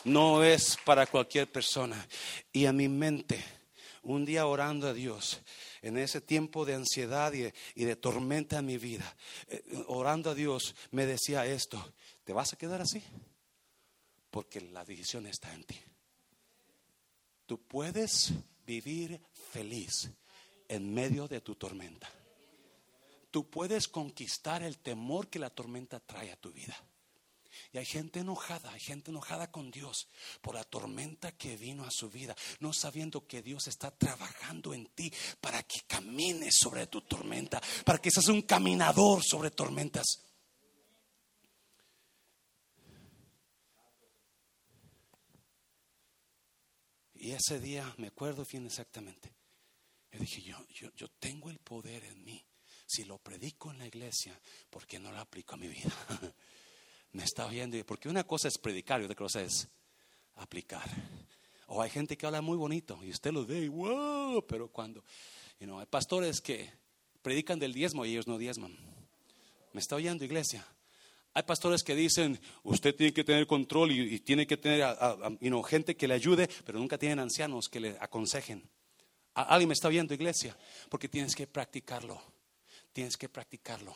No 0.05 0.41
es 0.41 0.77
para 0.85 1.05
cualquier 1.05 1.51
persona. 1.51 2.07
Y 2.53 2.65
a 2.65 2.71
mi 2.71 2.87
mente, 2.87 3.43
un 4.03 4.23
día 4.23 4.45
orando 4.45 4.87
a 4.87 4.93
Dios, 4.93 5.41
en 5.81 5.97
ese 5.97 6.21
tiempo 6.21 6.65
de 6.65 6.75
ansiedad 6.75 7.33
y, 7.33 7.85
de 7.85 7.95
tormenta 7.95 8.59
en 8.59 8.65
mi 8.65 8.77
vida, 8.77 9.15
eh, 9.47 9.63
orando 9.87 10.31
a 10.31 10.35
Dios, 10.35 10.75
me 10.91 11.05
decía 11.05 11.45
esto, 11.45 11.93
¿te 12.23 12.33
vas 12.33 12.53
a 12.53 12.57
quedar 12.57 12.81
así? 12.81 13.03
Porque 14.29 14.61
la 14.61 14.83
decisión 14.83 15.27
está 15.27 15.53
en 15.53 15.63
ti. 15.63 15.79
Tú 17.45 17.61
puedes 17.61 18.33
vivir 18.65 19.21
feliz 19.51 20.09
en 20.67 20.93
medio 20.93 21.27
de 21.27 21.41
tu 21.41 21.55
tormenta. 21.55 22.09
Tú 23.31 23.49
puedes 23.49 23.87
conquistar 23.87 24.63
el 24.63 24.77
temor 24.77 25.27
que 25.27 25.39
la 25.39 25.49
tormenta 25.49 25.99
trae 25.99 26.31
a 26.31 26.35
tu 26.37 26.51
vida. 26.51 26.75
Y 27.71 27.77
hay 27.77 27.85
gente 27.85 28.19
enojada, 28.19 28.71
hay 28.71 28.79
gente 28.79 29.11
enojada 29.11 29.51
con 29.51 29.71
Dios 29.71 30.07
por 30.41 30.55
la 30.55 30.63
tormenta 30.63 31.31
que 31.31 31.57
vino 31.57 31.83
a 31.83 31.91
su 31.91 32.09
vida, 32.09 32.35
no 32.59 32.73
sabiendo 32.73 33.25
que 33.25 33.41
Dios 33.41 33.67
está 33.67 33.91
trabajando 33.91 34.73
en 34.73 34.87
ti 34.87 35.11
para 35.41 35.63
que 35.63 35.81
camines 35.87 36.55
sobre 36.59 36.87
tu 36.87 37.01
tormenta, 37.01 37.61
para 37.85 37.99
que 37.99 38.11
seas 38.11 38.27
un 38.27 38.43
caminador 38.43 39.23
sobre 39.23 39.51
tormentas. 39.51 40.05
Y 47.15 47.31
ese 47.31 47.59
día, 47.59 47.93
me 47.97 48.07
acuerdo 48.07 48.45
bien 48.45 48.67
exactamente, 48.67 49.33
yo 50.11 50.19
dije, 50.19 50.41
yo, 50.41 50.65
yo, 50.69 50.89
yo 50.95 51.07
tengo 51.19 51.49
el 51.49 51.59
poder 51.59 52.03
en 52.05 52.23
mí. 52.23 52.43
Si 52.85 53.03
lo 53.03 53.17
predico 53.17 53.71
en 53.71 53.79
la 53.79 53.87
iglesia, 53.87 54.39
¿por 54.69 54.87
qué 54.87 54.97
no 54.97 55.11
lo 55.11 55.19
aplico 55.19 55.55
a 55.55 55.57
mi 55.57 55.67
vida? 55.67 55.91
me 57.11 57.23
está 57.23 57.45
oyendo. 57.45 57.77
Porque 57.85 58.09
una 58.09 58.23
cosa 58.23 58.47
es 58.47 58.57
predicar 58.57 59.01
y 59.01 59.05
otra 59.05 59.15
cosa 59.15 59.41
es 59.41 59.67
aplicar. 60.35 60.89
O 61.67 61.81
hay 61.81 61.89
gente 61.89 62.17
que 62.17 62.25
habla 62.25 62.41
muy 62.41 62.57
bonito 62.57 62.99
y 63.03 63.09
usted 63.09 63.31
lo 63.31 63.45
ve 63.45 63.61
y 63.61 63.67
wow, 63.67 64.45
pero 64.47 64.69
cuando, 64.69 65.03
you 65.59 65.77
hay 65.77 65.85
pastores 65.85 66.39
que 66.39 66.71
predican 67.21 67.59
del 67.59 67.73
diezmo 67.73 68.05
y 68.05 68.11
ellos 68.11 68.27
no 68.27 68.37
diezman. 68.37 68.77
¿Me 69.73 69.81
está 69.81 69.95
oyendo, 69.95 70.23
iglesia? 70.23 70.65
Hay 71.33 71.43
pastores 71.43 71.83
que 71.83 71.93
dicen, 71.93 72.39
usted 72.63 72.95
tiene 72.95 73.13
que 73.13 73.23
tener 73.23 73.45
control 73.45 73.91
y, 73.91 74.19
tiene 74.21 74.47
que 74.47 74.57
tener 74.57 74.87
gente 75.65 75.95
que 75.95 76.07
le 76.07 76.15
ayude, 76.15 76.49
pero 76.65 76.79
nunca 76.79 76.97
tienen 76.97 77.19
ancianos 77.19 77.69
que 77.69 77.79
le 77.79 77.97
aconsejen. 77.99 78.67
Alguien 79.35 79.67
me 79.67 79.73
está 79.73 79.89
viendo, 79.89 80.15
iglesia, 80.15 80.57
porque 80.89 81.07
tienes 81.07 81.35
que 81.35 81.45
practicarlo. 81.45 82.19
Tienes 82.91 83.17
que 83.17 83.29
practicarlo. 83.29 83.95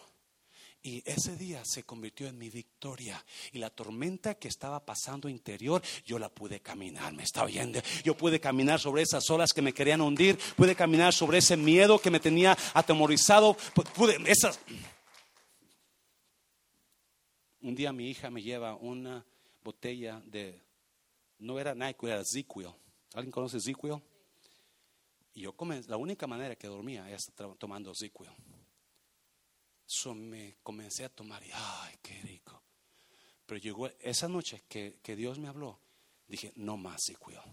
Y 0.84 1.04
ese 1.06 1.36
día 1.38 1.64
se 1.64 1.84
convirtió 1.84 2.28
en 2.28 2.38
mi 2.40 2.50
victoria. 2.50 3.24
Y 3.52 3.60
la 3.60 3.70
tormenta 3.70 4.36
que 4.36 4.48
estaba 4.48 4.84
pasando 4.84 5.30
interior, 5.30 5.82
yo 6.06 6.18
la 6.18 6.30
pude 6.30 6.60
caminar. 6.60 7.14
Me 7.14 7.24
está 7.24 7.44
oyendo. 7.44 7.80
Yo 8.04 8.18
pude 8.18 8.40
caminar 8.40 8.80
sobre 8.80 9.04
esas 9.04 9.30
olas 9.30 9.54
que 9.54 9.62
me 9.62 9.74
querían 9.74 10.02
hundir. 10.02 10.40
Pude 10.56 10.76
caminar 10.76 11.14
sobre 11.14 11.38
ese 11.38 11.56
miedo 11.56 12.00
que 12.00 12.10
me 12.10 12.20
tenía 12.20 12.58
atemorizado. 12.74 13.56
Pude, 13.94 14.18
esas. 14.26 14.60
Un 17.62 17.76
día 17.76 17.94
mi 17.94 18.10
hija 18.10 18.32
me 18.32 18.42
lleva 18.42 18.76
una 18.76 19.24
botella 19.64 20.20
de. 20.26 20.60
No 21.38 21.60
era 21.60 21.76
NyQuil, 21.76 22.14
era 22.14 22.24
ZQuil. 22.24 22.70
¿Alguien 23.14 23.32
conoce 23.32 23.60
ZQuil? 23.60 24.02
Y 25.34 25.42
yo 25.42 25.54
comencé, 25.54 25.90
la 25.90 25.98
única 25.98 26.28
manera 26.28 26.56
que 26.56 26.68
dormía 26.68 27.08
era 27.08 27.18
tomando 27.58 27.94
ZQuil 29.92 30.16
me 30.16 30.58
comencé 30.64 31.04
a 31.04 31.10
tomar 31.10 31.44
y, 31.44 31.52
ay, 31.54 32.00
qué 32.02 32.22
rico. 32.22 32.64
Pero 33.46 33.60
llegó 33.60 33.88
esa 34.00 34.30
noche 34.30 34.64
que, 34.70 35.00
que 35.04 35.18
Dios 35.18 35.38
me 35.38 35.50
habló, 35.50 35.82
dije, 36.28 36.54
no 36.56 36.78
más, 36.78 37.12
cuido 37.20 37.44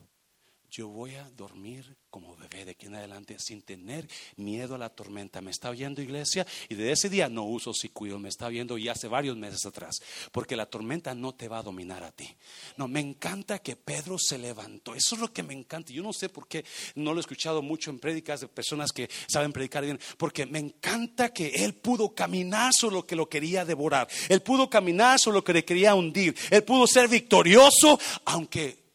yo 0.71 0.89
voy 0.89 1.15
a 1.15 1.29
dormir 1.31 1.97
como 2.11 2.37
bebé 2.37 2.65
de 2.65 2.71
aquí 2.73 2.87
en 2.87 2.95
adelante 2.95 3.37
sin 3.39 3.63
tener 3.63 4.09
miedo 4.37 4.75
a 4.75 4.79
la 4.79 4.89
tormenta. 4.89 5.41
¿Me 5.41 5.51
está 5.51 5.71
oyendo 5.71 6.03
iglesia? 6.03 6.47
Y 6.69 6.75
de 6.75 6.93
ese 6.93 7.09
día 7.09 7.29
no 7.29 7.45
uso 7.45 7.73
cuido 7.93 8.19
me 8.19 8.29
está 8.29 8.47
oyendo 8.47 8.79
y 8.79 8.89
hace 8.89 9.09
varios 9.09 9.37
meses 9.37 9.65
atrás, 9.67 10.01
porque 10.33 10.57
la 10.57 10.67
tormenta 10.67 11.15
no 11.15 11.35
te 11.35 11.49
va 11.49 11.59
a 11.59 11.63
dominar 11.63 12.03
a 12.03 12.13
ti. 12.13 12.29
No, 12.77 12.89
me 12.89 13.01
encanta 13.01 13.59
que 13.61 13.77
Pedro 13.77 14.19
se 14.19 14.39
levantó. 14.39 14.95
Eso 14.95 15.15
es 15.15 15.21
lo 15.21 15.33
que 15.33 15.43
me 15.43 15.55
encanta. 15.55 15.93
Yo 15.93 16.03
no 16.03 16.13
sé 16.13 16.29
por 16.29 16.49
qué 16.49 16.65
no 16.95 17.13
lo 17.13 17.19
he 17.19 17.21
escuchado 17.21 17.63
mucho 17.63 17.91
en 17.91 17.99
prédicas 17.99 18.41
de 18.41 18.49
personas 18.49 18.93
que 18.93 19.09
saben 19.27 19.53
predicar 19.53 19.85
bien, 19.85 20.01
porque 20.17 20.47
me 20.47 20.59
encanta 20.59 21.33
que 21.33 21.49
él 21.65 21.75
pudo 21.75 22.15
caminar 22.15 22.73
sobre 22.73 22.97
lo 22.97 23.07
que 23.07 23.17
lo 23.17 23.29
quería 23.29 23.65
devorar. 23.65 24.09
Él 24.29 24.43
pudo 24.43 24.69
caminar 24.69 25.19
sobre 25.19 25.37
lo 25.37 25.45
que 25.45 25.53
le 25.53 25.65
quería 25.65 25.95
hundir. 25.95 26.35
Él 26.51 26.65
pudo 26.65 26.87
ser 26.87 27.09
victorioso, 27.09 27.99
aunque 28.25 28.88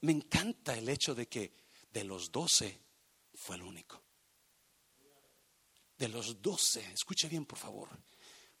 me 0.00 0.12
encanta 0.12 0.76
el 0.76 0.88
hecho 0.88 1.14
de 1.14 1.28
que 1.28 1.52
de 1.92 2.04
los 2.04 2.30
doce 2.30 2.80
fue 3.34 3.56
el 3.56 3.62
único. 3.62 4.02
De 5.98 6.08
los 6.08 6.42
doce, 6.42 6.84
escuche 6.92 7.28
bien 7.28 7.46
por 7.46 7.58
favor, 7.58 7.88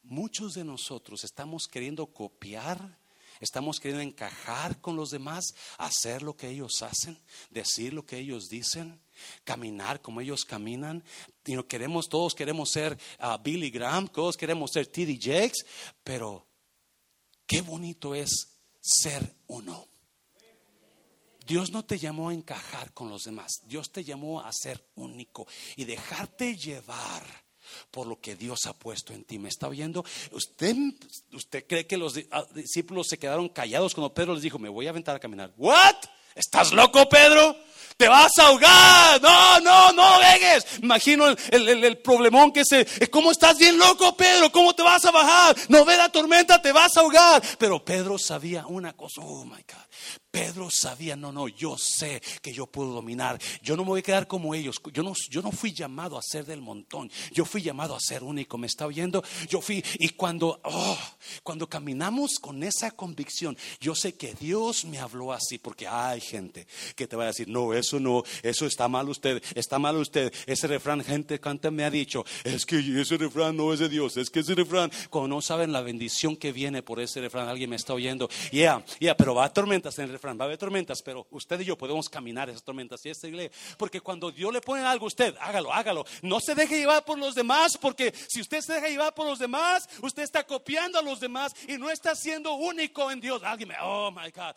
muchos 0.02 0.54
de 0.54 0.64
nosotros 0.64 1.22
estamos 1.24 1.68
queriendo 1.68 2.06
copiar, 2.06 2.98
estamos 3.40 3.78
queriendo 3.78 4.02
encajar 4.02 4.80
con 4.80 4.96
los 4.96 5.10
demás, 5.10 5.54
hacer 5.76 6.22
lo 6.22 6.34
que 6.34 6.48
ellos 6.48 6.82
hacen, 6.82 7.18
decir 7.50 7.92
lo 7.92 8.06
que 8.06 8.18
ellos 8.18 8.48
dicen, 8.48 9.00
caminar 9.44 10.00
como 10.00 10.20
ellos 10.20 10.44
caminan. 10.44 11.04
Y 11.44 11.62
queremos, 11.64 12.08
todos 12.08 12.34
queremos 12.34 12.70
ser 12.70 12.98
uh, 13.20 13.42
Billy 13.42 13.70
Graham, 13.70 14.08
todos 14.08 14.36
queremos 14.36 14.70
ser 14.72 14.86
T.D. 14.86 15.18
Jakes, 15.20 15.66
pero 16.02 16.46
qué 17.46 17.60
bonito 17.60 18.14
es 18.14 18.56
ser 18.80 19.36
uno. 19.46 19.86
Dios 21.46 21.70
no 21.70 21.84
te 21.84 21.98
llamó 21.98 22.30
a 22.30 22.34
encajar 22.34 22.92
con 22.92 23.08
los 23.08 23.24
demás. 23.24 23.62
Dios 23.66 23.92
te 23.92 24.02
llamó 24.02 24.40
a 24.40 24.52
ser 24.52 24.84
único 24.96 25.46
y 25.76 25.84
dejarte 25.84 26.56
llevar 26.56 27.22
por 27.90 28.06
lo 28.06 28.20
que 28.20 28.36
Dios 28.36 28.66
ha 28.66 28.72
puesto 28.72 29.12
en 29.12 29.24
ti. 29.24 29.38
¿Me 29.38 29.48
está 29.48 29.68
oyendo? 29.68 30.04
¿Usted, 30.32 30.76
usted 31.32 31.66
cree 31.66 31.86
que 31.86 31.96
los 31.96 32.18
ah, 32.30 32.44
discípulos 32.54 33.06
se 33.08 33.18
quedaron 33.18 33.48
callados 33.48 33.94
cuando 33.94 34.12
Pedro 34.12 34.34
les 34.34 34.42
dijo, 34.42 34.58
me 34.58 34.68
voy 34.68 34.86
a 34.86 34.90
aventar 34.90 35.16
a 35.16 35.20
caminar? 35.20 35.52
¿What? 35.56 35.96
¿Estás 36.34 36.72
loco, 36.72 37.08
Pedro? 37.08 37.56
Te 37.96 38.08
vas 38.08 38.32
a 38.38 38.48
ahogar. 38.48 39.20
No, 39.22 39.60
no, 39.60 39.92
no 39.92 40.18
vengues. 40.18 40.64
Imagino 40.82 41.28
el, 41.28 41.84
el, 41.84 41.98
problemón 41.98 42.52
que 42.52 42.64
se, 42.64 42.86
¿cómo 43.10 43.30
estás 43.30 43.58
bien 43.58 43.78
loco, 43.78 44.16
Pedro? 44.16 44.50
¿Cómo 44.52 44.74
te 44.74 44.82
vas 44.82 45.04
a 45.04 45.10
bajar? 45.10 45.56
No 45.68 45.84
ve 45.84 45.96
la 45.96 46.10
tormenta, 46.10 46.60
te 46.60 46.72
vas 46.72 46.96
a 46.96 47.00
ahogar. 47.00 47.42
Pero 47.58 47.84
Pedro 47.84 48.18
sabía 48.18 48.66
una 48.66 48.92
cosa, 48.94 49.20
oh 49.22 49.44
my 49.44 49.62
God. 49.62 49.86
Pedro 50.36 50.68
sabía, 50.70 51.16
no, 51.16 51.32
no, 51.32 51.48
yo 51.48 51.78
sé 51.78 52.20
que 52.42 52.52
yo 52.52 52.66
puedo 52.66 52.92
dominar. 52.92 53.40
Yo 53.62 53.74
no 53.74 53.84
me 53.84 53.88
voy 53.88 54.00
a 54.00 54.02
quedar 54.02 54.26
como 54.26 54.54
ellos. 54.54 54.76
Yo 54.92 55.02
no, 55.02 55.14
yo 55.30 55.40
no 55.40 55.50
fui 55.50 55.72
llamado 55.72 56.18
a 56.18 56.22
ser 56.22 56.44
del 56.44 56.60
montón. 56.60 57.10
Yo 57.32 57.46
fui 57.46 57.62
llamado 57.62 57.96
a 57.96 58.00
ser 58.00 58.22
único. 58.22 58.58
¿Me 58.58 58.66
está 58.66 58.84
oyendo? 58.84 59.24
Yo 59.48 59.62
fui, 59.62 59.82
y 59.98 60.10
cuando, 60.10 60.60
oh, 60.64 60.98
cuando 61.42 61.66
caminamos 61.70 62.38
con 62.38 62.62
esa 62.62 62.90
convicción, 62.90 63.56
yo 63.80 63.94
sé 63.94 64.14
que 64.14 64.34
Dios 64.34 64.84
me 64.84 64.98
habló 64.98 65.32
así, 65.32 65.56
porque 65.56 65.88
hay 65.88 66.20
gente 66.20 66.66
que 66.94 67.06
te 67.06 67.16
va 67.16 67.24
a 67.24 67.28
decir, 67.28 67.48
no, 67.48 67.72
eso 67.86 68.00
no, 68.00 68.22
eso 68.42 68.66
está 68.66 68.88
mal 68.88 69.08
usted, 69.08 69.42
está 69.54 69.78
mal 69.78 69.96
usted. 69.96 70.32
Ese 70.46 70.66
refrán, 70.66 71.02
gente 71.04 71.40
canta 71.40 71.70
me 71.70 71.84
ha 71.84 71.90
dicho, 71.90 72.24
es 72.44 72.66
que 72.66 72.78
ese 73.00 73.16
refrán 73.16 73.56
no 73.56 73.72
es 73.72 73.78
de 73.78 73.88
Dios, 73.88 74.16
es 74.16 74.30
que 74.30 74.40
ese 74.40 74.54
refrán, 74.54 74.90
cuando 75.10 75.36
no 75.36 75.42
saben 75.42 75.72
la 75.72 75.80
bendición 75.80 76.36
que 76.36 76.52
viene 76.52 76.82
por 76.82 77.00
ese 77.00 77.20
refrán, 77.20 77.48
alguien 77.48 77.70
me 77.70 77.76
está 77.76 77.94
oyendo, 77.94 78.28
ya, 78.52 78.84
ya, 79.00 79.16
pero 79.16 79.34
va 79.34 79.44
a 79.44 79.52
tormentas 79.52 79.98
en 79.98 80.04
el 80.04 80.12
refrán 80.12 80.38
va 80.38 80.44
a 80.44 80.46
haber 80.46 80.58
tormentas, 80.58 81.02
pero 81.02 81.26
usted 81.30 81.60
y 81.60 81.64
yo 81.64 81.76
podemos 81.76 82.08
caminar 82.08 82.48
esas 82.48 82.62
tormentas 82.62 83.04
y 83.04 83.10
esta 83.10 83.28
iglesia. 83.28 83.52
Porque 83.76 84.00
cuando 84.00 84.30
Dios 84.30 84.52
le 84.52 84.60
pone 84.60 84.82
algo 84.82 85.06
a 85.06 85.08
usted, 85.08 85.34
hágalo, 85.40 85.72
hágalo. 85.72 86.04
No 86.22 86.40
se 86.40 86.54
deje 86.54 86.78
llevar 86.78 87.04
por 87.04 87.18
los 87.18 87.34
demás, 87.34 87.76
porque 87.78 88.12
si 88.28 88.40
usted 88.40 88.60
se 88.60 88.74
deja 88.74 88.88
llevar 88.88 89.14
por 89.14 89.26
los 89.26 89.38
demás, 89.38 89.88
usted 90.02 90.22
está 90.22 90.44
copiando 90.44 90.98
a 90.98 91.02
los 91.02 91.20
demás 91.20 91.54
y 91.68 91.78
no 91.78 91.90
está 91.90 92.14
siendo 92.14 92.54
único 92.54 93.10
en 93.10 93.20
Dios. 93.20 93.42
Alguien 93.42 93.68
me, 93.68 93.74
oh 93.80 94.10
my 94.10 94.30
God. 94.30 94.54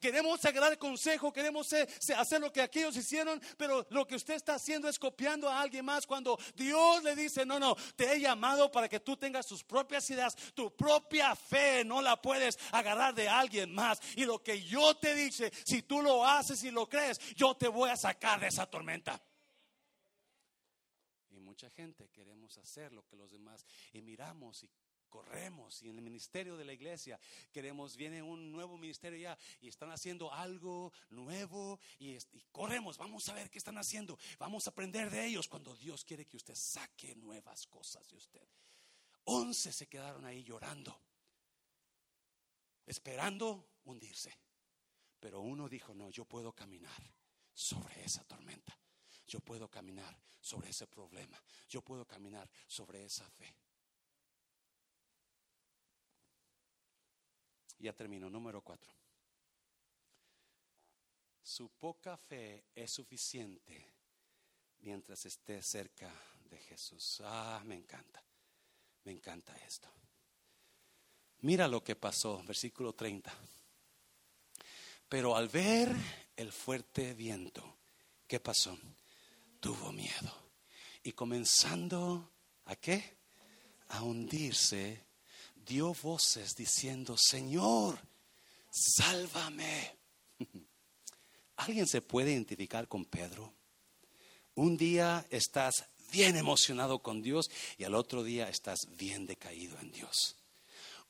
Queremos 0.00 0.44
agradar 0.44 0.72
el 0.72 0.78
consejo, 0.78 1.32
queremos 1.32 1.68
hacer 2.16 2.40
lo 2.40 2.52
que 2.52 2.62
aquellos 2.64 2.96
hicieron, 2.96 3.40
pero 3.56 3.86
lo 3.90 4.06
que 4.06 4.16
usted 4.16 4.34
está 4.34 4.54
haciendo 4.54 4.88
es 4.88 4.98
copiando 4.98 5.48
a 5.48 5.60
alguien 5.60 5.84
más. 5.84 6.06
Cuando 6.06 6.38
Dios 6.54 7.02
le 7.02 7.14
dice, 7.14 7.46
no, 7.46 7.58
no, 7.58 7.76
te 7.96 8.12
he 8.12 8.20
llamado 8.20 8.70
para 8.70 8.88
que 8.88 9.00
tú 9.00 9.16
tengas 9.16 9.46
tus 9.46 9.62
propias 9.62 10.08
ideas, 10.10 10.36
tu 10.54 10.74
propia 10.74 11.34
fe, 11.36 11.84
no 11.84 12.02
la 12.02 12.20
puedes 12.20 12.58
agarrar 12.72 13.14
de 13.14 13.28
alguien 13.28 13.74
más. 13.74 14.00
Y 14.16 14.24
lo 14.24 14.42
que 14.42 14.62
yo 14.62 14.96
te 14.96 15.14
dice, 15.14 15.52
si 15.64 15.82
tú 15.82 16.02
lo 16.02 16.26
haces 16.26 16.62
y 16.64 16.70
lo 16.70 16.88
crees, 16.88 17.18
yo 17.34 17.56
te 17.56 17.68
voy 17.68 17.90
a 17.90 17.96
sacar 17.96 18.40
de 18.40 18.48
esa 18.48 18.66
tormenta. 18.66 19.20
Y 21.30 21.40
mucha 21.40 21.68
gente 21.70 22.08
queremos 22.10 22.56
hacer 22.58 22.92
lo 22.92 23.04
que 23.06 23.16
los 23.16 23.30
demás 23.30 23.64
y 23.92 24.02
miramos 24.02 24.62
y 24.62 24.70
corremos 25.14 25.80
y 25.80 25.90
en 25.90 25.94
el 25.94 26.02
ministerio 26.02 26.56
de 26.56 26.64
la 26.64 26.72
iglesia 26.72 27.20
queremos, 27.52 27.96
viene 27.96 28.20
un 28.20 28.50
nuevo 28.50 28.76
ministerio 28.76 29.16
ya 29.16 29.38
y 29.60 29.68
están 29.68 29.92
haciendo 29.92 30.32
algo 30.32 30.92
nuevo 31.10 31.78
y, 32.00 32.18
corremos, 32.50 32.98
vamos 32.98 33.28
a 33.28 33.34
ver 33.34 33.48
qué 33.48 33.58
están 33.58 33.78
haciendo, 33.78 34.18
vamos 34.40 34.66
a 34.66 34.70
aprender 34.70 35.08
de 35.10 35.24
ellos 35.24 35.46
cuando 35.46 35.76
Dios 35.76 36.04
quiere 36.04 36.26
que 36.26 36.36
usted 36.36 36.56
saque 36.56 37.14
nuevas 37.14 37.68
cosas 37.68 38.08
de 38.08 38.16
usted. 38.16 38.48
Once 39.26 39.72
se 39.72 39.86
quedaron 39.86 40.24
ahí 40.24 40.42
llorando, 40.42 41.00
esperando 42.84 43.68
hundirse. 43.84 44.36
Pero 45.20 45.42
uno 45.42 45.68
dijo, 45.68 45.94
no, 45.94 46.10
yo 46.10 46.24
puedo 46.24 46.52
caminar 46.52 47.14
sobre 47.52 48.04
esa 48.04 48.24
tormenta. 48.24 48.76
Yo 49.28 49.38
puedo 49.38 49.70
caminar 49.70 50.20
sobre 50.40 50.70
ese 50.70 50.88
problema. 50.88 51.40
Yo 51.68 51.82
puedo 51.82 52.04
caminar 52.04 52.50
sobre 52.66 53.04
esa 53.04 53.30
fe. 53.30 53.54
Ya 57.78 57.92
termino, 57.92 58.30
número 58.30 58.62
cuatro. 58.62 58.92
Su 61.42 61.68
poca 61.68 62.16
fe 62.16 62.64
es 62.74 62.90
suficiente 62.90 63.92
mientras 64.80 65.26
esté 65.26 65.62
cerca 65.62 66.12
de 66.50 66.58
Jesús. 66.58 67.20
Ah, 67.24 67.62
me 67.64 67.74
encanta. 67.74 68.22
Me 69.04 69.12
encanta 69.12 69.54
esto. 69.56 69.88
Mira 71.40 71.68
lo 71.68 71.84
que 71.84 71.96
pasó, 71.96 72.42
versículo 72.44 72.94
30. 72.94 73.32
Pero 75.08 75.36
al 75.36 75.48
ver 75.48 75.94
el 76.34 76.50
fuerte 76.50 77.12
viento, 77.12 77.76
¿qué 78.26 78.40
pasó? 78.40 78.78
Tuvo 79.60 79.92
miedo. 79.92 80.32
Y 81.02 81.12
comenzando 81.12 82.32
a 82.64 82.76
qué? 82.76 83.18
A 83.88 84.02
hundirse, 84.02 85.04
dio 85.64 85.94
voces 85.94 86.54
diciendo, 86.54 87.16
Señor, 87.18 87.98
sálvame. 88.70 89.96
¿Alguien 91.56 91.86
se 91.86 92.02
puede 92.02 92.32
identificar 92.32 92.88
con 92.88 93.04
Pedro? 93.04 93.52
Un 94.54 94.76
día 94.76 95.26
estás 95.30 95.86
bien 96.12 96.36
emocionado 96.36 97.00
con 97.00 97.22
Dios 97.22 97.50
y 97.76 97.84
al 97.84 97.94
otro 97.94 98.22
día 98.22 98.48
estás 98.48 98.78
bien 98.96 99.26
decaído 99.26 99.78
en 99.80 99.90
Dios. 99.92 100.36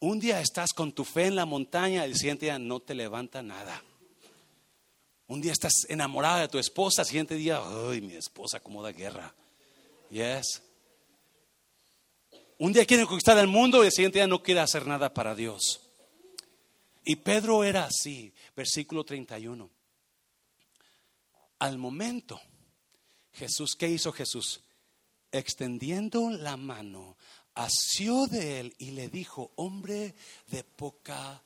Un 0.01 0.21
día 0.21 0.41
estás 0.41 0.73
con 0.73 0.93
tu 0.93 1.05
fe 1.05 1.27
en 1.27 1.37
la 1.37 1.47
montaña, 1.47 2.05
el 2.05 2.17
siguiente 2.17 2.47
día 2.47 2.59
no 2.59 2.81
te 2.81 2.95
levanta 2.95 3.43
nada. 3.43 3.83
Un 5.27 5.41
día 5.41 5.53
estás 5.53 5.73
enamorada 5.89 6.41
de 6.41 6.49
tu 6.49 6.59
esposa, 6.59 7.03
el 7.03 7.09
siguiente 7.09 7.35
día, 7.37 7.61
ay, 7.63 8.01
mi 8.01 8.15
esposa 8.15 8.61
como 8.61 8.83
da 8.83 8.93
guerra. 8.93 9.35
Yes. 10.11 10.63
Un 12.59 12.73
día 12.73 12.87
quiere 12.87 13.05
conquistar 13.05 13.37
el 13.39 13.49
mundo 13.49 13.83
y 13.83 13.87
el 13.87 13.93
siguiente 13.93 14.19
día 14.19 14.29
no 14.29 14.43
quiere 14.43 14.61
hacer 14.61 14.87
nada 14.87 15.13
para 15.13 15.35
Dios. 15.35 15.81
Y 17.05 17.17
Pedro 17.17 17.65
era 17.65 17.85
así, 17.85 18.33
versículo 18.57 19.05
31. 19.05 19.69
Al 21.59 21.79
momento, 21.79 22.41
Jesús, 23.33 23.75
¿qué 23.77 23.89
hizo 23.89 24.13
Jesús? 24.13 24.63
Extendiendo 25.33 26.31
la 26.31 26.57
mano, 26.57 27.17
asió 27.55 28.27
de 28.27 28.61
él 28.61 28.75
y 28.79 28.93
le 28.93 29.09
dijo, 29.09 29.53
hombre 29.57 30.15
de 30.47 30.63
poca, 30.63 31.43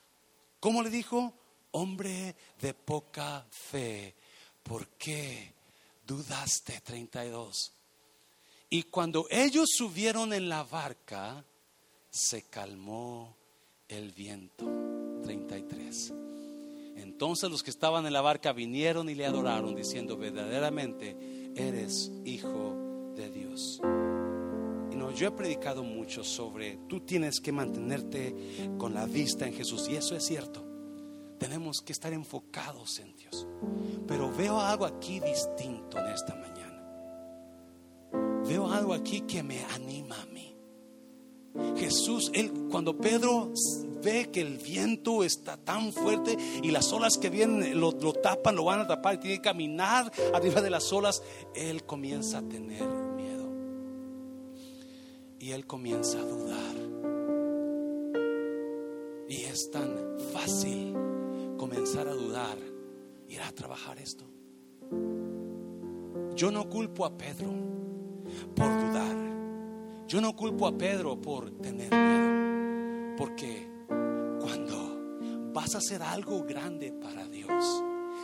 ¿cómo 0.61 0.83
le 0.83 0.91
dijo? 0.91 1.35
Hombre 1.71 2.37
de 2.61 2.75
poca 2.75 3.47
fe, 3.51 4.15
¿por 4.63 4.89
qué 4.91 5.55
dudaste? 6.07 6.81
32. 6.83 7.78
Y 8.71 8.85
cuando 8.85 9.27
ellos 9.31 9.71
subieron 9.73 10.33
en 10.33 10.49
la 10.49 10.63
barca, 10.65 11.45
se 12.11 12.43
calmó 12.43 13.37
el 13.89 14.13
viento. 14.13 14.67
33. 15.23 16.13
Entonces 16.97 17.51
los 17.51 17.63
que 17.63 17.71
estaban 17.71 18.07
en 18.07 18.13
la 18.13 18.21
barca 18.21 18.53
vinieron 18.53 19.09
y 19.09 19.15
le 19.15 19.27
adoraron 19.27 19.75
diciendo, 19.75 20.17
verdaderamente 20.17 21.17
eres 21.57 22.11
hijo 22.25 23.13
de 23.17 23.31
Dios. 23.31 23.81
Y 24.91 24.97
no, 24.97 25.11
yo 25.13 25.29
he 25.29 25.31
predicado 25.31 25.83
mucho 25.83 26.25
sobre, 26.25 26.79
tú 26.89 27.01
tienes 27.01 27.41
que 27.41 27.53
mantenerte 27.53 28.35
con 28.79 28.95
la 28.95 29.07
vista 29.07 29.47
en 29.47 29.55
Jesús. 29.55 29.89
Y 29.89 29.97
eso 29.97 30.17
es 30.17 30.25
cierto. 30.25 30.65
Tenemos 31.39 31.81
que 31.81 31.93
estar 31.93 32.13
enfocados 32.13 32.99
en 32.99 33.15
Dios. 33.17 33.47
Pero 34.07 34.33
veo 34.33 34.61
algo 34.61 34.85
aquí 34.85 35.21
distinto 35.21 35.99
en 35.99 36.07
esta 36.07 36.35
mañana. 36.35 36.58
Veo 38.49 38.71
algo 38.71 38.95
aquí 38.95 39.21
que 39.23 39.43
me 39.43 39.63
anima 39.65 40.23
a 40.23 40.27
mí. 40.27 40.57
Jesús, 41.77 42.31
él, 42.35 42.53
cuando 42.71 42.97
Pedro 42.97 43.53
ve 44.03 44.31
que 44.33 44.41
el 44.41 44.57
viento 44.57 45.23
está 45.23 45.57
tan 45.57 45.93
fuerte 45.93 46.37
y 46.63 46.71
las 46.71 46.93
olas 46.93 47.19
que 47.19 47.29
vienen 47.29 47.79
lo, 47.79 47.91
lo, 47.93 48.15
tapan, 48.15 48.57
lo 48.57 48.65
van 48.65 48.81
a 48.81 48.87
tapar 48.87 49.17
y 49.17 49.19
tiene 49.19 49.37
que 49.37 49.43
caminar 49.43 50.11
arriba 50.33 50.63
de 50.63 50.71
las 50.71 50.91
olas, 50.93 51.23
él 51.55 51.85
comienza 51.85 52.39
a 52.39 52.43
tener 52.43 52.87
miedo. 52.87 53.49
Y 55.41 55.51
él 55.51 55.67
comienza 55.67 56.19
a 56.19 56.23
dudar. 56.23 56.77
Y 59.29 59.43
es 59.43 59.71
tan 59.71 60.17
fácil 60.33 60.95
comenzar 61.59 62.09
a 62.09 62.15
dudar, 62.15 62.57
ir 63.29 63.43
a 63.43 63.53
trabajar 63.53 63.99
esto. 63.99 64.25
Yo 66.35 66.51
no 66.51 66.69
culpo 66.71 67.05
a 67.05 67.19
Pedro 67.19 67.78
por 68.55 68.69
dudar. 68.81 69.17
Yo 70.07 70.21
no 70.21 70.35
culpo 70.35 70.67
a 70.67 70.77
Pedro 70.77 71.21
por 71.21 71.51
tener 71.51 71.91
miedo, 71.91 73.17
porque 73.19 73.69
cuando 74.41 75.53
vas 75.53 75.75
a 75.75 75.79
hacer 75.79 76.03
algo 76.03 76.45
grande 76.45 76.93
para 76.93 77.27
Dios, 77.29 77.83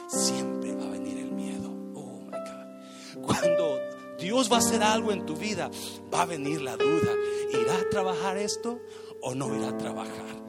siempre 0.09 0.75
va 0.75 0.85
a 0.85 0.91
venir 0.91 1.19
el 1.19 1.33
miedo. 1.33 1.71
Oh 1.95 2.21
my 2.23 2.31
God. 2.31 3.23
Cuando 3.27 3.79
Dios 4.19 4.51
va 4.51 4.57
a 4.57 4.61
hacer 4.61 4.83
algo 4.83 5.13
en 5.13 5.27
tu 5.27 5.37
vida, 5.37 5.71
va 6.13 6.23
a 6.23 6.27
venir 6.27 6.63
la 6.63 6.77
duda. 6.77 7.13
¿Irá 7.53 7.79
a 7.79 7.89
trabajar 7.91 8.39
esto 8.39 8.81
o 9.21 9.35
no 9.35 9.55
irá 9.55 9.69
a 9.69 9.77
trabajar? 9.77 10.45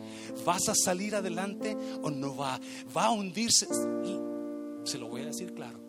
¿Vas 0.45 0.69
a 0.69 0.73
salir 0.75 1.15
adelante 1.15 1.75
o 2.01 2.09
no 2.11 2.35
va? 2.35 2.59
¿Va 2.95 3.05
a 3.05 3.11
hundirse? 3.11 3.67
Se 4.83 4.97
lo 4.97 5.07
voy 5.07 5.23
a 5.23 5.25
decir 5.25 5.53
claro. 5.53 5.84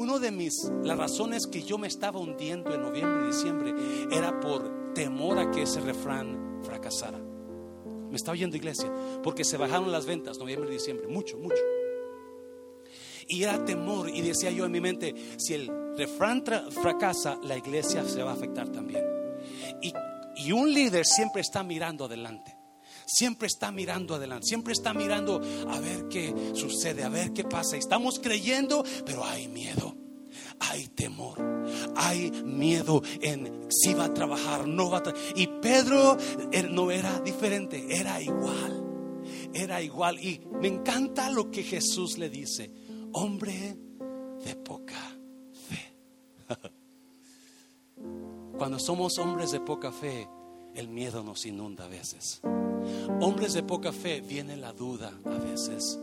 Uno 0.00 0.18
de 0.18 0.30
mis, 0.30 0.64
las 0.82 0.96
razones 0.96 1.46
que 1.46 1.62
yo 1.62 1.76
me 1.76 1.86
estaba 1.86 2.18
hundiendo 2.18 2.72
en 2.74 2.80
noviembre 2.80 3.24
y 3.24 3.26
diciembre 3.26 3.74
era 4.10 4.40
por 4.40 4.94
temor 4.94 5.38
a 5.38 5.50
que 5.50 5.64
ese 5.64 5.78
refrán 5.82 6.62
fracasara. 6.62 7.18
Me 7.18 8.16
estaba 8.16 8.34
yendo 8.34 8.56
iglesia 8.56 8.90
porque 9.22 9.44
se 9.44 9.58
bajaron 9.58 9.92
las 9.92 10.06
ventas 10.06 10.38
noviembre 10.38 10.70
y 10.70 10.72
diciembre, 10.72 11.06
mucho, 11.06 11.36
mucho. 11.36 11.62
Y 13.28 13.42
era 13.42 13.62
temor 13.62 14.08
y 14.08 14.22
decía 14.22 14.50
yo 14.50 14.64
en 14.64 14.72
mi 14.72 14.80
mente, 14.80 15.14
si 15.36 15.52
el 15.52 15.70
refrán 15.98 16.42
fracasa, 16.70 17.38
la 17.42 17.58
iglesia 17.58 18.02
se 18.02 18.22
va 18.22 18.30
a 18.30 18.34
afectar 18.36 18.70
también. 18.70 19.04
Y, 19.82 19.92
y 20.36 20.52
un 20.52 20.72
líder 20.72 21.04
siempre 21.04 21.42
está 21.42 21.62
mirando 21.62 22.06
adelante 22.06 22.59
siempre 23.12 23.48
está 23.48 23.72
mirando 23.72 24.14
adelante, 24.14 24.46
siempre 24.46 24.72
está 24.72 24.94
mirando 24.94 25.40
a 25.68 25.80
ver 25.80 26.08
qué 26.08 26.34
sucede, 26.54 27.02
a 27.02 27.08
ver 27.08 27.32
qué 27.32 27.44
pasa. 27.44 27.76
Estamos 27.76 28.18
creyendo, 28.18 28.84
pero 29.04 29.24
hay 29.24 29.48
miedo. 29.48 29.96
Hay 30.62 30.88
temor, 30.88 31.38
hay 31.96 32.30
miedo 32.30 33.02
en 33.22 33.66
si 33.70 33.94
va 33.94 34.04
a 34.04 34.14
trabajar, 34.14 34.68
no 34.68 34.90
va 34.90 34.98
a 34.98 35.02
trabajar. 35.02 35.32
Y 35.34 35.46
Pedro 35.46 36.18
no 36.70 36.90
era 36.90 37.18
diferente, 37.20 37.86
era 37.88 38.20
igual, 38.20 38.84
era 39.54 39.82
igual. 39.82 40.22
Y 40.22 40.42
me 40.60 40.68
encanta 40.68 41.30
lo 41.30 41.50
que 41.50 41.62
Jesús 41.62 42.18
le 42.18 42.28
dice, 42.28 42.70
hombre 43.12 43.78
de 44.44 44.56
poca 44.56 45.00
fe. 45.68 45.94
Cuando 48.58 48.78
somos 48.78 49.18
hombres 49.18 49.52
de 49.52 49.60
poca 49.60 49.90
fe, 49.90 50.28
el 50.74 50.88
miedo 50.88 51.22
nos 51.22 51.46
inunda 51.46 51.86
a 51.86 51.88
veces. 51.88 52.42
Hombres 53.20 53.52
de 53.52 53.62
poca 53.62 53.92
fe 53.92 54.20
viene 54.20 54.56
la 54.56 54.72
duda 54.72 55.12
a 55.24 55.38
veces. 55.38 55.98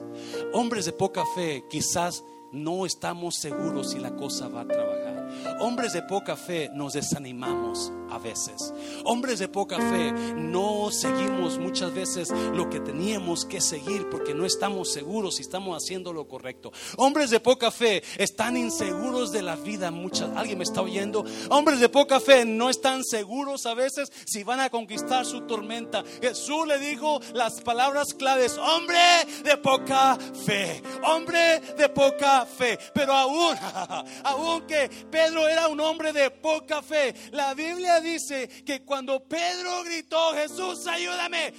Hombres 0.53 0.85
de 0.85 0.93
poca 0.93 1.23
fe 1.35 1.63
quizás 1.69 2.23
no 2.51 2.85
estamos 2.85 3.35
seguros 3.35 3.91
si 3.91 3.99
la 3.99 4.15
cosa 4.15 4.47
va 4.47 4.61
a 4.61 4.67
trabajar. 4.67 5.57
Hombres 5.59 5.93
de 5.93 6.01
poca 6.03 6.35
fe 6.35 6.69
nos 6.73 6.93
desanimamos 6.93 7.91
a 8.11 8.17
veces. 8.17 8.73
Hombres 9.03 9.39
de 9.39 9.47
poca 9.47 9.77
fe 9.77 10.11
no 10.35 10.89
seguimos 10.91 11.57
muchas 11.57 11.93
veces 11.93 12.31
lo 12.53 12.69
que 12.69 12.79
teníamos 12.79 13.45
que 13.45 13.61
seguir 13.61 14.09
porque 14.09 14.33
no 14.33 14.45
estamos 14.45 14.91
seguros 14.91 15.35
si 15.35 15.41
estamos 15.41 15.75
haciendo 15.75 16.13
lo 16.13 16.27
correcto. 16.27 16.71
Hombres 16.97 17.29
de 17.29 17.39
poca 17.39 17.71
fe 17.71 18.03
están 18.17 18.57
inseguros 18.57 19.31
de 19.31 19.41
la 19.41 19.55
vida. 19.55 19.91
Muchas, 19.91 20.35
alguien 20.35 20.57
me 20.57 20.63
está 20.63 20.81
oyendo. 20.81 21.25
Hombres 21.49 21.79
de 21.79 21.89
poca 21.89 22.19
fe 22.19 22.45
no 22.45 22.69
están 22.69 23.03
seguros 23.03 23.65
a 23.65 23.73
veces 23.73 24.11
si 24.25 24.43
van 24.43 24.59
a 24.59 24.69
conquistar 24.69 25.25
su 25.25 25.41
tormenta. 25.41 26.03
Jesús 26.21 26.67
le 26.67 26.79
dijo 26.79 27.19
las 27.33 27.61
palabras 27.61 28.13
claves: 28.13 28.57
hombre 28.57 28.99
de 29.43 29.57
poca 29.57 30.17
fe, 30.45 30.81
hombre 31.03 31.59
de 31.77 31.89
poca 31.89 32.45
fe. 32.45 32.77
Pero 32.93 33.13
aún, 33.13 33.55
aún 34.23 34.61
que 34.67 34.89
Pedro 35.09 35.47
era 35.47 35.67
un 35.67 35.79
hombre 35.79 36.13
de 36.13 36.31
poca 36.31 36.81
fe, 36.81 37.13
la 37.31 37.53
Biblia 37.53 37.96
dice 38.01 38.47
que 38.65 38.83
cuando 38.83 39.27
Pedro 39.27 39.83
gritó, 39.83 40.33
Jesús, 40.33 40.87
ayúdame, 40.87 41.53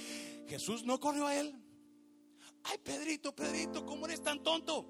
Jesús 0.47 0.83
no 0.83 0.99
corrió 0.99 1.27
a 1.27 1.35
él. 1.35 1.55
Ay, 2.63 2.77
Pedrito, 2.77 3.35
Pedrito, 3.35 3.85
¿cómo 3.85 4.05
eres 4.05 4.21
tan 4.21 4.43
tonto? 4.43 4.85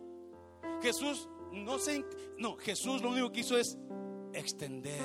Jesús 0.82 1.30
no 1.52 1.80
sé, 1.80 2.06
no, 2.38 2.58
Jesús 2.58 3.02
lo 3.02 3.10
único 3.10 3.32
que 3.32 3.40
hizo 3.42 3.58
es 3.58 3.78
extender 4.34 5.02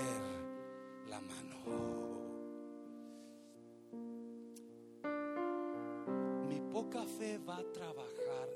la 1.08 1.20
mano. 1.20 1.54
Mi 6.48 6.60
poca 6.72 7.04
fe 7.06 7.38
va 7.38 7.56
a 7.56 7.72
trabajar 7.72 8.48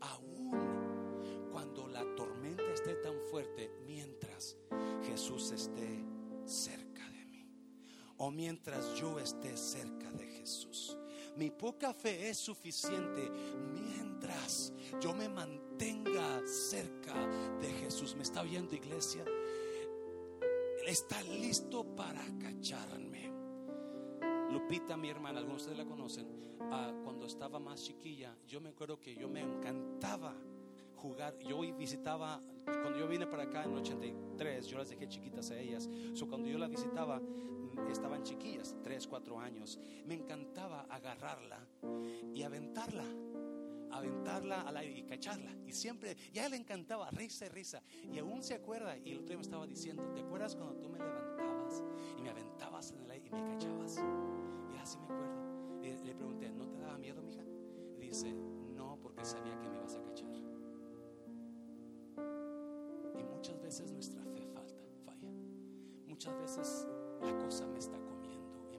aún 0.00 1.48
cuando 1.50 1.88
la 1.88 2.04
tormenta 2.16 2.64
esté 2.74 2.94
tan 2.96 3.18
fuerte 3.30 3.70
mientras 3.86 4.56
Jesús 5.02 5.50
esté 5.52 6.04
o 8.18 8.30
mientras 8.30 8.94
yo 8.94 9.18
esté 9.18 9.56
cerca 9.56 10.10
de 10.12 10.26
Jesús. 10.26 10.96
Mi 11.36 11.50
poca 11.50 11.92
fe 11.92 12.30
es 12.30 12.38
suficiente 12.38 13.30
mientras 13.74 14.72
yo 15.00 15.14
me 15.14 15.28
mantenga 15.28 16.40
cerca 16.46 17.14
de 17.60 17.68
Jesús. 17.72 18.14
¿Me 18.16 18.22
está 18.22 18.40
oyendo 18.40 18.74
iglesia? 18.74 19.24
Él 19.24 20.88
está 20.88 21.22
listo 21.22 21.84
para 21.94 22.24
cacharme. 22.38 23.32
Lupita, 24.50 24.96
mi 24.96 25.10
hermana, 25.10 25.40
algunos 25.40 25.66
de 25.66 25.72
ustedes 25.72 25.86
la 25.86 25.90
conocen, 25.90 26.26
uh, 26.60 27.02
cuando 27.02 27.26
estaba 27.26 27.58
más 27.58 27.82
chiquilla, 27.82 28.34
yo 28.46 28.60
me 28.60 28.70
acuerdo 28.70 29.00
que 29.00 29.14
yo 29.14 29.28
me 29.28 29.40
encantaba 29.40 30.34
jugar. 30.96 31.38
Yo 31.38 31.60
visitaba, 31.76 32.40
cuando 32.64 32.98
yo 32.98 33.06
vine 33.06 33.26
para 33.26 33.44
acá 33.44 33.64
en 33.64 33.74
83, 33.74 34.66
yo 34.66 34.78
las 34.78 34.88
dejé 34.88 35.08
chiquitas 35.08 35.50
a 35.50 35.58
ellas. 35.58 35.88
So, 36.14 36.28
cuando 36.28 36.48
yo 36.48 36.58
la 36.58 36.68
visitaba, 36.68 37.20
estaban 37.90 38.22
chiquillas, 38.22 38.76
3, 38.82 39.06
4 39.06 39.38
años. 39.40 39.78
Me 40.06 40.14
encantaba 40.14 40.86
agarrarla 40.90 41.58
y 42.34 42.42
aventarla 42.42 43.04
aventarla 43.96 44.62
al 44.62 44.76
aire 44.76 44.98
y 45.00 45.02
cacharla. 45.04 45.52
Y 45.66 45.72
siempre, 45.72 46.16
ya 46.32 46.48
le 46.48 46.56
encantaba, 46.56 47.10
risa 47.10 47.46
y 47.46 47.48
risa. 47.48 47.82
Y 48.12 48.18
aún 48.18 48.42
se 48.42 48.54
acuerda, 48.54 48.96
y 48.98 49.12
el 49.12 49.18
otro 49.18 49.28
día 49.28 49.36
me 49.36 49.42
estaba 49.42 49.66
diciendo, 49.66 50.02
¿te 50.14 50.20
acuerdas 50.20 50.54
cuando 50.54 50.74
tú 50.76 50.88
me 50.88 50.98
levantabas 50.98 51.82
y 52.18 52.22
me 52.22 52.30
aventabas 52.30 52.90
en 52.92 53.00
el 53.00 53.10
aire 53.10 53.28
y 53.28 53.32
me 53.32 53.44
cachabas? 53.54 53.96
Y 54.74 54.76
así 54.78 54.98
me 54.98 55.04
acuerdo. 55.04 55.80
Le, 55.80 56.04
le 56.04 56.14
pregunté, 56.14 56.50
¿no 56.52 56.68
te 56.68 56.78
daba 56.78 56.98
miedo, 56.98 57.22
mija? 57.22 57.42
Y 57.98 58.08
dice, 58.08 58.32
no, 58.32 58.98
porque 59.00 59.24
sabía 59.24 59.58
que 59.60 59.68
me 59.68 59.76
ibas 59.76 59.94
a 59.94 60.02
cachar. 60.02 60.34
Y 63.18 63.24
muchas 63.24 63.60
veces 63.60 63.92
nuestra 63.92 64.22
fe 64.24 64.46
falta, 64.52 64.84
falla. 65.04 65.30
Muchas 66.06 66.36
veces 66.38 66.86
la 67.22 67.38
cosa 67.38 67.66
me 67.66 67.78
está 67.78 67.98
comiendo 67.98 68.06
en 68.70 68.76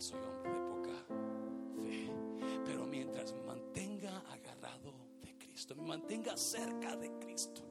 soy 0.00 0.20
hombre 0.20 0.52
de 0.52 0.60
poca 0.60 0.92
fe. 1.08 2.12
Pero 2.64 2.86
mientras 2.86 3.32
me 3.32 3.42
mantenga 3.42 4.18
agarrado 4.30 4.94
de 5.22 5.36
Cristo, 5.36 5.74
me 5.74 5.82
mantenga 5.82 6.36
cerca 6.36 6.96
de 6.96 7.10
Cristo, 7.18 7.62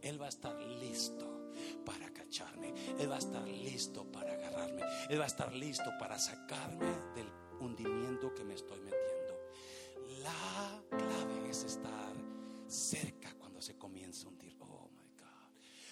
Él 0.00 0.20
va 0.20 0.26
a 0.26 0.30
estar 0.30 0.58
listo 0.60 1.52
para 1.84 2.12
cacharme. 2.12 2.74
Él 2.98 3.10
va 3.10 3.16
a 3.16 3.18
estar 3.18 3.46
listo 3.46 4.10
para 4.10 4.32
agarrarme. 4.32 4.82
Él 5.08 5.20
va 5.20 5.24
a 5.24 5.28
estar 5.28 5.52
listo 5.54 5.90
para 5.98 6.18
sacarme 6.18 6.90
del 7.14 7.30
hundimiento 7.60 8.34
que 8.34 8.44
me 8.44 8.54
estoy 8.54 8.80
metiendo. 8.80 9.34
La 10.22 10.82
clave 10.90 11.50
es 11.50 11.64
estar 11.64 12.14
cerca 12.66 13.34
cuando 13.38 13.60
se 13.60 13.76
comienza 13.76 14.26
a 14.26 14.30
hundir. 14.30 14.56
Oh. 14.60 14.83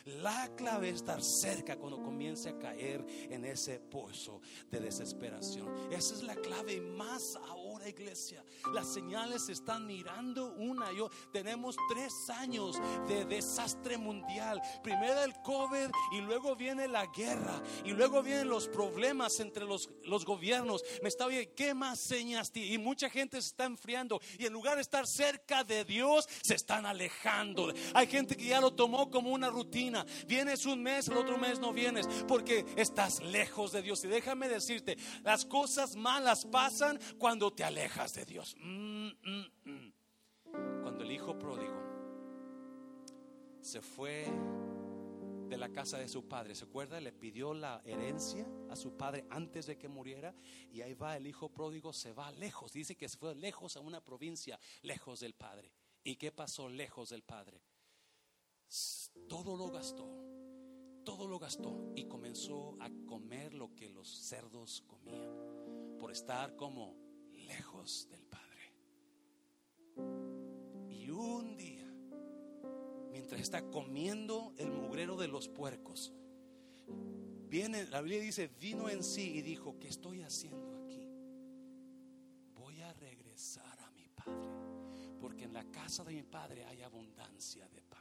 La 0.04 0.50
clave 0.56 0.88
es 0.88 0.96
estar 0.96 1.22
cerca 1.22 1.76
cuando 1.76 2.02
comience 2.02 2.48
a 2.48 2.58
caer 2.58 3.04
en 3.30 3.44
ese 3.44 3.78
pozo 3.78 4.40
de 4.70 4.80
desesperación. 4.80 5.68
Esa 5.92 6.14
es 6.14 6.22
la 6.22 6.34
clave 6.34 6.80
más 6.80 7.36
ahora, 7.36 7.61
iglesia. 7.88 8.44
Las 8.72 8.92
señales 8.92 9.46
se 9.46 9.52
están 9.52 9.86
mirando 9.86 10.52
una. 10.54 10.92
Yo 10.92 11.10
tenemos 11.32 11.76
tres 11.88 12.30
años 12.30 12.80
de 13.08 13.24
desastre 13.24 13.98
mundial. 13.98 14.60
Primero 14.82 15.22
el 15.22 15.34
COVID 15.42 15.90
y 16.12 16.20
luego 16.20 16.56
viene 16.56 16.88
la 16.88 17.06
guerra 17.06 17.60
y 17.84 17.90
luego 17.90 18.22
vienen 18.22 18.48
los 18.48 18.68
problemas 18.68 19.40
entre 19.40 19.64
los, 19.64 19.90
los 20.04 20.24
gobiernos. 20.24 20.82
Me 21.02 21.08
está 21.08 21.26
bien, 21.26 21.50
¿qué 21.56 21.74
más 21.74 21.98
señas? 21.98 22.50
Y 22.54 22.78
mucha 22.78 23.10
gente 23.10 23.40
se 23.40 23.48
está 23.48 23.64
enfriando 23.64 24.20
y 24.38 24.46
en 24.46 24.52
lugar 24.52 24.76
de 24.76 24.82
estar 24.82 25.06
cerca 25.06 25.64
de 25.64 25.84
Dios, 25.84 26.28
se 26.42 26.54
están 26.54 26.86
alejando. 26.86 27.72
Hay 27.94 28.06
gente 28.06 28.36
que 28.36 28.46
ya 28.46 28.60
lo 28.60 28.72
tomó 28.72 29.10
como 29.10 29.30
una 29.30 29.50
rutina. 29.50 30.06
Vienes 30.26 30.66
un 30.66 30.82
mes, 30.82 31.08
el 31.08 31.16
otro 31.16 31.36
mes 31.38 31.58
no 31.58 31.72
vienes 31.72 32.06
porque 32.26 32.64
estás 32.76 33.22
lejos 33.22 33.72
de 33.72 33.82
Dios. 33.82 34.04
Y 34.04 34.08
déjame 34.08 34.48
decirte, 34.48 34.96
las 35.22 35.44
cosas 35.44 35.96
malas 35.96 36.46
pasan 36.46 36.98
cuando 37.18 37.52
te 37.52 37.64
alejas 37.64 37.71
de 37.72 38.24
Dios. 38.26 38.54
Mm, 38.60 39.08
mm, 39.08 39.46
mm. 39.64 39.92
Cuando 40.82 41.04
el 41.04 41.10
hijo 41.10 41.38
pródigo 41.38 41.80
se 43.62 43.80
fue 43.80 44.26
de 45.48 45.56
la 45.56 45.70
casa 45.70 45.96
de 45.96 46.06
su 46.06 46.28
padre, 46.28 46.54
¿se 46.54 46.64
acuerda? 46.64 47.00
Le 47.00 47.12
pidió 47.12 47.54
la 47.54 47.80
herencia 47.86 48.46
a 48.68 48.76
su 48.76 48.96
padre 48.96 49.24
antes 49.30 49.66
de 49.66 49.78
que 49.78 49.88
muriera 49.88 50.34
y 50.70 50.82
ahí 50.82 50.92
va 50.92 51.16
el 51.16 51.26
hijo 51.26 51.48
pródigo, 51.48 51.94
se 51.94 52.12
va 52.12 52.30
lejos, 52.32 52.72
dice 52.74 52.94
que 52.94 53.08
se 53.08 53.16
fue 53.16 53.34
lejos 53.34 53.76
a 53.76 53.80
una 53.80 54.04
provincia, 54.04 54.58
lejos 54.82 55.20
del 55.20 55.34
padre. 55.34 55.72
¿Y 56.04 56.16
qué 56.16 56.30
pasó 56.30 56.68
lejos 56.68 57.08
del 57.08 57.22
padre? 57.22 57.62
Todo 59.28 59.56
lo 59.56 59.70
gastó, 59.70 60.06
todo 61.04 61.26
lo 61.26 61.38
gastó 61.38 61.90
y 61.96 62.04
comenzó 62.04 62.76
a 62.80 62.90
comer 63.06 63.54
lo 63.54 63.74
que 63.74 63.88
los 63.88 64.08
cerdos 64.08 64.82
comían 64.86 65.98
por 65.98 66.10
estar 66.10 66.54
como 66.56 67.01
lejos 67.54 68.08
del 68.10 68.24
Padre. 68.26 68.72
Y 70.88 71.10
un 71.10 71.56
día, 71.56 71.86
mientras 73.10 73.40
está 73.40 73.62
comiendo 73.70 74.54
el 74.56 74.70
mugrero 74.70 75.16
de 75.16 75.28
los 75.28 75.48
puercos, 75.48 76.12
viene, 77.48 77.84
la 77.86 78.00
Biblia 78.00 78.20
dice, 78.20 78.48
vino 78.60 78.88
en 78.88 79.02
sí 79.04 79.38
y 79.38 79.42
dijo, 79.42 79.78
¿qué 79.78 79.88
estoy 79.88 80.22
haciendo 80.22 80.76
aquí? 80.76 81.08
Voy 82.54 82.80
a 82.80 82.92
regresar 82.94 83.78
a 83.80 83.90
mi 83.90 84.08
Padre, 84.08 84.50
porque 85.20 85.44
en 85.44 85.52
la 85.52 85.64
casa 85.64 86.04
de 86.04 86.14
mi 86.14 86.22
Padre 86.22 86.64
hay 86.64 86.80
abundancia 86.82 87.68
de 87.68 87.82
pan. 87.82 88.00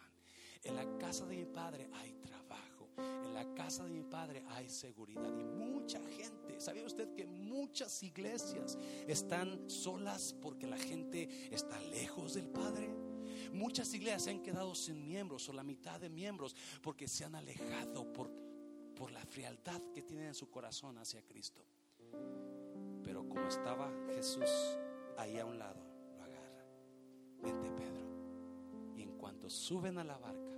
En 0.64 0.76
la 0.76 0.97
casa 0.97 1.26
de 1.26 1.36
mi 1.36 1.45
Padre 1.45 1.89
hay 1.93 2.14
trabajo. 2.14 2.80
En 2.98 3.34
la 3.34 3.54
casa 3.54 3.84
de 3.84 3.89
mi 3.89 4.04
Padre 4.04 4.44
hay 4.50 4.70
seguridad. 4.70 5.38
Y 5.38 5.44
mucha 5.44 6.00
gente, 6.02 6.60
¿sabía 6.60 6.86
usted 6.86 7.14
que 7.14 7.26
muchas 7.26 8.04
iglesias 8.04 8.78
están 9.08 9.70
solas 9.70 10.36
porque 10.42 10.68
la 10.68 10.78
gente 10.78 11.54
está 11.54 11.80
lejos 11.82 12.34
del 12.34 12.48
Padre? 12.48 12.89
Muchas 13.54 13.94
iglesias 13.94 14.24
se 14.24 14.30
han 14.32 14.42
quedado 14.42 14.76
sin 14.76 15.06
miembros 15.06 15.48
o 15.50 15.54
la 15.54 15.64
mitad 15.64 16.00
de 16.00 16.10
miembros 16.10 16.56
porque 16.82 17.08
se 17.08 17.26
han 17.26 17.36
alejado 17.36 18.12
por, 18.14 18.32
por 18.96 19.12
la 19.12 19.26
frialdad 19.26 19.82
que 19.94 20.02
tienen 20.02 20.28
en 20.28 20.36
su 20.36 20.50
corazón 20.50 20.98
hacia 20.98 21.22
Cristo. 21.24 21.66
Pero 23.04 23.28
como 23.28 23.48
estaba 23.48 23.92
Jesús 24.16 24.50
ahí 25.18 25.38
a 25.38 25.46
un 25.46 25.60
lado, 25.60 25.82
lo 26.16 26.24
agarra. 26.24 26.66
Vente 27.42 27.70
Pedro. 27.72 28.96
Y 28.96 29.02
en 29.02 29.18
cuanto 29.18 29.50
suben 29.50 29.98
a 29.98 30.04
la 30.04 30.18
barca, 30.18 30.51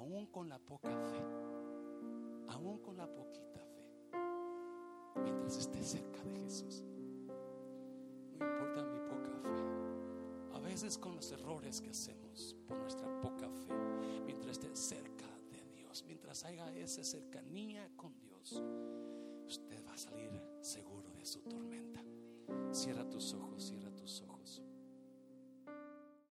Aún 0.00 0.26
con 0.28 0.48
la 0.48 0.58
poca 0.58 0.88
fe, 0.88 1.22
aún 2.48 2.78
con 2.78 2.96
la 2.96 3.06
poquita 3.06 3.60
fe, 3.60 3.86
mientras 5.22 5.58
esté 5.58 5.82
cerca 5.82 6.24
de 6.24 6.38
Jesús. 6.40 6.82
No 8.38 8.46
importa 8.46 8.82
mi 8.84 8.98
poca 9.00 9.38
fe. 9.42 10.56
A 10.56 10.58
veces 10.58 10.96
con 10.96 11.14
los 11.14 11.30
errores 11.32 11.82
que 11.82 11.90
hacemos 11.90 12.56
por 12.66 12.78
nuestra 12.78 13.20
poca 13.20 13.50
fe, 13.50 13.74
mientras 14.24 14.52
esté 14.52 14.74
cerca 14.74 15.26
de 15.50 15.62
Dios, 15.76 16.02
mientras 16.06 16.46
haya 16.46 16.74
esa 16.74 17.04
cercanía 17.04 17.90
con 17.94 18.18
Dios, 18.18 18.62
usted 19.46 19.86
va 19.86 19.92
a 19.92 19.98
salir 19.98 20.30
seguro 20.62 21.10
de 21.12 21.26
su 21.26 21.42
tormenta. 21.42 22.02
Cierra 22.72 23.06
tus 23.06 23.34
ojos, 23.34 23.64
cierra 23.64 23.94
tus 23.94 24.22
ojos. 24.22 24.62